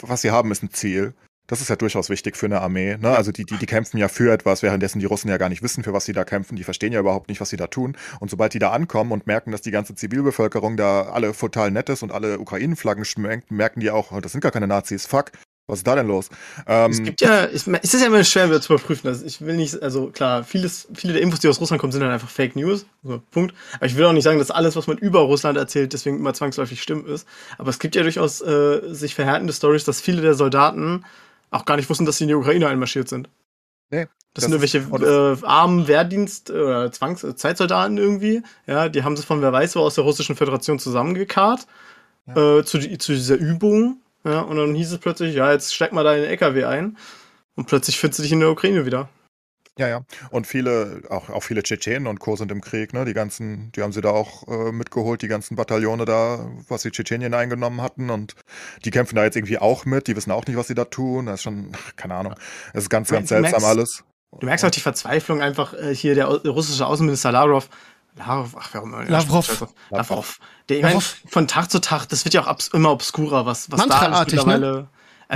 [0.00, 1.14] was sie haben, ist ein Ziel.
[1.48, 2.96] Das ist ja durchaus wichtig für eine Armee.
[2.96, 3.14] Ne?
[3.14, 5.82] Also die, die, die kämpfen ja für etwas, währenddessen die Russen ja gar nicht wissen,
[5.82, 6.56] für was sie da kämpfen.
[6.56, 7.96] Die verstehen ja überhaupt nicht, was sie da tun.
[8.20, 11.88] Und sobald die da ankommen und merken, dass die ganze Zivilbevölkerung da alle total nett
[11.88, 15.04] ist und alle Ukraine-Flaggen schmeckt, merken die auch, oh, das sind gar keine Nazis.
[15.04, 15.32] Fuck.
[15.68, 16.28] Was ist da denn los?
[16.66, 19.06] Ähm, es gibt ja, es ist ja immer schwer zu überprüfen.
[19.08, 22.02] Also ich will nicht, also klar, vieles, viele der Infos, die aus Russland kommen, sind
[22.02, 22.84] dann einfach Fake News.
[23.04, 23.54] So, Punkt.
[23.76, 26.34] Aber ich will auch nicht sagen, dass alles, was man über Russland erzählt, deswegen immer
[26.34, 27.28] zwangsläufig stimmt ist.
[27.58, 31.04] Aber es gibt ja durchaus äh, sich verhärtende Stories, dass viele der Soldaten
[31.50, 33.28] auch gar nicht wussten, dass sie in die Ukraine einmarschiert sind.
[33.90, 34.08] Nee.
[34.34, 38.42] Das, das sind irgendwelche äh, armen Wehrdienst- oder Zwangszeitsoldaten irgendwie.
[38.66, 41.66] Ja, die haben sie von wer weiß wo aus der russischen Föderation zusammengekarrt
[42.26, 42.58] ja.
[42.58, 46.04] äh, zu, zu dieser Übung ja, und dann hieß es plötzlich, ja, jetzt steig mal
[46.04, 46.96] da in den LKW ein.
[47.54, 49.08] Und plötzlich findest du dich in der Ukraine wieder.
[49.78, 50.04] Ja, ja.
[50.30, 52.36] Und viele, auch, auch viele Tschetschenen und Co.
[52.36, 53.06] sind im Krieg, ne?
[53.06, 56.90] Die ganzen, die haben sie da auch äh, mitgeholt, die ganzen Bataillone da, was sie
[56.90, 58.10] Tschetschenien eingenommen hatten.
[58.10, 58.34] Und
[58.84, 61.26] die kämpfen da jetzt irgendwie auch mit, die wissen auch nicht, was sie da tun.
[61.26, 62.34] Das ist schon, keine Ahnung.
[62.74, 64.04] Das ist ganz, ganz seltsam merkst, alles.
[64.38, 67.70] Du merkst auch die Verzweiflung einfach äh, hier, der russische Außenminister Lavrov,
[68.14, 68.92] Lavrov, ach, warum?
[69.06, 69.66] Lavrov.
[69.90, 70.38] Lavrov.
[70.68, 74.06] Der, mein, von Tag zu Tag, das wird ja auch immer obskurer, was, was da
[74.06, 74.18] ist ne?
[74.20, 74.72] mittlerweile.
[74.72, 74.88] Ne?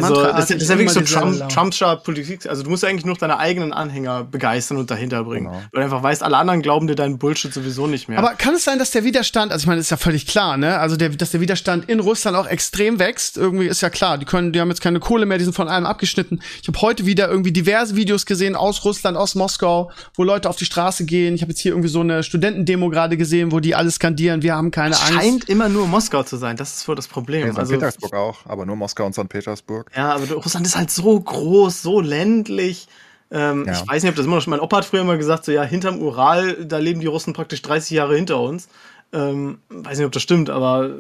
[0.02, 2.46] Also, das, das, ist ja wirklich so Trump, Trumpscher Politik.
[2.46, 5.46] Also, du musst ja eigentlich nur deine eigenen Anhänger begeistern und dahinter bringen.
[5.46, 5.56] Genau.
[5.56, 8.18] Weil du einfach weißt, alle anderen glauben dir deinen Bullshit sowieso nicht mehr.
[8.18, 10.78] Aber kann es sein, dass der Widerstand, also ich meine, ist ja völlig klar, ne?
[10.78, 14.18] Also, der, dass der Widerstand in Russland auch extrem wächst, irgendwie ist ja klar.
[14.18, 16.42] Die können, die haben jetzt keine Kohle mehr, die sind von allem abgeschnitten.
[16.60, 20.56] Ich habe heute wieder irgendwie diverse Videos gesehen aus Russland, aus Moskau, wo Leute auf
[20.56, 21.34] die Straße gehen.
[21.34, 24.54] Ich habe jetzt hier irgendwie so eine Studentendemo gerade gesehen, wo die alles skandieren, wir
[24.54, 25.14] haben keine es Angst.
[25.14, 27.46] Scheint immer nur Moskau zu sein, das ist wohl das Problem.
[27.46, 27.58] Ja, St.
[27.58, 29.28] Also, Petersburg auch, aber nur Moskau und St.
[29.28, 29.85] Petersburg.
[29.94, 32.88] Ja, aber Russland ist halt so groß, so ländlich.
[33.30, 33.72] Ähm, ja.
[33.72, 34.46] Ich weiß nicht, ob das immer noch.
[34.46, 37.62] Mein Opa hat früher immer gesagt, so ja, hinterm Ural, da leben die Russen praktisch
[37.62, 38.68] 30 Jahre hinter uns.
[39.12, 40.90] Ähm, weiß nicht, ob das stimmt, aber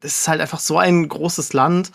[0.00, 1.92] das ist halt einfach so ein großes Land.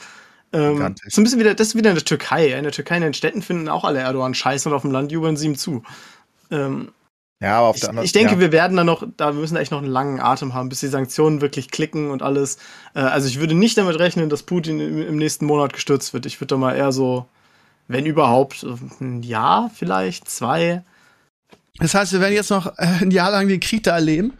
[0.53, 2.53] Ähm, so ein bisschen wieder, das ist wieder in der Türkei.
[2.53, 5.11] In der Türkei in den Städten finden auch alle Erdogan scheiße und auf dem Land
[5.11, 5.83] jubeln sie ihm zu.
[6.49, 6.91] Ähm,
[7.41, 8.39] ja, aber auf der anderen Ich denke, ja.
[8.39, 11.41] wir werden da noch, da müssen echt noch einen langen Atem haben, bis die Sanktionen
[11.41, 12.57] wirklich klicken und alles.
[12.93, 16.27] Äh, also ich würde nicht damit rechnen, dass Putin im, im nächsten Monat gestürzt wird.
[16.27, 17.25] Ich würde da mal eher so,
[17.87, 18.63] wenn überhaupt,
[19.01, 20.83] ein Jahr vielleicht, zwei.
[21.77, 24.33] Das heißt, wir werden jetzt noch äh, ein Jahr lang den Krieg da erleben.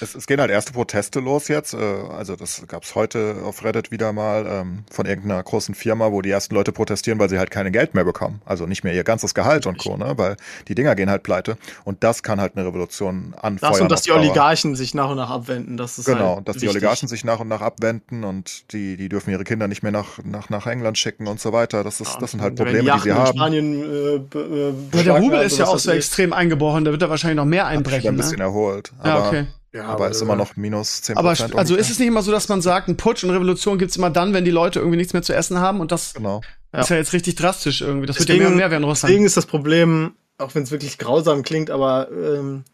[0.00, 1.74] Es, es, gehen halt erste Proteste los jetzt.
[1.74, 6.10] Äh, also das gab es heute auf Reddit wieder mal ähm, von irgendeiner großen Firma,
[6.10, 8.40] wo die ersten Leute protestieren, weil sie halt kein Geld mehr bekommen.
[8.44, 9.96] Also nicht mehr ihr ganzes Gehalt und Co.
[9.96, 10.14] Ne?
[10.16, 10.36] Weil
[10.68, 11.56] die Dinger gehen halt pleite.
[11.84, 13.72] Und das kann halt eine Revolution anfeuern.
[13.72, 15.76] Das und dass die Oligarchen sich nach und nach abwenden.
[15.76, 16.70] Das ist genau, halt dass wichtig.
[16.70, 19.92] die Oligarchen sich nach und nach abwenden und die, die dürfen ihre Kinder nicht mehr
[19.92, 21.84] nach, nach, nach England schicken und so weiter.
[21.84, 23.36] Das, ist, ja, das sind halt Probleme, die, die sie haben.
[23.36, 26.84] Spanien, äh, äh, ja, der Rubel ist ja auch so extrem eingebrochen.
[26.84, 27.96] Da wird er wahrscheinlich noch mehr einbrechen.
[27.96, 28.44] Hat sich ein bisschen ne?
[28.44, 28.92] erholt.
[28.98, 29.46] Aber ja, okay.
[29.72, 31.16] Ja, aber, aber ist immer noch minus 10%.
[31.16, 33.96] Aber also ist es nicht immer so, dass man sagt, ein Putsch und Revolution gibt's
[33.96, 36.40] immer dann, wenn die Leute irgendwie nichts mehr zu essen haben und das genau.
[36.72, 38.06] ist ja jetzt richtig drastisch irgendwie.
[38.06, 39.10] Das deswegen, wird ja mehr und mehr werden Russland.
[39.10, 42.64] Deswegen ist das Problem, auch wenn es wirklich grausam klingt, aber ähm,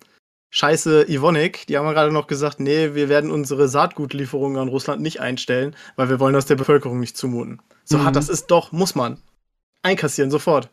[0.50, 5.20] scheiße Ivonik, die haben gerade noch gesagt, nee, wir werden unsere Saatgutlieferungen an Russland nicht
[5.20, 7.60] einstellen, weil wir wollen das der Bevölkerung nicht zumuten.
[7.84, 8.04] So mhm.
[8.04, 9.18] hart das ist doch, muss man.
[9.82, 10.70] Einkassieren sofort.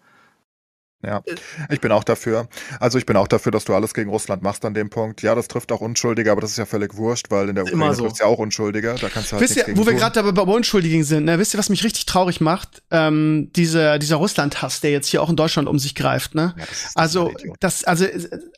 [1.05, 1.21] Ja,
[1.69, 2.47] ich bin auch dafür.
[2.79, 5.21] Also ich bin auch dafür, dass du alles gegen Russland machst an dem Punkt.
[5.21, 7.93] Ja, das trifft auch Unschuldige, aber das ist ja völlig wurscht, weil in der Ukraine
[7.93, 8.05] so.
[8.05, 8.95] trifft ja auch Unschuldige.
[8.99, 11.37] Da kannst du halt Wisst ihr, wo wir gerade dabei bei Unschuldigen sind, ne?
[11.39, 12.83] wisst ihr, was mich richtig traurig macht?
[12.89, 16.53] Ähm, diese, dieser Russland-Hass, der jetzt hier auch in Deutschland um sich greift, ne?
[16.57, 18.05] Ja, das also, das, also,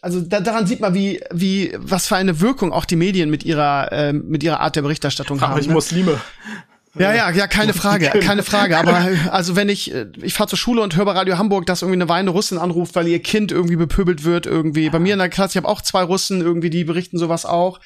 [0.01, 3.43] also da, daran sieht man, wie, wie, was für eine Wirkung auch die Medien mit
[3.43, 5.59] ihrer, äh, mit ihrer Art der Berichterstattung Frag haben.
[5.59, 5.73] Ich ne?
[5.73, 6.21] Muslime.
[6.97, 8.77] Ja, ja, ja, keine Frage, keine Frage.
[8.77, 11.97] Aber also wenn ich, ich fahre zur Schule und höre bei Radio Hamburg, dass irgendwie
[11.97, 14.89] eine weine Russin anruft, weil ihr Kind irgendwie bepöbelt wird, irgendwie.
[14.89, 17.79] Bei mir in der Klasse, ich habe auch zwei Russen, irgendwie, die berichten sowas auch.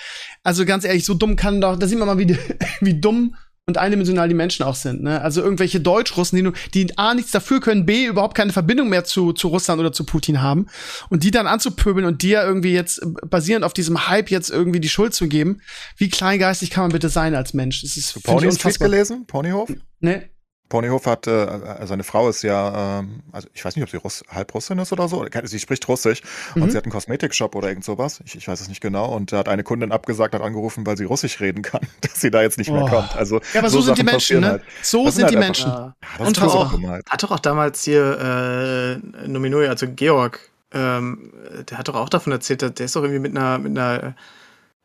[0.44, 2.38] Also ganz ehrlich, so dumm kann doch, da sieht man mal, wie,
[2.82, 3.36] wie dumm
[3.70, 5.04] und eindimensional die Menschen auch sind.
[5.04, 5.22] Ne?
[5.22, 9.06] Also irgendwelche Deutschrussen, die, nur, die A nichts dafür können, B überhaupt keine Verbindung mehr
[9.06, 10.68] zu, zu Russland oder zu Putin haben.
[11.10, 14.90] Und die dann anzupöbeln und dir irgendwie jetzt basierend auf diesem Hype jetzt irgendwie die
[14.90, 15.62] Schuld zu geben.
[15.96, 17.82] Wie kleingeistig kann man bitte sein als Mensch?
[17.82, 19.26] Das ist Ponyhof gelesen?
[19.28, 19.72] Ponyhof?
[20.00, 20.30] Nee.
[20.70, 23.98] Ponyhof hat, äh, äh, seine Frau ist ja, ähm, also ich weiß nicht, ob sie
[23.98, 25.26] Russ, halb Russin ist oder so.
[25.44, 26.22] Sie spricht Russisch
[26.56, 26.64] mhm.
[26.64, 28.22] und sie hat einen Kosmetikshop oder irgend sowas.
[28.26, 29.14] Ich, ich weiß es nicht genau.
[29.14, 32.32] Und da hat eine Kundin abgesagt, hat angerufen, weil sie Russisch reden kann, dass sie
[32.32, 32.88] da jetzt nicht mehr oh.
[32.88, 33.16] kommt.
[33.16, 34.48] Also ja, aber so, so sind die Menschen, ne?
[34.48, 34.64] Halt.
[34.84, 35.70] So das sind halt die Menschen.
[35.70, 36.74] Ja, und hat auch,
[37.10, 40.40] hat doch auch damals hier äh, Nominoi, also Georg,
[40.72, 41.34] ähm,
[41.70, 44.14] der hat doch auch davon erzählt, der ist doch irgendwie mit einer, mit einer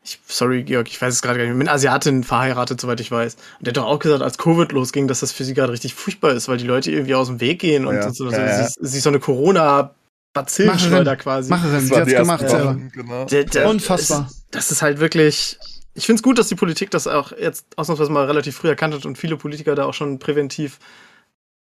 [0.05, 3.11] ich, sorry, Georg, ich weiß es gerade gar nicht, mit einer Asiatin verheiratet, soweit ich
[3.11, 3.35] weiß.
[3.35, 5.95] Und der hat doch auch gesagt, als Covid losging, dass das für sie gerade richtig
[5.95, 8.67] furchtbar ist, weil die Leute irgendwie aus dem Weg gehen und ja, so, ja, ja.
[8.67, 9.95] Sie, sie so eine Corona-
[10.33, 11.49] Bazillenschleuder quasi.
[11.49, 12.77] Macherin, die hat's gemacht selber.
[12.91, 13.23] Genau.
[13.23, 14.23] Der, der, Unfassbar.
[14.27, 15.57] Das, das ist halt wirklich.
[15.93, 18.93] Ich finde es gut, dass die Politik das auch jetzt ausnahmsweise mal relativ früh erkannt
[18.93, 20.79] hat und viele Politiker da auch schon präventiv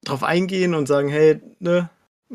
[0.03, 1.87] drauf eingehen und sagen, hey, ne,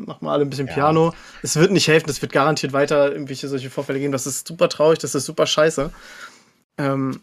[0.05, 0.73] mach mal alle ein bisschen ja.
[0.73, 1.13] Piano.
[1.41, 4.11] Es wird nicht helfen, es wird garantiert weiter irgendwelche solche Vorfälle geben.
[4.11, 5.91] Das ist super traurig, das ist super scheiße.
[6.77, 7.21] Ähm,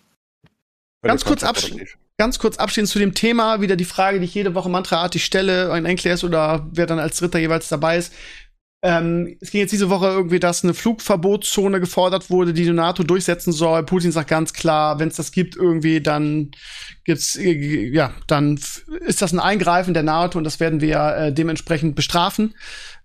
[1.02, 1.72] ganz kurz, absch
[2.18, 5.72] ganz kurz abschließend zu dem Thema, wieder die Frage, die ich jede Woche mantraartig stelle,
[5.72, 8.12] ein Enkel oder wer dann als Dritter jeweils dabei ist.
[8.82, 13.02] Ähm, es ging jetzt diese Woche irgendwie, dass eine Flugverbotszone gefordert wurde, die die NATO
[13.02, 13.84] durchsetzen soll.
[13.84, 16.50] Putin sagt ganz klar, wenn es das gibt irgendwie, dann
[17.04, 18.60] gibt's äh, ja, dann
[19.00, 22.54] ist das ein Eingreifen der NATO und das werden wir äh, dementsprechend bestrafen.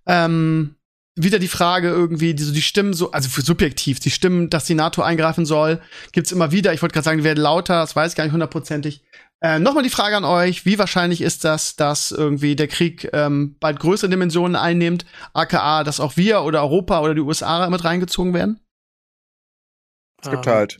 [0.05, 0.75] Ähm,
[1.15, 5.01] wieder die Frage irgendwie, die, die Stimmen so, also subjektiv, die Stimmen, dass die NATO
[5.01, 6.73] eingreifen soll, gibt's immer wieder.
[6.73, 9.03] Ich wollte gerade sagen, die werden lauter, das weiß ich gar nicht hundertprozentig.
[9.43, 13.55] Äh, Nochmal die Frage an euch, wie wahrscheinlich ist das, dass irgendwie der Krieg ähm,
[13.59, 18.35] bald größere Dimensionen einnimmt, aka, dass auch wir oder Europa oder die USA mit reingezogen
[18.35, 18.59] werden?
[20.21, 20.79] Es gibt halt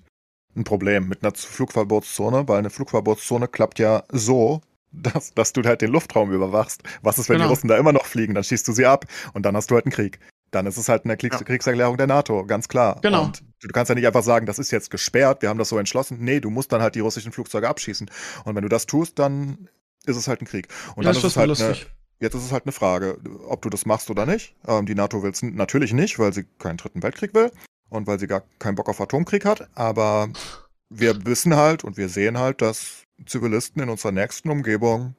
[0.55, 5.82] ein Problem mit einer Flugverbotszone, weil eine Flugverbotszone klappt ja so, dass, dass du halt
[5.82, 6.84] den Luftraum überwachst.
[7.01, 7.47] Was ist, wenn genau.
[7.47, 8.36] die Russen da immer noch fliegen?
[8.36, 10.20] Dann schießt du sie ab und dann hast du halt einen Krieg.
[10.52, 11.45] Dann ist es halt eine Kriegs ja.
[11.45, 12.99] Kriegserklärung der NATO, ganz klar.
[13.02, 13.26] Genau.
[13.26, 15.78] Und du kannst ja nicht einfach sagen, das ist jetzt gesperrt, wir haben das so
[15.78, 16.18] entschlossen.
[16.20, 18.12] Nee, du musst dann halt die russischen Flugzeuge abschießen.
[18.43, 19.70] Und wenn du das tust, dann
[20.06, 20.68] ist es halt ein Krieg.
[20.95, 21.76] Und ja, dann ist es halt eine,
[22.20, 24.56] jetzt ist es halt eine Frage, ob du das machst oder nicht.
[24.68, 27.52] Ähm, die NATO will es natürlich nicht, weil sie keinen dritten Weltkrieg will
[27.89, 29.70] und weil sie gar keinen Bock auf Atomkrieg hat.
[29.76, 30.30] Aber
[30.89, 35.16] wir wissen halt und wir sehen halt, dass Zivilisten in unserer nächsten Umgebung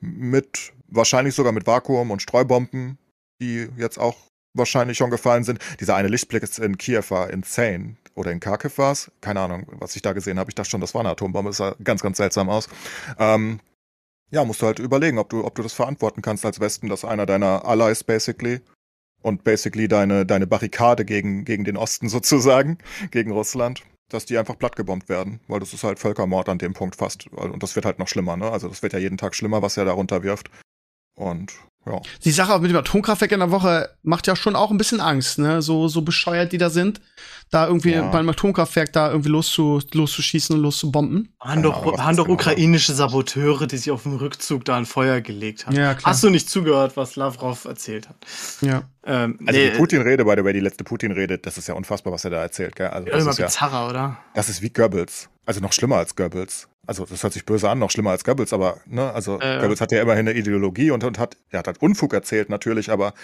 [0.00, 2.98] mit, wahrscheinlich sogar mit Vakuum und Streubomben,
[3.42, 4.16] die jetzt auch
[4.54, 5.58] wahrscheinlich schon gefallen sind.
[5.80, 7.96] Dieser eine Lichtblick ist in Kiew war insane.
[8.14, 9.10] Oder in Kharkiv war es.
[9.20, 10.50] Keine Ahnung, was ich da gesehen habe.
[10.50, 11.50] Ich dachte schon, das war eine Atombombe.
[11.50, 12.68] Das sah ganz, ganz seltsam aus.
[13.18, 13.60] Ähm,
[14.30, 17.04] ja, musst du halt überlegen, ob du, ob du das verantworten kannst als Westen, dass
[17.04, 18.60] einer deiner Allies basically
[19.22, 22.78] und basically deine, deine Barrikade gegen, gegen den Osten sozusagen,
[23.10, 26.96] gegen Russland, dass die einfach plattgebombt werden, weil das ist halt Völkermord an dem Punkt
[26.96, 27.28] fast.
[27.28, 28.50] Und das wird halt noch schlimmer, ne?
[28.50, 30.50] Also das wird ja jeden Tag schlimmer, was er da runterwirft.
[31.14, 31.52] Und
[31.84, 32.00] ja.
[32.24, 35.38] Die Sache mit dem Atomkraftwerk in der Woche macht ja schon auch ein bisschen Angst,
[35.38, 35.62] ne?
[35.62, 37.00] So, so bescheuert die da sind,
[37.50, 38.08] da irgendwie ja.
[38.08, 41.34] beim Atomkraftwerk da irgendwie loszu, loszuschießen und loszubomben.
[41.40, 44.86] Waren doch, ja, waren doch genau ukrainische Saboteure, die sich auf dem Rückzug da ein
[44.86, 45.74] Feuer gelegt haben.
[45.74, 46.12] Ja, klar.
[46.12, 48.16] Hast du nicht zugehört, was Lavrov erzählt hat?
[48.60, 48.84] Ja.
[49.04, 52.12] Ähm, also nee, die Putin-Rede, by the way, die letzte Putin-Rede, das ist ja unfassbar,
[52.12, 52.86] was er da erzählt, gell?
[52.86, 54.18] Also, das ist ja bizarrer, oder?
[54.34, 55.28] Das ist wie Goebbels.
[55.44, 58.52] Also noch schlimmer als Goebbels also das hört sich böse an, noch schlimmer als Goebbels,
[58.52, 61.66] aber ne, also äh, Goebbels hat ja immerhin eine Ideologie und, und hat, er hat
[61.66, 63.14] halt Unfug erzählt natürlich, aber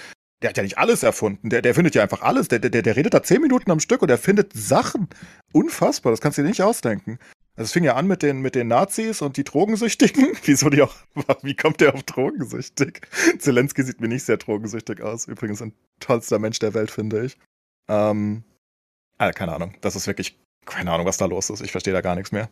[0.42, 1.50] der hat ja nicht alles erfunden.
[1.50, 2.48] Der, der findet ja einfach alles.
[2.48, 5.08] Der, der, der redet da zehn Minuten am Stück und der findet Sachen.
[5.52, 7.18] Unfassbar, das kannst du dir nicht ausdenken.
[7.56, 10.28] Also es fing ja an mit den, mit den Nazis und die Drogensüchtigen.
[10.44, 10.94] Wieso die auch,
[11.42, 13.00] wie kommt der auf drogensüchtig?
[13.40, 15.26] Zelensky sieht mir nicht sehr drogensüchtig aus.
[15.26, 17.36] Übrigens ein tollster Mensch der Welt, finde ich.
[17.88, 18.44] Ähm,
[19.18, 19.74] ah, keine Ahnung.
[19.80, 21.60] Das ist wirklich, keine Ahnung, was da los ist.
[21.60, 22.48] Ich verstehe da gar nichts mehr.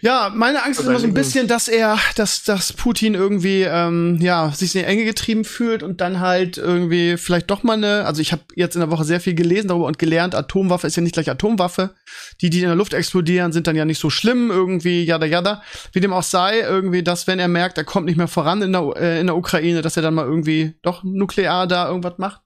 [0.00, 4.18] Ja, meine Angst ist immer so ein bisschen, dass er, dass, dass Putin irgendwie, ähm,
[4.20, 8.04] ja, sich in die Enge getrieben fühlt und dann halt irgendwie vielleicht doch mal eine,
[8.04, 10.94] also ich habe jetzt in der Woche sehr viel gelesen darüber und gelernt, Atomwaffe ist
[10.94, 11.94] ja nicht gleich Atomwaffe.
[12.40, 15.62] Die, die in der Luft explodieren, sind dann ja nicht so schlimm, irgendwie, jada, jada.
[15.92, 18.72] Wie dem auch sei, irgendwie, dass wenn er merkt, er kommt nicht mehr voran in
[18.72, 22.42] der, äh, in der Ukraine, dass er dann mal irgendwie doch nuklear da irgendwas macht.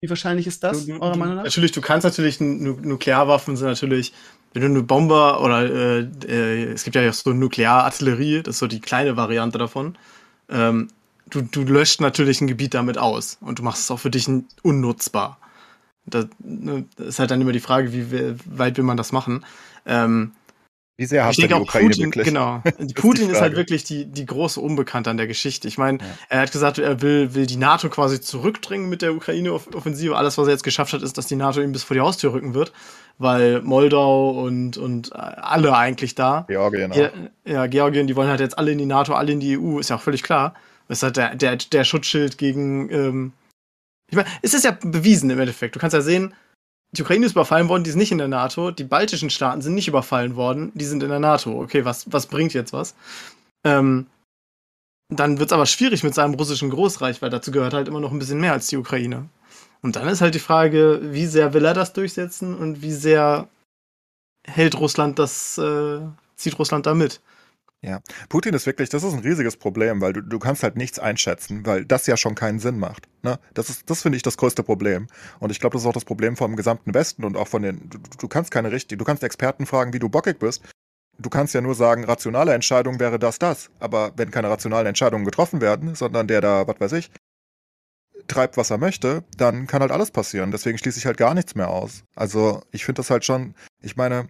[0.00, 1.44] Wie wahrscheinlich ist das, eurer Meinung nach?
[1.44, 4.12] Natürlich, du kannst natürlich, Nuklearwaffen sind natürlich
[4.52, 8.58] wenn du eine Bombe oder äh, äh, es gibt ja auch so Nuklearartillerie, das ist
[8.60, 9.96] so die kleine Variante davon.
[10.48, 10.88] Ähm,
[11.30, 14.28] du, du löscht natürlich ein Gebiet damit aus und du machst es auch für dich
[14.62, 15.38] unnutzbar.
[16.06, 19.44] Da ne, ist halt dann immer die Frage, wie weit will man das machen.
[19.84, 20.32] Ähm,
[20.98, 22.24] wie sehr hast du die Ukraine Putin, wirklich?
[22.24, 22.62] Genau.
[22.94, 25.68] Putin ist halt wirklich die, die große Unbekannte an der Geschichte.
[25.68, 26.04] Ich meine, ja.
[26.30, 30.16] er hat gesagt, er will, will die NATO quasi zurückdrängen mit der Ukraine-Offensive.
[30.16, 32.32] Alles, was er jetzt geschafft hat, ist, dass die NATO ihm bis vor die Haustür
[32.32, 32.72] rücken wird,
[33.18, 36.46] weil Moldau und, und alle eigentlich da.
[36.48, 37.10] Georgien auch.
[37.44, 39.90] Ja, Georgien, die wollen halt jetzt alle in die NATO, alle in die EU, ist
[39.90, 40.54] ja auch völlig klar.
[40.88, 42.90] Das ist halt der, der, der Schutzschild gegen.
[42.90, 43.32] Ähm
[44.08, 45.74] ich meine, es ist ja bewiesen im Endeffekt.
[45.74, 46.32] Du kannst ja sehen,
[46.92, 48.70] die Ukraine ist überfallen worden, die ist nicht in der NATO.
[48.70, 51.60] Die baltischen Staaten sind nicht überfallen worden, die sind in der NATO.
[51.60, 52.94] Okay, was, was bringt jetzt was?
[53.64, 54.06] Ähm,
[55.08, 58.12] dann wird es aber schwierig mit seinem russischen Großreich, weil dazu gehört halt immer noch
[58.12, 59.28] ein bisschen mehr als die Ukraine.
[59.82, 63.48] Und dann ist halt die Frage, wie sehr will er das durchsetzen und wie sehr
[64.44, 66.00] hält Russland das, äh,
[66.36, 67.20] zieht Russland da mit?
[67.82, 70.98] Ja, Putin ist wirklich, das ist ein riesiges Problem, weil du, du kannst halt nichts
[70.98, 73.06] einschätzen, weil das ja schon keinen Sinn macht.
[73.22, 73.38] Ne?
[73.54, 75.06] Das ist, das finde ich das größte Problem.
[75.40, 77.88] Und ich glaube, das ist auch das Problem vom gesamten Westen und auch von den,
[77.88, 80.62] du, du kannst keine richtig, du kannst Experten fragen, wie du bockig bist.
[81.18, 83.70] Du kannst ja nur sagen, rationale Entscheidung wäre das, das.
[83.78, 87.10] Aber wenn keine rationalen Entscheidungen getroffen werden, sondern der da, was weiß ich,
[88.26, 90.50] treibt, was er möchte, dann kann halt alles passieren.
[90.50, 92.04] Deswegen schließe ich halt gar nichts mehr aus.
[92.14, 94.28] Also ich finde das halt schon, ich meine,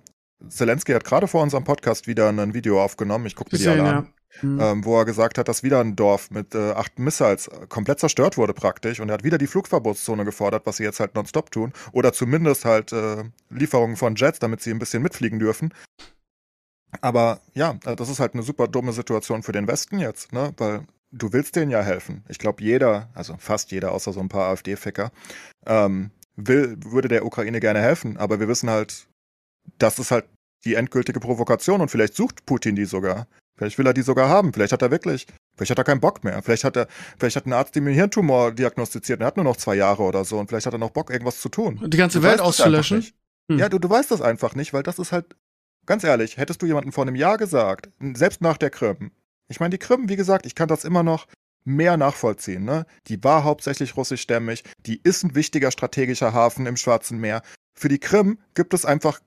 [0.49, 3.27] Zelensky hat gerade vor unserem Podcast wieder ein Video aufgenommen.
[3.27, 4.13] Ich gucke mir die alle an.
[4.43, 4.61] mhm.
[4.61, 8.37] ähm, wo er gesagt hat, dass wieder ein Dorf mit äh, acht Missiles komplett zerstört
[8.37, 11.73] wurde praktisch und er hat wieder die Flugverbotszone gefordert, was sie jetzt halt nonstop tun
[11.93, 15.73] oder zumindest halt äh, Lieferungen von Jets, damit sie ein bisschen mitfliegen dürfen.
[17.01, 20.53] Aber ja, äh, das ist halt eine super dumme Situation für den Westen jetzt, ne?
[20.57, 22.25] weil du willst denen ja helfen.
[22.29, 25.11] Ich glaube, jeder, also fast jeder, außer so ein paar AfD-Ficker,
[25.67, 28.17] ähm, will, würde der Ukraine gerne helfen.
[28.17, 29.07] Aber wir wissen halt,
[29.79, 30.27] das ist halt
[30.65, 33.27] die endgültige Provokation und vielleicht sucht Putin die sogar.
[33.57, 34.53] Vielleicht will er die sogar haben.
[34.53, 35.27] Vielleicht hat er wirklich,
[35.57, 36.43] vielleicht hat er keinen Bock mehr.
[36.43, 36.89] Vielleicht hat er,
[37.19, 40.03] vielleicht hat ein Arzt ihm einen Hirntumor diagnostiziert und er hat nur noch zwei Jahre
[40.03, 41.81] oder so und vielleicht hat er noch Bock, irgendwas zu tun.
[41.87, 43.07] Die ganze du Welt auszulöschen?
[43.51, 43.59] Hm.
[43.59, 45.37] Ja, du, du weißt das einfach nicht, weil das ist halt,
[45.87, 49.13] ganz ehrlich, hättest du jemanden vor einem Jahr gesagt, selbst nach der Krim.
[49.49, 51.27] Ich meine, die Krim, wie gesagt, ich kann das immer noch
[51.65, 52.65] mehr nachvollziehen.
[52.65, 52.87] Ne?
[53.07, 57.43] Die war hauptsächlich russischstämmig, die ist ein wichtiger strategischer Hafen im Schwarzen Meer.
[57.75, 59.21] Für die Krim gibt es einfach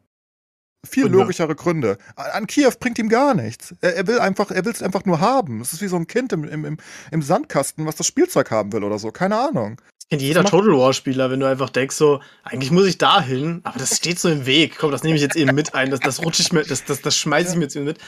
[0.87, 1.17] viel Gründe.
[1.17, 1.97] logischere Gründe.
[2.15, 3.75] An Kiew bringt ihm gar nichts.
[3.81, 5.61] Er, er will einfach, er will es einfach nur haben.
[5.61, 6.77] Es ist wie so ein Kind im, im,
[7.11, 9.11] im Sandkasten, was das Spielzeug haben will oder so.
[9.11, 9.77] Keine Ahnung
[10.09, 13.61] kennt jeder Total War Spieler, wenn du einfach denkst so, eigentlich muss ich da hin,
[13.63, 14.77] aber das steht so im Weg.
[14.79, 17.01] Komm, das nehme ich jetzt eben mit ein, das, das rutsche ich mir, das, das,
[17.01, 17.99] das schmeiße ich mir jetzt mit.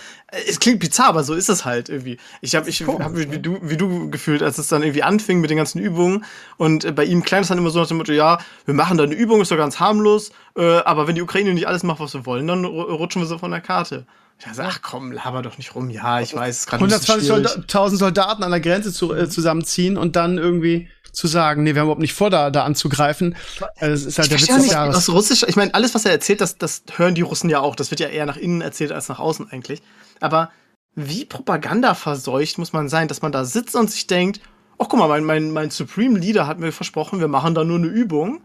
[0.48, 2.18] Es klingt bizarr, aber so ist es halt irgendwie.
[2.41, 5.52] Ich habe ich hab, wie, du, wie du gefühlt, als es dann irgendwie anfing mit
[5.52, 6.26] den ganzen Übungen
[6.57, 8.98] und äh, bei ihm klang es dann immer so nach dem Motto, ja, wir machen
[8.98, 11.99] da eine Übung, ist doch ganz harmlos, äh, aber wenn die Ukraine nicht alles macht,
[11.99, 14.07] was wir wollen, dann rutschen wir so von der Karte.
[14.43, 15.89] Dachte, ach komm, laber doch nicht rum.
[15.89, 20.38] Ja, ich weiß, es gerade 120.000 Soldaten an der Grenze zu, äh, zusammenziehen und dann
[20.38, 23.35] irgendwie zu sagen, nee, wir haben überhaupt nicht vor, da, da anzugreifen.
[23.80, 24.95] Also, das ist halt ich der Witz des nicht, Jahres.
[24.95, 27.76] Aus Russisch, ich meine, alles, was er erzählt, das, das hören die Russen ja auch.
[27.76, 29.81] Das wird ja eher nach innen erzählt als nach außen eigentlich.
[30.19, 30.51] Aber
[30.95, 34.41] wie propagandaverseucht muss man sein, dass man da sitzt und sich denkt,
[34.77, 37.77] ach guck mal, mein, mein, mein Supreme Leader hat mir versprochen, wir machen da nur
[37.77, 38.41] eine Übung.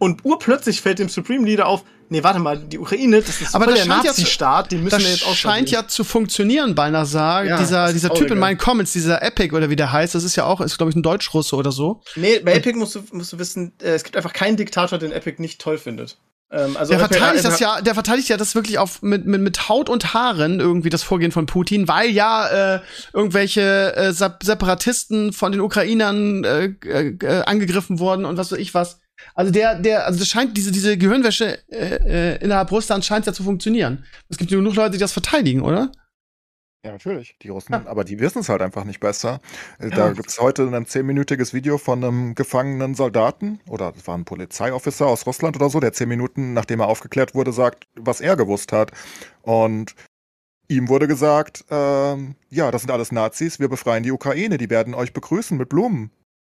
[0.00, 3.66] Und urplötzlich fällt dem Supreme Leader auf, nee, warte mal, die Ukraine, das ist aber
[3.66, 5.28] der Nazi-Staat, den müssen wir jetzt auch.
[5.28, 7.50] Das scheint ja zu funktionieren, beinahe sagen.
[7.50, 10.36] Ja, dieser dieser Typ in meinen Comments, dieser Epic oder wie der heißt, das ist
[10.36, 12.00] ja auch, ist glaube ich ein Deutsch-Russe oder so.
[12.16, 15.12] Nee, bei Epic musst du, musst du wissen, äh, es gibt einfach keinen Diktator, den
[15.12, 16.16] Epic nicht toll findet.
[16.50, 19.68] Ähm, also der verteidigt das ja, der verteidigt ja das wirklich auf mit, mit, mit
[19.68, 22.80] Haut und Haaren irgendwie das Vorgehen von Putin, weil ja äh,
[23.12, 28.98] irgendwelche äh, Separatisten von den Ukrainern äh, äh, angegriffen wurden und was weiß ich was.
[29.34, 33.32] Also der, der, also das scheint, diese, diese Gehirnwäsche äh, äh, innerhalb Russlands scheint ja
[33.32, 34.04] zu funktionieren.
[34.28, 35.92] Es gibt genug Leute, die das verteidigen, oder?
[36.82, 37.36] Ja, natürlich.
[37.42, 37.82] Die Russen, ja.
[37.86, 39.40] aber die wissen es halt einfach nicht besser.
[39.78, 40.12] Äh, da ja.
[40.12, 45.06] gibt es heute ein zehnminütiges Video von einem gefangenen Soldaten oder es war ein Polizeiofficer
[45.06, 48.72] aus Russland oder so, der zehn Minuten, nachdem er aufgeklärt wurde, sagt, was er gewusst
[48.72, 48.92] hat.
[49.42, 49.94] Und
[50.68, 54.94] ihm wurde gesagt, ähm, ja, das sind alles Nazis, wir befreien die Ukraine, die werden
[54.94, 56.10] euch begrüßen mit Blumen.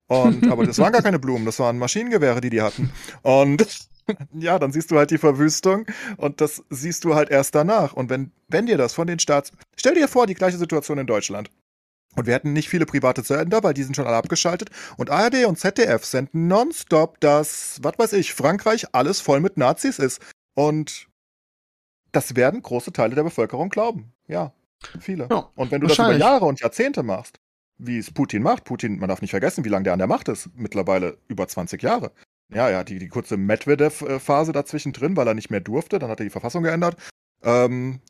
[0.09, 2.91] Und, aber das waren gar keine Blumen, das waren Maschinengewehre, die die hatten.
[3.23, 3.89] Und
[4.39, 7.93] ja, dann siehst du halt die Verwüstung und das siehst du halt erst danach.
[7.93, 9.53] Und wenn, wenn dir das von den Staats.
[9.77, 11.51] Stell dir vor, die gleiche Situation in Deutschland.
[12.15, 14.71] Und wir hätten nicht viele private Sender, weil die sind schon alle abgeschaltet.
[14.97, 19.99] Und ARD und ZDF senden nonstop, dass, was weiß ich, Frankreich alles voll mit Nazis
[19.99, 20.23] ist.
[20.55, 21.09] Und
[22.13, 24.15] das werden große Teile der Bevölkerung glauben.
[24.29, 24.55] Ja,
[24.99, 25.29] viele.
[25.31, 27.39] Ja, und wenn du das über Jahre und Jahrzehnte machst,
[27.79, 28.65] wie es Putin macht.
[28.65, 30.51] Putin, man darf nicht vergessen, wie lange der an der Macht ist.
[30.55, 32.13] Mittlerweile über 20 Jahre.
[32.49, 35.99] Ja, ja, die, die kurze Medvedev-Phase dazwischen drin, weil er nicht mehr durfte.
[35.99, 36.97] Dann hat er die Verfassung geändert.
[37.43, 38.01] Ähm,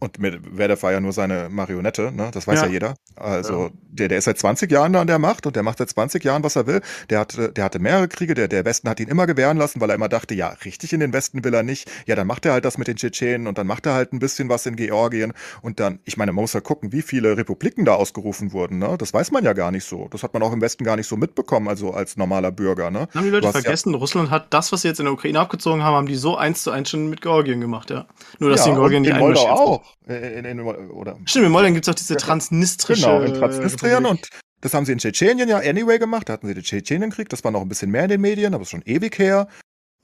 [0.00, 2.30] und Medvedev war ja nur seine Marionette, ne?
[2.32, 2.94] Das weiß ja, ja jeder.
[3.16, 3.70] Also, ja.
[3.90, 6.22] der, der ist seit 20 Jahren da an der Macht und der macht seit 20
[6.22, 6.82] Jahren, was er will.
[7.10, 9.90] Der hatte, der hatte mehrere Kriege, der, der Westen hat ihn immer gewähren lassen, weil
[9.90, 11.90] er immer dachte, ja, richtig in den Westen will er nicht.
[12.06, 14.18] Ja, dann macht er halt das mit den Tschetschenen und dann macht er halt ein
[14.18, 15.32] bisschen was in Georgien.
[15.62, 18.96] Und dann, ich meine, man muss ja gucken, wie viele Republiken da ausgerufen wurden, ne?
[18.98, 20.08] Das weiß man ja gar nicht so.
[20.10, 23.08] Das hat man auch im Westen gar nicht so mitbekommen, also als normaler Bürger, ne?
[23.14, 25.82] Haben die Leute vergessen, ja Russland hat das, was sie jetzt in der Ukraine abgezogen
[25.82, 28.06] haben, haben die so eins zu eins schon mit Georgien gemacht, ja.
[28.38, 29.93] Nur, dass ja, die in Georgien nicht Moldau auch.
[30.06, 33.06] Äh, in, in, oder Stimmt, in Moldau gibt es auch diese transnistrische.
[33.06, 34.28] Genau, in Transnistrien und
[34.60, 36.28] das haben sie in Tschetschenien ja anyway gemacht.
[36.28, 38.62] Da hatten sie den Tschetschenienkrieg, das war noch ein bisschen mehr in den Medien, aber
[38.62, 39.46] ist schon ewig her.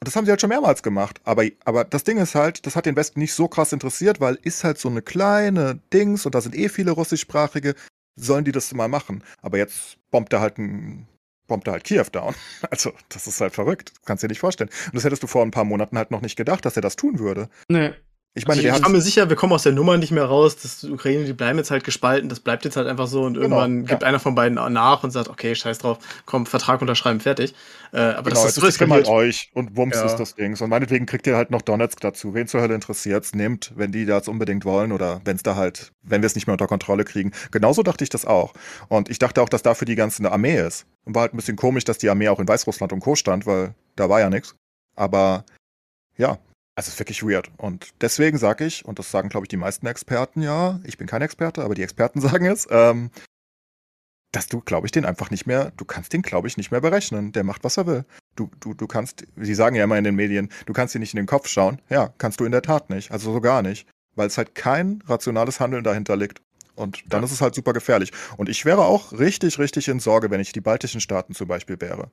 [0.00, 1.20] Und das haben sie halt schon mehrmals gemacht.
[1.24, 4.38] Aber, aber das Ding ist halt, das hat den Westen nicht so krass interessiert, weil
[4.42, 7.74] ist halt so eine kleine Dings und da sind eh viele russischsprachige.
[8.16, 9.22] Sollen die das mal machen?
[9.40, 11.06] Aber jetzt bombt er halt ein
[11.46, 12.34] bombt er halt Kiew down.
[12.70, 13.92] Also, das ist halt verrückt.
[14.04, 14.70] Kannst dir nicht vorstellen.
[14.86, 16.96] Und das hättest du vor ein paar Monaten halt noch nicht gedacht, dass er das
[16.96, 17.48] tun würde.
[17.68, 17.92] Nee.
[18.32, 20.24] Ich meine, also ich, ich bin mir sicher, wir kommen aus der Nummer nicht mehr
[20.24, 20.56] raus.
[20.56, 22.28] Das Ukraine, die bleiben jetzt halt gespalten.
[22.28, 25.10] Das bleibt jetzt halt einfach so und genau, irgendwann gibt einer von beiden nach und
[25.10, 27.54] sagt, okay, scheiß drauf, komm, Vertrag unterschreiben, fertig.
[27.92, 30.04] Äh, aber genau, das ist so halt euch und Wumms ja.
[30.04, 30.56] ist das Ding.
[30.60, 32.32] Und meinetwegen kriegt ihr halt noch Donetsk dazu.
[32.32, 33.34] Wen zur Hölle interessiert's?
[33.34, 36.46] Nehmt, wenn die das unbedingt wollen oder wenn es da halt, wenn wir es nicht
[36.46, 37.32] mehr unter Kontrolle kriegen.
[37.50, 38.54] Genauso dachte ich das auch.
[38.88, 40.86] Und ich dachte auch, dass dafür die ganze Armee ist.
[41.04, 43.16] Und war halt ein bisschen komisch, dass die Armee auch in Weißrussland und Co.
[43.16, 44.54] stand, weil da war ja nichts.
[44.94, 45.44] Aber
[46.16, 46.38] ja,
[46.80, 47.50] Also es ist wirklich weird.
[47.58, 51.06] Und deswegen sage ich, und das sagen, glaube ich, die meisten Experten ja, ich bin
[51.06, 53.10] kein Experte, aber die Experten sagen es, ähm,
[54.32, 56.80] dass du, glaube ich, den einfach nicht mehr, du kannst den, glaube ich, nicht mehr
[56.80, 57.32] berechnen.
[57.32, 58.06] Der macht, was er will.
[58.34, 61.12] Du, du, du kannst, sie sagen ja immer in den Medien, du kannst dir nicht
[61.12, 61.82] in den Kopf schauen.
[61.90, 63.10] Ja, kannst du in der Tat nicht.
[63.10, 63.86] Also so gar nicht.
[64.14, 66.40] Weil es halt kein rationales Handeln dahinter liegt.
[66.76, 67.26] Und dann ja.
[67.26, 68.10] ist es halt super gefährlich.
[68.38, 71.78] Und ich wäre auch richtig, richtig in Sorge, wenn ich die baltischen Staaten zum Beispiel
[71.78, 72.10] wäre.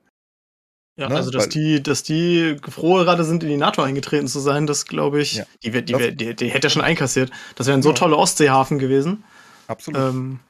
[0.98, 1.14] Ja, ne?
[1.14, 4.66] also dass Weil, die, dass die froh gerade sind, in die NATO eingetreten zu sein,
[4.66, 5.44] das glaube ich, ja.
[5.62, 7.30] die, die, die, die, die hätte er schon einkassiert.
[7.54, 7.94] Das wäre ein so ja.
[7.94, 9.22] toller Ostseehafen gewesen.
[9.68, 10.00] Absolut.
[10.00, 10.40] Ähm,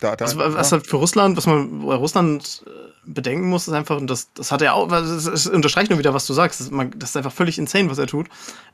[0.00, 2.70] da, da, was, was halt für Russland, was man bei Russland äh,
[3.06, 6.26] bedenken muss, ist einfach, und das, das hat er auch, das unterstreicht nur wieder, was
[6.26, 8.26] du sagst, das ist, man, das ist einfach völlig insane, was er tut.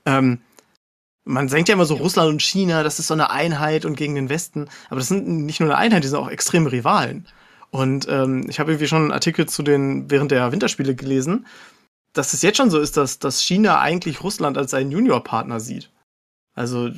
[0.07, 0.41] Ähm,
[1.25, 4.15] man denkt ja immer so, Russland und China, das ist so eine Einheit und gegen
[4.15, 7.29] den Westen, aber das sind nicht nur eine Einheit, die sind auch extreme Rivalen.
[7.73, 11.47] Und ähm, ich habe irgendwie schon einen Artikel zu den während der Winterspiele gelesen,
[12.13, 15.91] dass es jetzt schon so ist, dass, dass China eigentlich Russland als seinen Juniorpartner sieht.
[16.55, 16.91] Also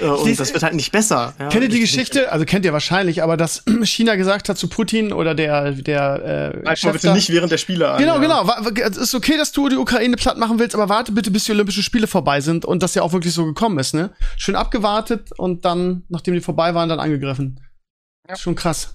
[0.00, 1.34] äh, und das wird halt nicht besser.
[1.38, 1.48] Ja.
[1.48, 2.30] Kennt ihr die Geschichte?
[2.32, 6.76] Also kennt ihr wahrscheinlich, aber dass China gesagt hat zu Putin oder der der äh,
[6.76, 7.98] Chef bitte da, nicht während der Spiele an.
[7.98, 8.42] Genau, ja.
[8.42, 8.80] genau.
[8.82, 11.52] Es ist okay, dass du die Ukraine platt machen willst, aber warte bitte, bis die
[11.52, 14.10] Olympischen Spiele vorbei sind und das ja auch wirklich so gekommen ist, ne?
[14.36, 17.60] Schön abgewartet und dann, nachdem die vorbei waren, dann angegriffen.
[18.28, 18.36] Ja.
[18.36, 18.94] Schon krass.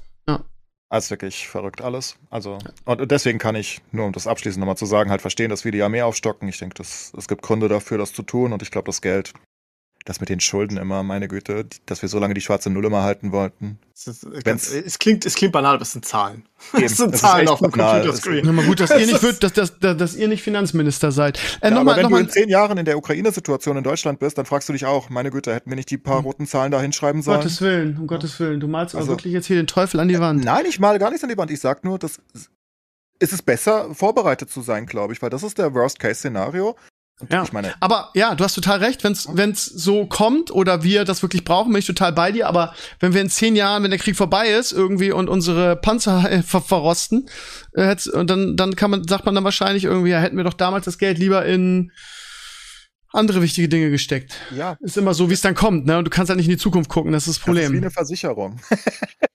[0.92, 2.18] Also wirklich verrückt alles.
[2.32, 5.64] Also, und deswegen kann ich, nur um das abschließend nochmal zu sagen, halt verstehen, dass
[5.64, 6.50] wir die Armee aufstocken.
[6.50, 8.54] Ich denke, es gibt Gründe dafür, das zu tun.
[8.54, 9.34] Und ich glaube, das Geld
[10.06, 13.04] das mit den Schulden immer, meine Güte, dass wir so lange die schwarze Null immer
[13.04, 13.78] halten wollten.
[13.94, 16.46] Es, ist, ganz, es, klingt, es klingt banal, aber es sind Zahlen.
[16.74, 18.46] Eben, es sind Zahlen auf dem Computerscreen.
[18.46, 21.40] Ja, mal gut, dass ihr nicht, wird, dass, dass, dass, ihr nicht Finanzminister seid.
[21.62, 24.38] Äh, ja, aber mal, wenn du in zehn Jahren in der Ukraine-Situation in Deutschland bist,
[24.38, 26.26] dann fragst du dich auch, meine Güte, hätten wir nicht die paar hm.
[26.26, 27.38] roten Zahlen da hinschreiben sollen?
[27.38, 28.60] Um Gottes Willen, um Gottes Willen.
[28.60, 30.44] Du malst also, aber wirklich jetzt hier den Teufel an die Wand.
[30.44, 31.52] Nein, ich male gar nichts an die Wand.
[31.52, 32.22] Ich sag nur, dass
[33.20, 36.76] ist es besser, vorbereitet zu sein, glaube ich, weil das ist der Worst-Case-Szenario.
[37.30, 37.44] Ja.
[37.44, 41.22] Ich meine, aber ja, du hast total recht, wenn es so kommt oder wir das
[41.22, 42.48] wirklich brauchen, bin ich total bei dir.
[42.48, 46.32] Aber wenn wir in zehn Jahren, wenn der Krieg vorbei ist, irgendwie und unsere Panzer
[46.32, 47.30] äh, ver verrosten,
[47.74, 50.54] äh, und dann dann kann man sagt man dann wahrscheinlich irgendwie, ja, hätten wir doch
[50.54, 51.92] damals das Geld lieber in
[53.12, 54.36] andere wichtige Dinge gesteckt.
[54.56, 54.78] Ja.
[54.82, 55.98] Ist immer so, wie es dann kommt, ne?
[55.98, 57.64] Und du kannst halt nicht in die Zukunft gucken, das ist das Problem.
[57.64, 58.60] Das ist wie eine Versicherung.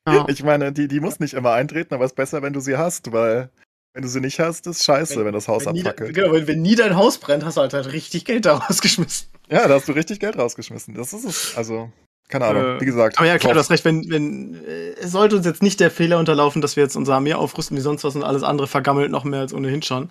[0.07, 0.27] ja.
[0.29, 2.77] Ich meine, die, die muss nicht immer eintreten, aber es ist besser, wenn du sie
[2.77, 3.51] hast, weil
[3.95, 6.15] wenn du sie nicht hast, ist scheiße, wenn, wenn das Haus abfackelt.
[6.15, 9.29] genau, wenn, wenn nie dein Haus brennt, hast du halt, halt richtig Geld da rausgeschmissen.
[9.49, 10.95] Ja, da hast du richtig Geld rausgeschmissen.
[10.95, 11.57] Das ist es.
[11.57, 11.93] Also,
[12.29, 13.19] keine Ahnung, äh, wie gesagt.
[13.19, 15.93] Aber ja, klar, du hast recht, wenn, wenn, äh, es sollte uns jetzt nicht der
[15.93, 19.13] Fehler unterlaufen, dass wir jetzt unsere Armee aufrüsten wie sonst was und alles andere vergammelt
[19.13, 20.11] noch mehr als ohnehin schon.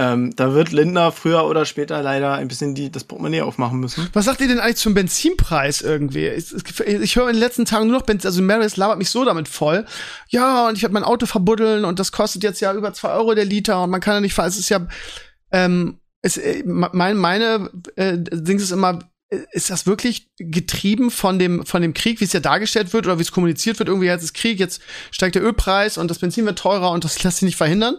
[0.00, 4.08] Ähm, da wird Lindner früher oder später leider ein bisschen die, das Portemonnaie aufmachen müssen.
[4.14, 6.26] Was sagt ihr denn eigentlich zum Benzinpreis irgendwie?
[6.26, 6.54] Ich,
[6.86, 9.46] ich höre in den letzten Tagen nur noch Benzin, also Maris labert mich so damit
[9.46, 9.84] voll.
[10.30, 13.34] Ja, und ich werde mein Auto verbuddeln und das kostet jetzt ja über zwei Euro
[13.34, 14.48] der Liter und man kann ja nicht fahren.
[14.48, 14.86] Es ist ja,
[15.52, 21.64] ähm, es, äh, mein, meine äh, Dings ist immer, ist das wirklich getrieben von dem,
[21.64, 23.88] von dem Krieg, wie es ja dargestellt wird oder wie es kommuniziert wird?
[23.88, 24.82] Irgendwie jetzt ist Krieg, jetzt
[25.12, 27.96] steigt der Ölpreis und das Benzin wird teurer und das lässt sich nicht verhindern.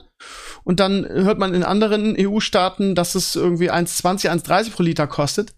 [0.64, 5.54] Und dann hört man in anderen EU-Staaten, dass es irgendwie 1,20, 1,30 pro Liter kostet.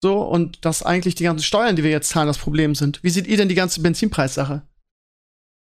[0.00, 3.02] So, und dass eigentlich die ganzen Steuern, die wir jetzt zahlen, das Problem sind.
[3.02, 4.62] Wie seht ihr denn die ganze Benzinpreissache?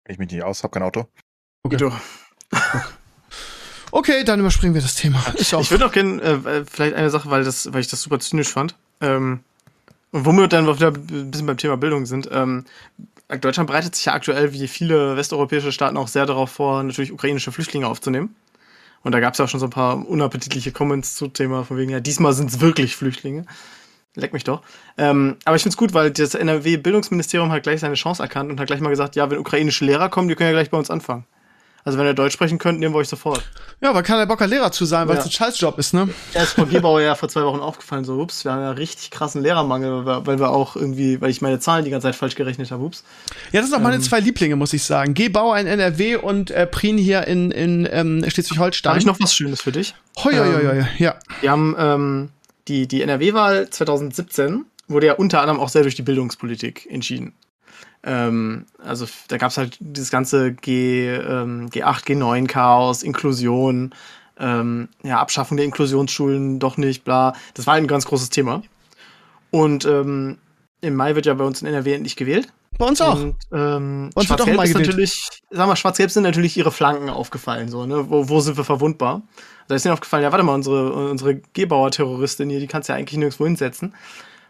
[0.08, 1.08] Ich mich nicht aus, hab kein Auto.
[1.64, 1.92] Okay.
[3.92, 5.24] okay, dann überspringen wir das Thema.
[5.38, 8.20] Ich, ich würde auch gerne, äh, vielleicht eine Sache, weil, das, weil ich das super
[8.20, 8.76] zynisch fand.
[9.06, 9.40] Ähm,
[10.12, 12.30] und womit wir dann wieder ein bisschen beim Thema Bildung sind.
[12.32, 12.66] Ähm,
[13.42, 17.52] Deutschland bereitet sich ja aktuell, wie viele westeuropäische Staaten, auch sehr darauf vor, natürlich ukrainische
[17.52, 18.36] Flüchtlinge aufzunehmen.
[19.04, 21.78] Und da gab es ja auch schon so ein paar unappetitliche Comments zum Thema, von
[21.78, 23.46] wegen, ja, diesmal sind es wirklich Flüchtlinge.
[24.16, 24.62] Leck mich doch.
[24.98, 28.60] Ähm, aber ich finde es gut, weil das NRW-Bildungsministerium hat gleich seine Chance erkannt und
[28.60, 30.90] hat gleich mal gesagt, ja, wenn ukrainische Lehrer kommen, die können ja gleich bei uns
[30.90, 31.26] anfangen.
[31.86, 33.44] Also wenn ihr Deutsch sprechen könnt, nehmen wir euch sofort.
[33.80, 35.30] Ja, weil keiner Bock hat, Lehrer zu sein, weil es ja.
[35.30, 36.10] ein Scheißjob ist, ne?
[36.34, 39.12] Ja, ist Frau Gebauer ja vor zwei Wochen aufgefallen, so, ups, wir haben ja richtig
[39.12, 42.72] krassen Lehrermangel, weil wir auch irgendwie, weil ich meine Zahlen die ganze Zeit falsch gerechnet
[42.72, 43.04] habe, ups.
[43.52, 45.14] Ja, das sind auch meine ähm, zwei Lieblinge, muss ich sagen.
[45.14, 48.90] Gebauer in NRW und äh, Prien hier in, in ähm, Schleswig-Holstein.
[48.90, 49.94] Habe ich noch was Schönes für dich?
[50.24, 50.86] Hoi, hoi, hoi, hoi.
[50.98, 51.16] ja.
[51.42, 52.30] Wir haben ähm,
[52.68, 57.34] die, die NRW-Wahl 2017 wurde ja unter anderem auch sehr durch die Bildungspolitik entschieden.
[58.06, 63.94] Ähm, also da gab es halt dieses ganze G, ähm, G8, G9-Chaos, Inklusion,
[64.40, 67.34] ähm, ja, Abschaffung der Inklusionsschulen doch nicht, bla.
[67.56, 68.62] Das war ein ganz großes Thema.
[69.50, 70.38] Und ähm,
[70.82, 72.48] im Mai wird ja bei uns in NRW endlich gewählt.
[72.78, 73.20] Bei uns auch.
[73.20, 74.88] Und, ähm, uns wird auch mal gewählt.
[74.88, 78.10] natürlich, sag mal, Schwarz-Gelb sind natürlich ihre Flanken aufgefallen, so, ne?
[78.10, 79.24] Wo, wo sind wir verwundbar?
[79.68, 83.00] Da ist ihnen aufgefallen, ja, warte mal, unsere, unsere Gebauer-Terroristin hier, die kannst du ja
[83.00, 83.96] eigentlich nirgendwo hinsetzen.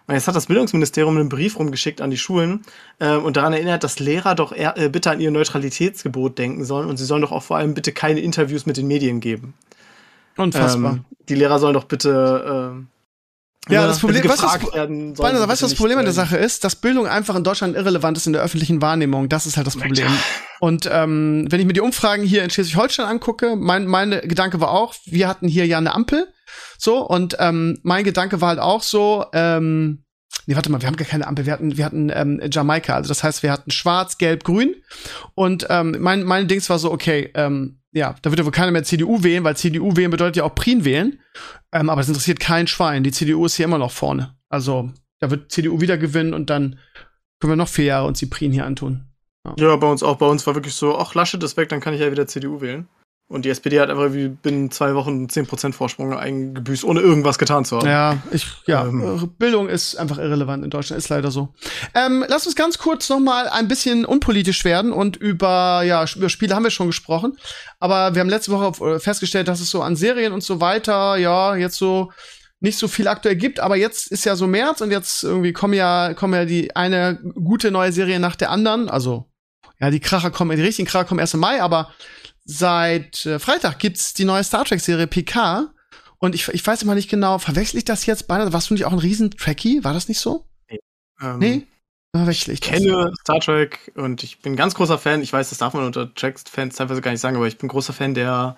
[0.07, 2.61] Und jetzt hat das Bildungsministerium einen Brief rumgeschickt an die Schulen
[2.99, 6.90] äh, und daran erinnert, dass Lehrer doch eher, äh, bitte an ihr Neutralitätsgebot denken sollen
[6.90, 9.56] und sie sollen doch auch vor allem bitte keine Interviews mit den Medien geben.
[10.38, 10.94] Unfassbar.
[10.94, 12.86] Ähm, die Lehrer sollen doch bitte
[13.68, 16.14] Ja, das Problem, weißt du, was- gefragt werden, sie weißt was das Problem an der
[16.14, 16.64] nicht Sache ist?
[16.64, 19.27] Dass Bildung einfach in Deutschland irrelevant ist in der öffentlichen Wahrnehmung.
[19.27, 20.07] Das ist halt das Problem.
[20.60, 24.69] Und ähm, wenn ich mir die Umfragen hier in Schleswig-Holstein angucke, mein mein Gedanke war
[24.69, 26.27] auch, wir hatten hier ja eine Ampel,
[26.77, 29.26] so und ähm, mein Gedanke war halt auch so.
[29.34, 30.01] Ähm,
[30.47, 33.07] Nee, warte mal, wir haben gar keine Ampel, wir hatten, wir hatten ähm, Jamaika, also
[33.07, 34.76] das heißt, wir hatten Schwarz, Gelb, Grün.
[35.34, 38.72] Und ähm, mein, mein Dings war so, okay, ähm, ja, da wird ja wohl keiner
[38.72, 41.19] mehr CDU wählen, weil CDU wählen bedeutet ja auch Prien wählen.
[41.72, 43.03] Ähm, aber das interessiert kein Schwein.
[43.03, 44.35] Die CDU ist hier immer noch vorne.
[44.49, 46.77] Also, da wird CDU wieder gewinnen und dann
[47.39, 49.05] können wir noch vier Jahre uns die Prien hier antun.
[49.57, 50.17] Ja, bei uns auch.
[50.17, 52.61] Bei uns war wirklich so, ach, Laschet ist weg, dann kann ich ja wieder CDU
[52.61, 52.88] wählen.
[53.27, 57.65] Und die SPD hat einfach wie binnen zwei Wochen 10% Vorsprung eingebüßt, ohne irgendwas getan
[57.65, 57.88] zu haben.
[57.88, 59.02] Ja, ich, ja, Ähm.
[59.02, 61.52] äh, Bildung ist einfach irrelevant in Deutschland, ist leider so.
[61.95, 66.30] Ähm, lass uns ganz kurz noch mal ein bisschen unpolitisch werden und über, ja, über
[66.30, 67.35] Spiele haben wir schon gesprochen.
[67.80, 71.18] Aber wir haben letzte Woche äh, festgestellt, dass es so an Serien und so weiter,
[71.18, 72.11] ja, jetzt so
[72.60, 75.73] nicht so viel aktuell gibt, aber jetzt ist ja so März und jetzt irgendwie kommen
[75.73, 78.88] ja, kommen ja die eine gute neue Serie nach der anderen.
[78.88, 79.26] Also,
[79.80, 81.89] ja, die Kracher kommen, die richtigen Kracher kommen erst im Mai, aber
[82.45, 85.72] seit äh, Freitag gibt's die neue Star Trek-Serie PK.
[86.17, 88.53] Und ich, ich weiß immer nicht genau, verwechsel ich das jetzt beinahe?
[88.53, 89.84] Warst du nicht auch ein riesen Trekkie?
[89.84, 90.45] War das nicht so?
[91.22, 91.67] Ähm, Nee?
[92.15, 95.22] Verwechsel ich Ich kenne Star Trek und ich bin ganz großer Fan.
[95.22, 97.91] Ich weiß, das darf man unter Trek-Fans teilweise gar nicht sagen, aber ich bin großer
[97.91, 98.55] Fan der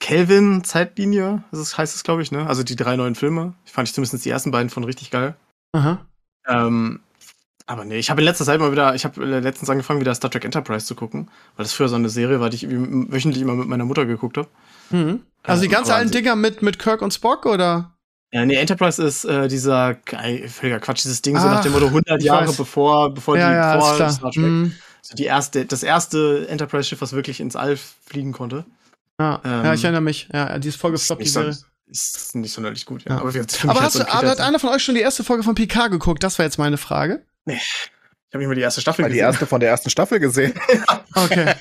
[0.00, 1.44] Kelvin-Zeitlinie.
[1.52, 2.46] Das heißt es, glaube ich, ne?
[2.46, 3.54] Also die drei neuen Filme.
[3.64, 5.36] Ich fand ich zumindest die ersten beiden von richtig geil.
[5.72, 6.04] Aha.
[6.48, 7.00] Ähm,
[7.66, 10.30] aber nee, ich habe in letzter Zeit mal wieder, ich habe letztens angefangen, wieder Star
[10.30, 13.54] Trek Enterprise zu gucken, weil das früher so eine Serie war, die ich wöchentlich immer
[13.54, 14.48] mit meiner Mutter geguckt habe.
[14.90, 15.22] Mhm.
[15.42, 17.92] Also die Ähm, ganz alten Dinger mit, mit Kirk und Spock, oder?
[18.32, 21.72] Ja, nee, Enterprise ist äh, dieser ey, völliger Quatsch, dieses Ding so Ach, nach dem
[21.72, 22.56] Motto 100 ich Jahre weiß.
[22.56, 24.10] bevor, bevor ja, die ja, vor.
[24.10, 24.36] Star Trek.
[24.44, 24.74] Mhm.
[25.02, 28.64] So die erste, das erste Enterprise-Schiff, was wirklich ins All fliegen konnte.
[29.20, 29.40] Ja.
[29.44, 30.28] Ähm, ja, ich erinnere mich.
[30.32, 31.56] Ja, die ist voll Ist gefloppt, die nicht, Serie.
[31.86, 33.16] ist nicht sonderlich gut, ja.
[33.16, 33.20] Ja.
[33.20, 33.28] Aber,
[33.68, 35.90] Aber hast so du, aber hat einer von euch schon die erste Folge von Picard
[35.92, 36.22] geguckt?
[36.22, 37.22] Das war jetzt meine Frage.
[37.46, 37.90] Ich
[38.32, 39.26] habe nicht mal die erste Staffel Mal die gesehen.
[39.26, 40.54] erste von der ersten Staffel gesehen.
[41.16, 41.54] Okay.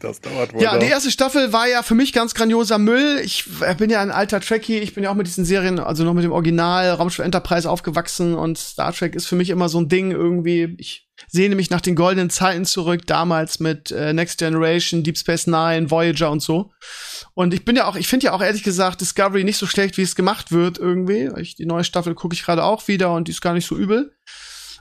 [0.00, 0.62] Das dauert wohl.
[0.62, 0.80] Ja, noch.
[0.80, 3.18] die erste Staffel war ja für mich ganz grandioser Müll.
[3.24, 6.04] Ich äh, bin ja ein alter Trekkie, ich bin ja auch mit diesen Serien, also
[6.04, 9.80] noch mit dem Original Raumschiff Enterprise aufgewachsen und Star Trek ist für mich immer so
[9.80, 10.74] ein Ding irgendwie.
[10.78, 15.46] Ich sehne mich nach den goldenen Zeiten zurück, damals mit äh, Next Generation, Deep Space
[15.46, 16.70] Nine, Voyager und so.
[17.32, 19.96] Und ich bin ja auch, ich finde ja auch ehrlich gesagt Discovery nicht so schlecht,
[19.96, 21.30] wie es gemacht wird irgendwie.
[21.40, 23.76] Ich, die neue Staffel gucke ich gerade auch wieder und die ist gar nicht so
[23.76, 24.12] übel.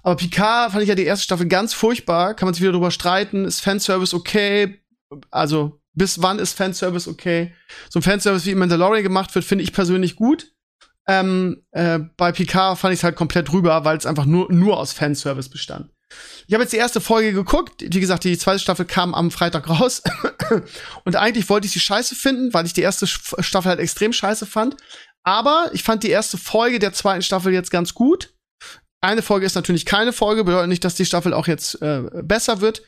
[0.07, 2.33] Aber Picard fand ich ja die erste Staffel ganz furchtbar.
[2.33, 3.43] Kann man sich wieder drüber streiten.
[3.43, 4.79] Ist Fanservice okay?
[5.31, 7.53] Also, bis wann ist Fanservice okay?
[7.89, 10.53] So ein Fanservice wie im Mandalorian gemacht wird, finde ich persönlich gut.
[11.09, 14.79] Ähm, äh, bei Picard fand ich es halt komplett drüber, weil es einfach nur, nur
[14.79, 15.91] aus Fanservice bestand.
[16.47, 17.83] Ich habe jetzt die erste Folge geguckt.
[17.85, 20.03] Wie gesagt, die zweite Staffel kam am Freitag raus.
[21.03, 24.45] Und eigentlich wollte ich sie scheiße finden, weil ich die erste Staffel halt extrem scheiße
[24.45, 24.77] fand.
[25.23, 28.36] Aber ich fand die erste Folge der zweiten Staffel jetzt ganz gut.
[28.99, 32.61] Eine Folge ist natürlich keine Folge, bedeutet nicht, dass die Staffel auch jetzt äh, besser
[32.61, 32.81] wird.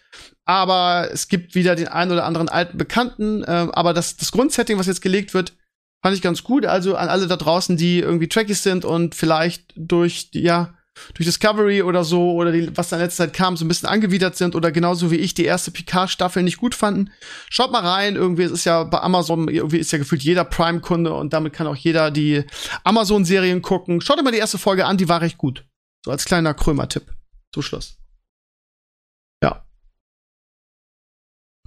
[0.46, 3.44] Aber es gibt wieder den einen oder anderen alten Bekannten.
[3.44, 5.54] Äh, aber das, das Grundsetting, was jetzt gelegt wird,
[6.02, 6.66] fand ich ganz gut.
[6.66, 10.74] Also an alle da draußen, die irgendwie Trekkies sind und vielleicht durch ja,
[11.14, 13.90] durch Discovery oder so oder die, was da in letzter Zeit kam, so ein bisschen
[13.90, 17.12] angewidert sind oder genauso wie ich die erste Picard-Staffel nicht gut fanden.
[17.50, 21.14] Schaut mal rein, irgendwie, es ist ja bei Amazon, irgendwie ist ja gefühlt jeder Prime-Kunde
[21.14, 22.44] und damit kann auch jeder die
[22.84, 24.02] Amazon-Serien gucken.
[24.02, 25.64] Schaut euch mal die erste Folge an, die war recht gut.
[26.06, 27.12] So als kleiner Krömer-Tipp.
[27.54, 27.98] Zum Schluss.
[29.44, 29.66] Ja.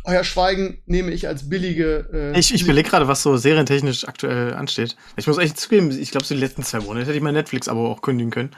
[0.04, 2.08] Euer Schweigen nehme ich als billige.
[2.12, 4.96] Äh, Ich, ich überlege gerade, was so serientechnisch aktuell ansteht.
[5.16, 7.90] Ich muss echt zugeben, ich glaube, so die letzten zwei Monate hätte ich mein Netflix-Abo
[7.92, 8.50] auch kündigen können.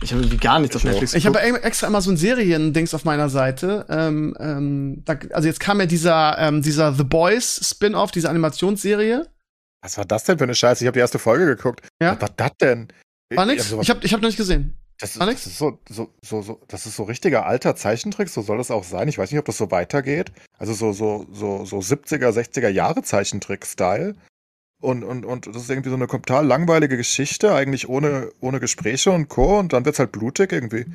[0.00, 0.90] Ich habe irgendwie gar nichts auf Ich.
[0.90, 1.64] Netflix Ich habe geguckt.
[1.64, 3.84] extra immer so ein Serien-Dings auf meiner Seite.
[3.88, 9.28] Ähm, ähm, da, also jetzt kam ja dieser, ähm, dieser The Boys Spin-off, diese Animationsserie.
[9.82, 10.82] Was war das denn für eine Scheiße?
[10.84, 11.86] Ich habe die erste Folge geguckt.
[12.00, 12.12] Ja.
[12.14, 12.88] Was war das denn?
[13.34, 13.68] War nix?
[13.68, 14.76] sowas- Ich habe ich hab noch nicht gesehen.
[15.00, 18.28] Das ist, War das ist so, so, so, so, das ist so richtiger alter Zeichentrick,
[18.28, 19.06] so soll das auch sein.
[19.06, 20.32] Ich weiß nicht, ob das so weitergeht.
[20.58, 24.16] Also so, so, so, so 70er, 60er Jahre Zeichentrick-Style.
[24.80, 29.12] Und, und, und das ist irgendwie so eine total langweilige Geschichte, eigentlich ohne, ohne Gespräche
[29.12, 29.58] und Co.
[29.58, 30.86] Und dann wird's halt blutig irgendwie.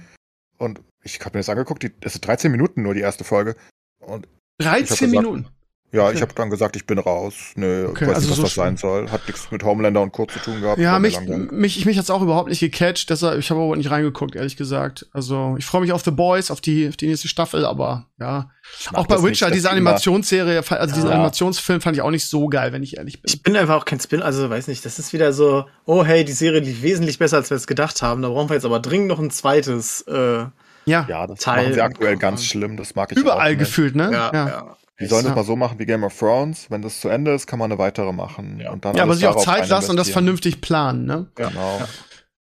[0.58, 3.56] Und ich habe mir das angeguckt, die, das ist 13 Minuten nur die erste Folge.
[4.00, 4.28] Und
[4.60, 5.48] 13 gesagt, Minuten.
[5.94, 6.15] Ja, Okay.
[6.15, 7.34] ich habe dann gesagt, ich bin raus.
[7.56, 9.10] Nö, Okay, ich weiß also nicht, was so das sein soll.
[9.11, 10.26] Hat nichts mit Homelander und Co.
[10.26, 10.80] zu tun gehabt.
[10.80, 14.36] Ja, mich, mich, mich hat's auch überhaupt nicht gecatcht, deshalb, ich habe aber nicht reingeguckt,
[14.36, 15.06] ehrlich gesagt.
[15.14, 18.49] Also, ich freue mich auf The Boys, auf die, auf die nächste Staffel, aber ja.
[18.94, 21.15] Auch bei nicht, Witcher, das diese Animationsserie, also diesen Ja.
[21.15, 23.32] Animationsfilm fand ich auch nicht so geil, wenn ich ehrlich bin.
[23.32, 26.26] Ich bin einfach auch kein Spin, also weiß nicht, das ist wieder so, oh hey,
[26.26, 28.22] die Serie lief wesentlich besser, als wir es gedacht haben.
[28.22, 30.02] Da brauchen wir jetzt aber dringend noch ein zweites.
[30.07, 30.45] Äh,
[30.86, 32.78] ja, Ja, das Teil- machen sie aktuell ganz schlimm.
[32.78, 33.60] Das mag ich überall nicht.
[33.60, 34.10] gefühlt, ne?
[34.11, 34.78] ja, ja.
[34.99, 35.30] Die sollen Ja.
[35.32, 36.68] das mal so machen wie Game of Thrones.
[36.70, 38.60] Wenn das zu Ende ist, kann man eine weitere machen.
[38.60, 38.72] Ja.
[38.72, 41.32] Und dann Ja, aber sich auch Zeit lassen und das vernünftig planen, ne?
[41.38, 41.49] Ja.
[41.49, 41.82] Genau.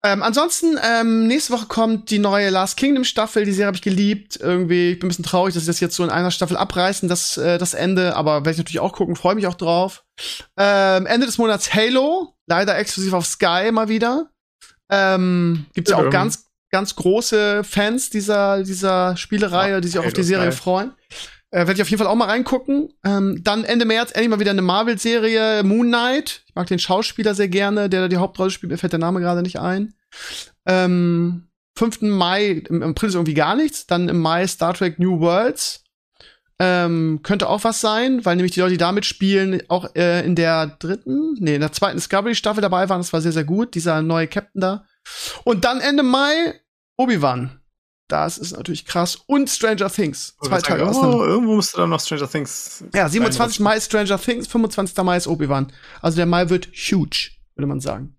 [0.04, 3.44] Ähm, ansonsten, ähm, nächste Woche kommt die neue Last Kingdom Staffel.
[3.44, 4.38] Die Serie habe ich geliebt.
[4.40, 7.08] Irgendwie, ich bin ein bisschen traurig, dass sie das jetzt so in einer Staffel abreißen,
[7.08, 8.14] das, äh, das Ende.
[8.14, 10.04] Aber werde ich natürlich auch gucken, freue mich auch drauf.
[10.56, 12.34] Ähm, Ende des Monats Halo.
[12.46, 14.30] Leider exklusiv auf Sky mal wieder.
[14.88, 19.98] Ähm, gibt's ja, ja auch ganz, ganz große Fans dieser, dieser Spielereihe, ja, die sich
[19.98, 20.52] auch auf die Serie geil.
[20.52, 20.92] freuen.
[21.50, 22.92] Äh, Werde ich auf jeden Fall auch mal reingucken.
[23.04, 26.42] Ähm, dann Ende März endlich mal wieder eine Marvel-Serie, Moon Knight.
[26.46, 28.70] Ich mag den Schauspieler sehr gerne, der da die Hauptrolle spielt.
[28.70, 29.94] Mir fällt der Name gerade nicht ein.
[30.66, 32.02] Ähm, 5.
[32.02, 33.86] Mai, im April ist irgendwie gar nichts.
[33.86, 35.84] Dann im Mai Star Trek New Worlds.
[36.60, 40.34] Ähm, könnte auch was sein, weil nämlich die Leute, die damit spielen, auch äh, in
[40.34, 42.98] der dritten, nee, in der zweiten Discovery-Staffel dabei waren.
[43.00, 43.74] Das war sehr, sehr gut.
[43.74, 44.84] Dieser neue Captain da.
[45.44, 46.60] Und dann Ende Mai
[46.96, 47.57] Obi-Wan.
[48.08, 49.16] Das ist natürlich krass.
[49.26, 50.34] Und Stranger Things.
[50.42, 52.82] Zwei Tage irgendwo, irgendwo musste dann noch Stranger Things.
[52.94, 53.60] Ja, 27.
[53.60, 54.96] Mai ist Stranger Things, 25.
[55.04, 55.70] Mai ist Obi-Wan.
[56.00, 58.16] Also der Mai wird huge, würde man sagen.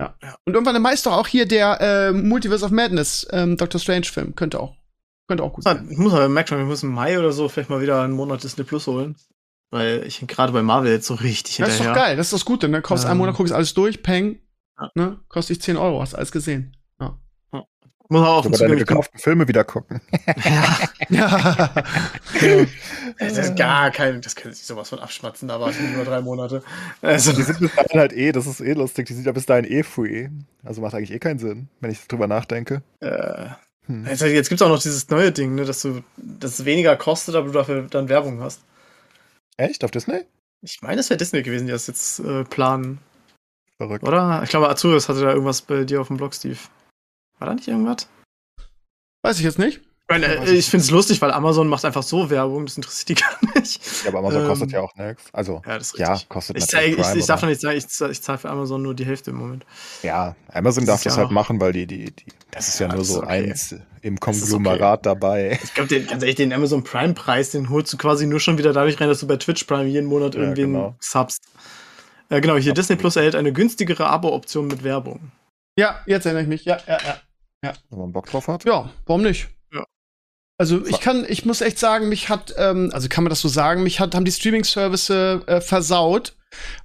[0.00, 0.14] Ja.
[0.22, 0.36] ja.
[0.46, 3.78] Und irgendwann im Mai ist doch auch hier der äh, Multiverse of Madness, ähm, Doctor
[3.78, 4.34] Strange-Film.
[4.34, 4.74] Könnte auch.
[5.28, 5.86] Könnte auch gut sein.
[5.90, 8.42] Ich muss aber merken wir müssen im Mai oder so vielleicht mal wieder einen Monat
[8.42, 9.16] Disney Plus holen.
[9.70, 11.78] Weil ich gerade bei Marvel jetzt so richtig hinterher.
[11.78, 12.80] Das ist doch geil, das ist das Gute, ne?
[12.80, 14.38] Kaufst ähm, einen Monat, guckst alles durch, peng,
[14.78, 14.90] ja.
[14.94, 15.18] ne?
[15.28, 16.76] Kostet dich 10 Euro, hast alles gesehen.
[18.08, 20.00] Muss man auch auf deine gekauften Filme wieder gucken.
[20.36, 20.78] ja.
[21.10, 21.70] ja.
[23.18, 26.20] das ist gar kein, das kann sich sowas von abschmatzen, da war es nur drei
[26.20, 26.62] Monate.
[27.02, 27.32] Also.
[27.32, 29.64] Die sind bis dahin halt eh, das ist eh lustig, die sind ja bis dahin
[29.64, 30.28] eh free.
[30.64, 32.82] Also macht eigentlich eh keinen Sinn, wenn ich drüber nachdenke.
[33.00, 33.48] Äh.
[33.86, 34.04] Hm.
[34.06, 37.34] Jetzt, jetzt gibt es auch noch dieses neue Ding, ne, dass du das weniger kostet,
[37.34, 38.60] aber du dafür dann Werbung hast.
[39.56, 39.84] Echt?
[39.84, 40.22] Auf Disney?
[40.62, 42.98] Ich meine, es wäre Disney gewesen, die das jetzt äh, planen.
[43.76, 44.04] Verrückt.
[44.04, 44.42] Oder?
[44.42, 46.58] Ich glaube, Azurius hatte da irgendwas bei dir auf dem Blog, Steve.
[47.38, 48.08] War da nicht irgendwas?
[49.22, 49.80] Weiß ich jetzt nicht.
[50.08, 53.08] Ich, meine, äh, ich finde es lustig, weil Amazon macht einfach so Werbung, das interessiert
[53.08, 54.04] die gar nicht.
[54.04, 55.24] Ja, aber Amazon ähm, kostet ja auch nichts.
[55.32, 58.38] Also, ja, ja kostet ich, ich, ich, ich darf doch nicht sagen, ich, ich zahle
[58.38, 59.66] für Amazon nur die Hälfte im Moment.
[60.04, 62.86] Ja, Amazon das darf das ja halt machen, weil die, die, die das ist ja,
[62.86, 63.48] ja nur so okay.
[63.48, 65.08] eins im Konglomerat okay.
[65.08, 65.58] dabei.
[65.60, 69.00] Ich glaube, ganz ehrlich, den Amazon Prime-Preis, den holst du quasi nur schon wieder dadurch
[69.00, 70.94] rein, dass du bei Twitch Prime jeden Monat irgendwie ja, genau.
[71.00, 71.42] subst.
[72.28, 75.32] Äh, genau, hier Disney Plus erhält eine günstigere Abo-Option mit Werbung.
[75.76, 76.64] Ja, jetzt erinnere ich mich.
[76.64, 77.16] Ja, ja, ja.
[77.64, 77.72] Ja.
[77.90, 78.64] Wenn man Bock drauf hat?
[78.64, 79.48] Ja, warum nicht?
[79.72, 79.84] Ja.
[80.58, 83.48] Also ich kann, ich muss echt sagen, mich hat, ähm, also kann man das so
[83.48, 86.36] sagen, mich hat, haben die Streaming-Service äh, versaut,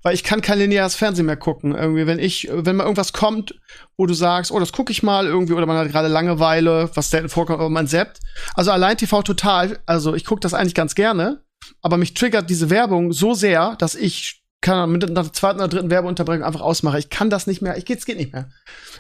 [0.02, 1.76] weil ich kann kein lineares Fernsehen mehr gucken.
[1.76, 3.60] Irgendwie, wenn ich, wenn mal irgendwas kommt,
[3.98, 7.10] wo du sagst, oh, das gucke ich mal irgendwie, oder man hat gerade Langeweile, was
[7.10, 8.20] selten vorkommt, aber man zappt.
[8.56, 11.44] Also allein TV total, also ich gucke das eigentlich ganz gerne,
[11.82, 15.90] aber mich triggert diese Werbung so sehr, dass ich kann mit einer zweiten oder dritten
[15.90, 17.00] Werbeunterbrechung einfach ausmachen.
[17.00, 17.78] Ich kann das nicht mehr.
[17.78, 18.50] Ich geht's geht nicht mehr.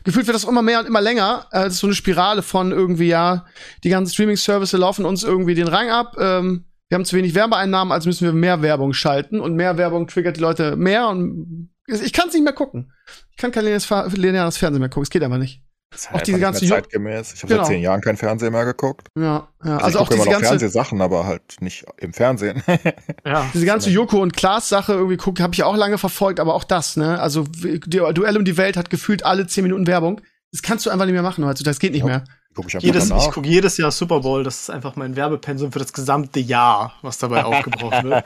[0.04, 1.46] Gefühlt wird das immer mehr und immer länger.
[1.52, 3.46] Äh, das ist so eine Spirale von irgendwie ja,
[3.84, 6.16] die ganzen Streaming-Services laufen uns irgendwie den Rang ab.
[6.20, 10.08] Ähm, wir haben zu wenig Werbeeinnahmen, also müssen wir mehr Werbung schalten und mehr Werbung
[10.08, 12.92] triggert die Leute mehr und ich kann es nicht mehr gucken.
[13.32, 15.04] Ich kann kein lineares Fernsehen mehr gucken.
[15.04, 15.62] Es geht einfach nicht.
[15.92, 17.34] Das ist halt auch diese ganze zeitgemäß.
[17.34, 17.64] Ich habe genau.
[17.64, 19.10] seit zehn Jahren kein Fernsehen mehr geguckt.
[19.18, 19.74] Ja, ja.
[19.74, 22.64] Also, also auch diese ganze Fernsehsachen, aber halt nicht im Fernsehen.
[23.26, 23.46] ja.
[23.54, 26.64] Diese ganze Joko und Klaas Sache irgendwie guckt, habe ich auch lange verfolgt, aber auch
[26.64, 27.20] das, ne?
[27.20, 30.22] Also die Duell um die Welt hat gefühlt alle zehn Minuten Werbung.
[30.54, 31.74] Das kannst du einfach nicht mehr machen heutzutage.
[31.74, 32.08] Das geht nicht ja.
[32.08, 32.24] mehr.
[32.54, 35.80] Guck ich jedes, ich gucke jedes Jahr Super Bowl, das ist einfach mein Werbepensum für
[35.80, 38.26] das gesamte Jahr, was dabei aufgebrochen wird.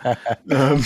[0.49, 0.85] ähm,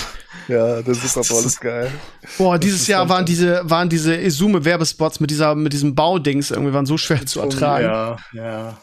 [0.49, 1.89] ja, der Super Bowl ist geil.
[2.37, 6.85] Boah, dieses Jahr waren diese, waren diese Izume-Werbespots mit dieser, mit diesem Baudings irgendwie waren
[6.85, 7.85] so schwer zu ertragen.
[7.85, 8.77] Ja, ja.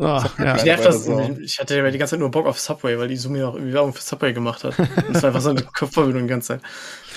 [0.00, 0.56] Oh, ja.
[0.56, 1.08] Ich, das,
[1.42, 3.72] ich hatte ja die ganze Zeit nur Bock auf Subway, weil die Izumi auch irgendwie
[3.72, 4.76] Werbung für Subway gemacht hat.
[5.12, 6.60] Das war einfach so eine Kopfverbindung die ganze Zeit.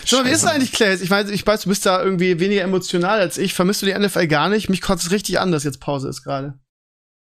[0.03, 0.95] Schau mal, wie ist es eigentlich, Clay?
[0.95, 3.53] Ich weiß, ich weiß, du bist da irgendwie weniger emotional als ich.
[3.53, 4.67] Vermisst du die NFL gar nicht?
[4.67, 6.55] Mich kotzt es richtig an, dass jetzt Pause ist gerade.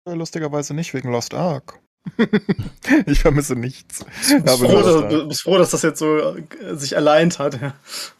[0.07, 1.81] Lustigerweise nicht, wegen Lost Ark.
[3.07, 4.05] ich vermisse nichts.
[4.29, 7.61] Du bist, froh, dass, bist froh, dass das jetzt so äh, sich alleint hat.
[7.61, 7.75] Ja.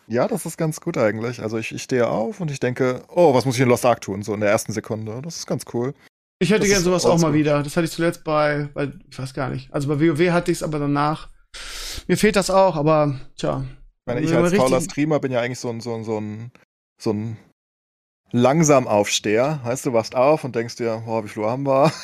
[0.09, 1.41] ja, das ist ganz gut eigentlich.
[1.43, 4.01] Also ich, ich stehe auf und ich denke, oh, was muss ich in Lost Ark
[4.01, 4.23] tun?
[4.23, 5.21] So in der ersten Sekunde.
[5.23, 5.95] Das ist ganz cool.
[6.39, 7.63] Ich hätte gerne sowas auch mal wieder.
[7.63, 9.73] Das hatte ich zuletzt bei, bei, ich weiß gar nicht.
[9.73, 11.29] Also bei WoW hatte ich es, aber danach.
[12.09, 13.65] Mir fehlt das auch, aber tja.
[13.65, 16.51] Ich meine, ich als fauler Streamer bin ja eigentlich so ein, so ein, so ein,
[17.01, 17.37] so ein
[18.31, 19.63] langsam Aufsteher.
[19.65, 21.93] Heißt, du wachst auf und denkst dir, oh, wie viel Uhr haben wir?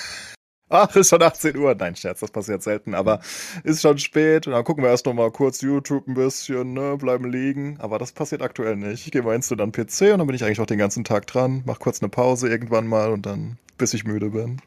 [0.73, 1.75] Ach, ist schon 18 Uhr.
[1.75, 3.21] Nein, Scherz, das passiert selten, aber
[3.65, 4.47] ist schon spät.
[4.47, 7.77] Und dann gucken wir erst noch mal kurz YouTube ein bisschen, ne, bleiben liegen.
[7.81, 9.05] Aber das passiert aktuell nicht.
[9.05, 11.27] Ich gehe mal instant an PC und dann bin ich eigentlich auch den ganzen Tag
[11.27, 14.63] dran, mach kurz eine Pause irgendwann mal und dann, bis ich müde bin.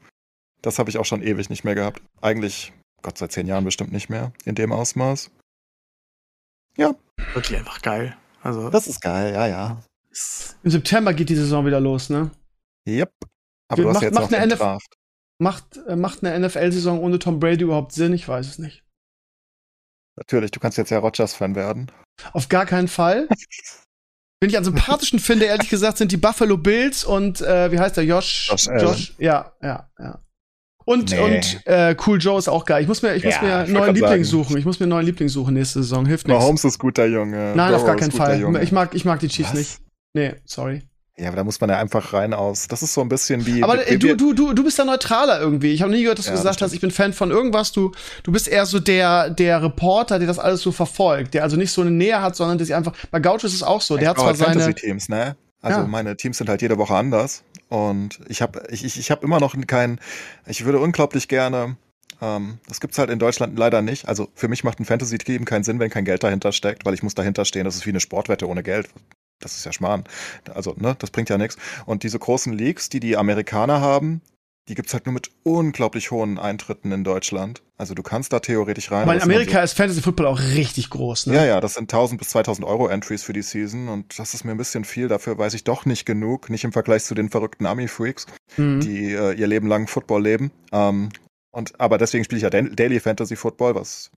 [0.61, 2.01] Das habe ich auch schon ewig nicht mehr gehabt.
[2.21, 5.31] Eigentlich, Gott, seit zehn Jahren bestimmt nicht mehr in dem Ausmaß.
[6.75, 6.95] Ja.
[7.33, 8.17] Wirklich einfach geil.
[8.41, 8.69] Also.
[8.69, 9.81] Das ist geil, ja, ja.
[10.63, 12.31] Im September geht die Saison wieder los, ne?
[12.87, 13.11] Yep.
[13.69, 14.77] Aber du hast macht, jetzt macht, eine NF
[15.39, 18.13] macht, äh, macht eine NFL-Saison ohne Tom Brady überhaupt Sinn?
[18.13, 18.83] Ich weiß es nicht.
[20.15, 21.91] Natürlich, du kannst jetzt ja Rogers-Fan werden.
[22.33, 23.27] Auf gar keinen Fall.
[24.41, 27.97] Wen ich am sympathischen finde, ehrlich gesagt, sind die Buffalo Bills und äh, wie heißt
[27.97, 28.03] der?
[28.03, 28.49] Josh.
[28.51, 28.67] Josh.
[28.67, 30.19] Josh ja, ja, ja.
[30.85, 31.19] Und, Nee.
[31.19, 32.81] und äh, Cool Joe ist auch geil.
[32.81, 34.23] Ich muss mir, ich muss Ja, mir ich einen neuen Liebling sagen.
[34.25, 34.57] suchen.
[34.57, 36.05] Ich muss mir einen neuen Liebling suchen nächste Saison.
[36.05, 36.41] Hilft nichts.
[36.41, 37.53] Mahomes ist guter Junge.
[37.55, 38.61] Nein, auf Burrow gar ist keinen Fall.
[38.63, 39.57] Ich mag, ich mag die Chiefs Was?
[39.57, 39.79] nicht.
[40.13, 40.81] Nee, sorry.
[41.15, 42.67] Ja, aber da muss man ja einfach rein aus.
[42.67, 43.61] Das ist so ein bisschen wie.
[43.63, 45.71] Aber wie- äh, du, du, du, du bist da neutraler irgendwie.
[45.71, 47.71] Ich habe nie gehört, dass du Ja, gesagt hast, ich bin Fan von irgendwas.
[47.71, 47.91] Du,
[48.23, 51.71] du bist eher so der, der Reporter, der das alles so verfolgt, der also nicht
[51.71, 52.93] so eine Nähe hat, sondern der sich einfach.
[53.11, 53.95] Bei Gaucho ist es auch so.
[53.95, 54.61] Der hat Ich zwar brauche halt seine.
[54.63, 55.35] Fantasy-Teams, ne?
[55.61, 55.87] Also Ja.
[55.87, 57.43] meine Teams sind halt jede Woche anders.
[57.69, 59.99] Und ich habe ich, ich, ich hab immer noch keinen.
[60.47, 61.77] Ich würde unglaublich gerne.
[62.21, 64.07] Ähm, das gibt's halt in Deutschland leider nicht.
[64.07, 67.03] Also für mich macht ein Fantasy-Team keinen Sinn, wenn kein Geld dahinter steckt, weil ich
[67.03, 67.65] muss dahinter stehen.
[67.65, 68.89] Das ist wie eine Sportwette ohne Geld.
[69.43, 70.03] Das ist ja Schmarrn.
[70.53, 71.57] Also, ne, das bringt ja nichts.
[71.85, 74.21] Und diese großen Leagues, die die Amerikaner haben,
[74.69, 77.61] die gibt's halt nur mit unglaublich hohen Eintritten in Deutschland.
[77.77, 79.01] Also du kannst da theoretisch rein.
[79.03, 81.35] Aber in es Amerika ist Fantasy Football auch richtig groß, ne?
[81.35, 84.45] ja, ja, das sind 1000 bis 2000 Euro Entries für die Season und das ist
[84.45, 85.09] mir ein bisschen viel.
[85.09, 88.25] Dafür weiß ich doch nicht genug, nicht im Vergleich zu den verrückten Ami-Freaks,
[88.55, 88.79] Mhm.
[88.79, 90.51] die äh, ihr Leben lang Football leben.
[90.71, 91.09] Ähm,
[91.51, 94.11] und, aber deswegen spiele ich ja Daily Fantasy Football, was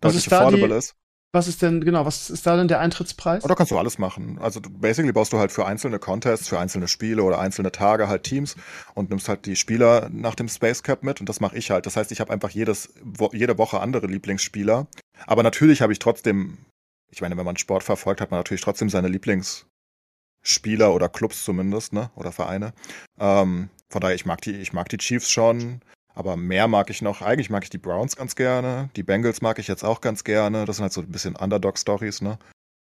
[0.00, 0.94] Was deutlich ist da die- affordable ist.
[1.32, 3.42] Was ist denn, genau, was ist da denn der Eintrittspreis?
[3.42, 4.38] Und da kannst du alles machen.
[4.40, 8.22] Also basically baust du halt für einzelne Contests, für einzelne Spiele oder einzelne Tage halt
[8.22, 8.56] Teams
[8.94, 11.84] und nimmst halt die Spieler nach dem Space Cap mit und das mache ich halt.
[11.84, 14.86] Das heißt, ich habe einfach jedes, wo, jede Woche andere Lieblingsspieler.
[15.26, 16.56] Aber natürlich habe ich trotzdem,
[17.10, 21.92] ich meine, wenn man Sport verfolgt, hat man natürlich trotzdem seine Lieblingsspieler oder Clubs zumindest,
[21.92, 22.10] ne?
[22.14, 22.72] Oder Vereine.
[23.20, 25.82] Ähm, von daher, ich mag die, ich mag die Chiefs schon.
[26.18, 27.22] Aber mehr mag ich noch.
[27.22, 28.90] Eigentlich mag ich die Browns ganz gerne.
[28.96, 30.64] Die Bengals mag ich jetzt auch ganz gerne.
[30.64, 32.38] Das sind halt so ein bisschen Underdog-Stories, ne?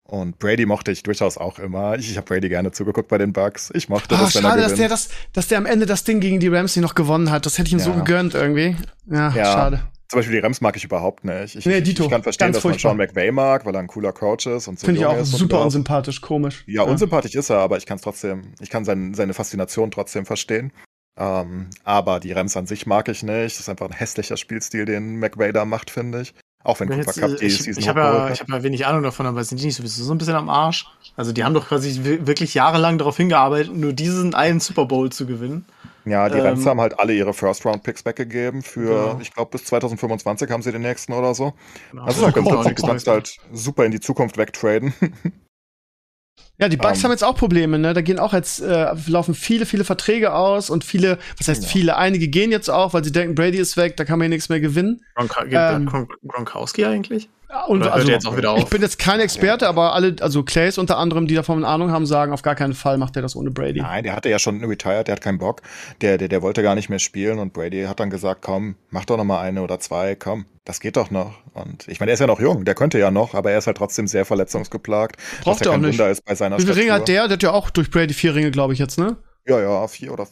[0.09, 1.97] Und Brady mochte ich durchaus auch immer.
[1.98, 3.70] Ich, ich habe Brady gerne zugeguckt bei den Bucks.
[3.74, 6.20] Ich mochte Ah, das, wenn schade, dass der, das, dass der am Ende das Ding
[6.20, 7.44] gegen die Ramsey noch gewonnen hat.
[7.44, 7.97] Das hätte ich ihm so Ja.
[7.98, 8.74] gegönnt irgendwie.
[9.06, 9.44] Ja, Ja.
[9.44, 9.80] schade.
[10.09, 11.55] Zum Beispiel die Rams mag ich überhaupt nicht.
[11.56, 12.05] Ich, Nee, Dito.
[12.05, 12.92] ich kann verstehen, dass man furchtbar.
[12.92, 15.62] Sean McVay mag, weil er ein cooler Coach ist und so Finde ich auch super
[15.62, 16.64] unsympathisch, komisch.
[16.66, 20.24] Ja, unsympathisch ist er, aber ich kann es trotzdem, ich kann sein, seine Faszination trotzdem
[20.26, 20.72] verstehen.
[21.20, 23.55] Ähm, aber die Rams an sich mag ich nicht.
[23.56, 26.34] Das ist einfach ein hässlicher Spielstil, den McVay da macht, finde ich.
[26.64, 28.62] Auch wenn Cooper jetzt, Cup äh, die ich Season ich habe ja, ich hab ja
[28.62, 30.86] wenig Ahnung davon, aber sind die nicht sowieso so ein bisschen am Arsch?
[31.16, 35.10] Also die haben doch quasi wi- wirklich jahrelang darauf hingearbeitet, nur diesen einen Super Bowl
[35.10, 35.64] zu gewinnen.
[36.06, 39.18] Ja, die Ähm, Rams haben halt alle ihre First-Round-Picks weggegeben für, Genau.
[39.20, 41.52] ich glaube, bis 2025 haben sie den nächsten oder so.
[41.92, 42.05] Genau.
[42.06, 42.64] Kommt auch lustig.
[42.66, 43.06] nichts Du kannst Neues.
[43.06, 44.92] halt super in die Zukunft wegtraden.
[46.58, 47.04] Ja, die Bucks Ähm.
[47.04, 47.94] haben jetzt auch Probleme, ne?
[47.94, 51.68] Da gehen auch jetzt, äh, laufen viele, viele Verträge aus und viele, was heißt Ja.
[51.68, 54.36] viele, einige gehen jetzt auch, weil sie denken, Brady ist weg, da kann man hier
[54.36, 55.00] nichts mehr gewinnen.
[55.14, 57.28] Gronka gibt ähm, Gron Gronkowski eigentlich?
[57.66, 58.60] Und Oder also, jetzt auch wieder auf?
[58.60, 62.06] ich bin jetzt kein Experte, aber alle, also Clays unter anderem, die davon Ahnung haben,
[62.06, 63.80] sagen, auf gar keinen Fall macht er das ohne Brady.
[63.80, 65.62] Nein, der hatte ja schon retired, der hat keinen Bock.
[66.00, 69.04] Der, der, der wollte gar nicht mehr spielen und Brady hat dann gesagt, komm, mach
[69.04, 71.34] doch noch mal eine oder zwei, komm, das geht doch noch.
[71.52, 73.66] Und ich meine, er ist ja noch jung, der könnte ja noch, aber er ist
[73.66, 75.16] halt trotzdem sehr verletzungsgeplagt.
[75.42, 75.98] Braucht er auch nicht.
[75.98, 77.26] Wunder ist bei seiner Wie viele Ringe hat der?
[77.26, 79.16] Der hat ja auch durch Brady vier Ringe, glaube ich, jetzt, ne?
[79.47, 80.28] Ja, ja, vier oder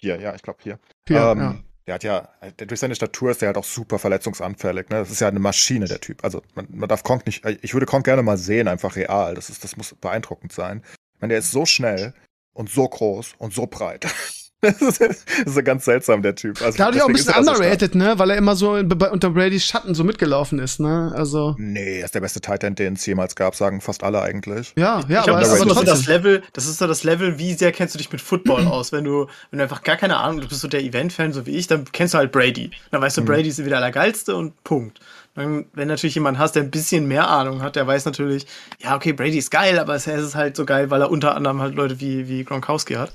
[0.00, 0.80] vier, ja, ich glaube vier.
[1.06, 1.56] Vier, ähm, ja.
[1.86, 2.28] Der hat ja,
[2.58, 4.90] der, durch seine Statur ist der halt auch super verletzungsanfällig.
[4.90, 4.96] Ne?
[4.96, 6.24] Das ist ja eine Maschine, der Typ.
[6.24, 9.34] Also man, man darf Kronk nicht, ich würde Kronk gerne mal sehen, einfach real.
[9.34, 10.82] Das, ist, das muss beeindruckend sein.
[11.14, 12.14] Ich meine, der ist so schnell
[12.52, 14.06] und so groß und so breit.
[14.62, 15.16] Das ist, das
[15.46, 16.60] ist so ganz seltsam, der Typ.
[16.60, 18.18] Also Dadurch auch ein bisschen er so underrated, ne?
[18.18, 21.12] Weil er immer so unter Bradys Schatten so mitgelaufen ist, ne?
[21.14, 24.20] Also, Nee, er ist der beste Tight End, den es jemals gab, sagen fast alle
[24.20, 24.72] eigentlich.
[24.76, 25.86] ja, ja, ich aber, glaube, das, aber ist so trotzdem.
[25.86, 28.90] das Level, das ist so das Level, wie sehr kennst du dich mit Football aus?
[28.90, 31.56] Wenn du, wenn du einfach gar keine Ahnung, du bist so der Event-Fan, so wie
[31.56, 32.72] ich, dann kennst du halt Brady.
[32.90, 33.26] Dann weißt du, Mhm.
[33.26, 34.98] Brady ist wieder der geilste und Punkt.
[35.36, 38.44] Dann, wenn natürlich jemand hast, der ein bisschen mehr Ahnung hat, der weiß natürlich,
[38.80, 41.62] ja, okay, Brady ist geil, aber es ist halt so geil, weil er unter anderem
[41.62, 43.12] halt Leute wie, wie Gronkowski hat.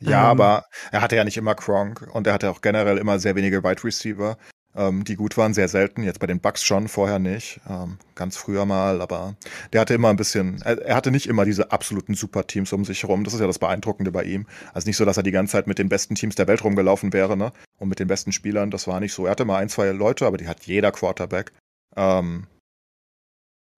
[0.00, 0.26] Ja, Ähm.
[0.26, 3.62] aber er hatte ja nicht immer Kronk und er hatte auch generell immer sehr wenige
[3.62, 4.36] Wide Receiver,
[4.74, 6.02] ähm, die gut waren, sehr selten.
[6.02, 7.60] Jetzt bei den Bucks schon, vorher nicht.
[7.68, 9.34] Ähm, ganz früher mal, aber
[9.72, 13.02] der hatte immer ein bisschen, er, er hatte nicht immer diese absoluten Superteams um sich
[13.02, 13.24] herum.
[13.24, 14.46] Das ist ja das Beeindruckende bei ihm.
[14.72, 17.12] Also nicht so, dass er die ganze Zeit mit den besten Teams der Welt rumgelaufen
[17.12, 17.52] wäre, ne?
[17.78, 19.26] Und mit den besten Spielern, das war nicht so.
[19.26, 21.52] Er hatte mal ein, zwei Leute, aber die hat jeder Quarterback.
[21.96, 22.46] Ähm,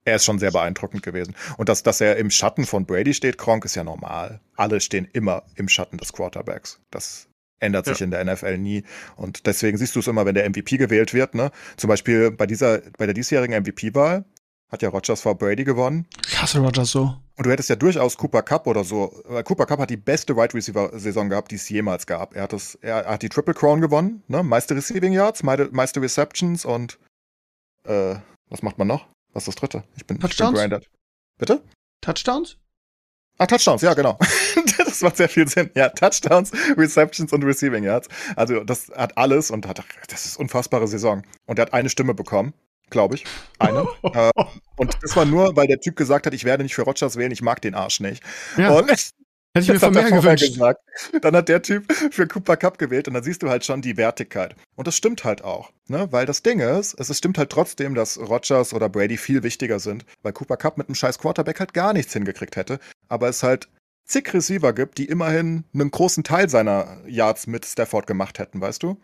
[0.04, 1.34] er ist schon sehr beeindruckend gewesen.
[1.56, 4.40] Und dass, dass er im Schatten von Brady steht, Kronk, ist ja normal.
[4.56, 6.80] Alle stehen immer im Schatten des Quarterbacks.
[6.90, 7.28] Das
[7.60, 8.04] ändert sich Ja.
[8.04, 8.82] in der NFL nie.
[9.16, 11.34] Und deswegen siehst du es immer, wenn der MVP gewählt wird.
[11.34, 11.52] Ne?
[11.76, 14.24] Zum Beispiel bei dieser, bei der diesjährigen MVP-Wahl
[14.70, 16.06] hat ja Rogers vor Brady gewonnen.
[16.26, 17.14] Ich hasse Rogers so.
[17.36, 19.22] Und du hättest ja durchaus Cooper Cup oder so.
[19.26, 22.34] Weil Cooper Cup hat die beste Wide Receiver-Saison gehabt, die es jemals gab.
[22.34, 24.42] Er hat, das, er hat die Triple Crown gewonnen, ne?
[24.42, 26.98] Meiste Receiving Yards, meiste, meiste Receptions und
[27.84, 28.16] äh,
[28.48, 29.06] was macht man noch?
[29.32, 29.84] Was ist das dritte?
[29.96, 30.86] Ich bin, ich bin Touchdowns?
[31.38, 31.62] Bitte?
[32.00, 32.58] Touchdowns?
[33.38, 34.18] Ah, Touchdowns, ja, genau.
[34.78, 35.70] das macht sehr viel Sinn.
[35.74, 38.08] Ja, Touchdowns, Receptions und Receiving Yards.
[38.36, 41.22] Also, das hat alles und hat, das ist unfassbare Saison.
[41.46, 42.52] Und er hat eine Stimme bekommen.
[42.90, 43.24] glaube ich.
[43.58, 43.86] Eine.
[44.02, 44.30] äh,
[44.76, 47.32] und das war nur, weil der Typ gesagt hat, ich werde nicht für Rogers wählen,
[47.32, 48.22] ich mag den Arsch nicht.
[48.56, 48.70] Ja.
[48.70, 48.90] Und
[49.54, 50.46] Hätte ich mir von mehr gewünscht.
[50.46, 50.80] gesagt.
[51.20, 53.98] Dann hat der Typ für Cooper Cup gewählt und dann siehst du halt schon die
[53.98, 54.56] Wertigkeit.
[54.76, 56.08] Und das stimmt halt auch, ne?
[56.10, 60.06] Weil das Ding ist, es stimmt halt trotzdem, dass Rogers oder Brady viel wichtiger sind,
[60.22, 62.78] weil Cooper Cup mit einem scheiß Quarterback halt gar nichts hingekriegt hätte.
[63.08, 63.68] Aber es halt
[64.06, 68.82] zig Receiver gibt, die immerhin einen großen Teil seiner Yards mit Stafford gemacht hätten, weißt
[68.82, 68.98] du?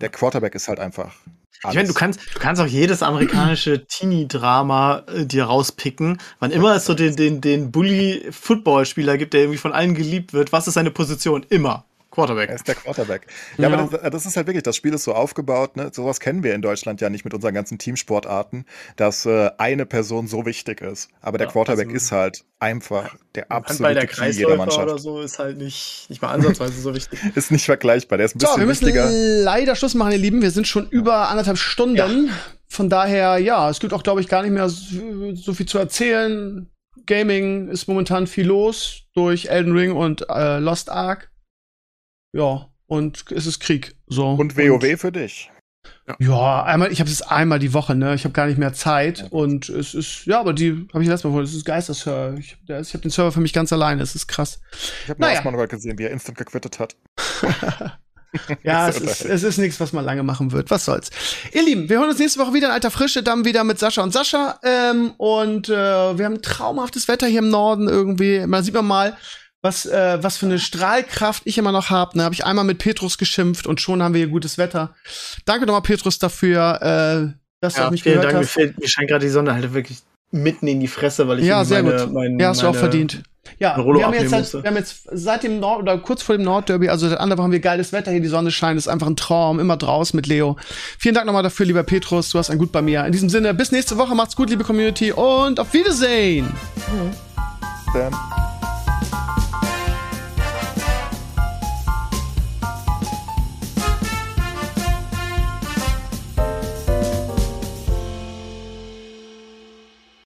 [0.00, 1.14] Der Quarterback ist halt einfach.
[1.58, 6.18] Ich meine, du kannst, du kannst auch jedes amerikanische Teenie-Drama äh, dir rauspicken.
[6.40, 10.52] Wann immer es so den, den, den Bully-Football-Spieler gibt, der irgendwie von allen geliebt wird,
[10.52, 11.46] was ist seine Position?
[11.48, 11.84] Immer.
[12.12, 12.50] Quarterback.
[12.50, 13.26] Er ist der Quarterback.
[13.58, 13.76] Ja, Ja.
[13.78, 15.90] aber das, das ist halt wirklich, das Spiel ist so aufgebaut, ne?
[15.92, 18.66] Sowas kennen wir in Deutschland ja nicht mit unseren ganzen Teamsportarten,
[18.96, 21.08] dass äh, eine Person so wichtig ist.
[21.20, 24.84] Aber der Ja, Quarterback also- ist halt einfach der Handball absolute der Key jeder Mannschaft.
[24.86, 27.18] oder so ist halt nicht, nicht mal ansatzweise so wichtig.
[27.34, 28.18] Ist nicht vergleichbar.
[28.18, 29.08] Der ist ein So, bisschen wir müssen wichtiger.
[29.10, 30.42] leider Schluss machen, ihr Lieben.
[30.42, 32.30] Wir sind schon über anderthalb Stunden.
[32.68, 35.78] Von daher, ja, es gibt auch, glaube ich, gar nicht mehr so, so viel zu
[35.78, 36.68] erzählen.
[37.06, 41.30] Gaming ist momentan viel los durch Elden Ring und äh, Lost Ark.
[42.32, 43.94] Ja, und es ist Krieg.
[44.06, 44.30] So.
[44.30, 45.50] Und WoW für dich.
[46.18, 48.14] Ja, einmal, ich habe es einmal die Woche, ne?
[48.14, 51.24] Ich habe gar nicht mehr Zeit und es ist ja, aber die habe ich letztes
[51.24, 51.40] Mal vor.
[51.40, 52.38] Das ist Geisterserver.
[52.38, 54.02] Ich, ich habe den Server für mich ganz alleine.
[54.02, 54.60] Es ist krass.
[55.04, 55.40] Ich habe Naja.
[55.40, 56.96] gerade gesehen, wie er instant gequittet hat.
[58.62, 60.70] Ja, es ist, es ist nichts, was man lange machen wird.
[60.70, 61.10] Was soll's.
[61.52, 64.02] Ihr Lieben, wir hören uns nächste Woche wieder in alter Frische, dann wieder mit Sascha
[64.02, 64.58] und Sascha.
[64.62, 65.72] Ähm, und äh,
[66.18, 68.46] wir haben traumhaftes Wetter hier im Norden irgendwie.
[68.46, 69.16] Man sieht man mal,
[69.62, 72.18] was, äh, was für eine Strahlkraft ich immer noch habe.
[72.18, 74.94] Ne, habe ich einmal mit Petrus geschimpft und schon haben wir hier gutes Wetter.
[75.44, 78.38] Danke nochmal, Petrus, dafür, äh, dass du Ja, auf mich vielen gehört Dank.
[78.40, 78.52] Mir, hast.
[78.52, 79.98] fällt, mir scheint gerade die Sonne halt wirklich
[80.32, 82.12] mitten in die Fresse, weil ich Ja, sehr meine, gut.
[82.12, 83.22] Mein, Ja, hast du auch verdient.
[83.58, 84.62] Ja, wir haben, jetzt musste.
[84.62, 87.52] wir haben jetzt seit dem Nord oder kurz vor dem Nordderby, also seit anderthalb haben
[87.52, 90.56] wir geiles Wetter hier, die Sonne scheint, ist einfach ein Traum, immer draußen mit Leo.
[90.98, 93.04] Vielen Dank nochmal dafür, lieber Petrus, du hast ein Gut bei mir.
[93.04, 96.52] In diesem Sinne, bis nächste Woche, macht's gut, liebe Community und auf Wiedersehen!
[97.92, 98.12] Dann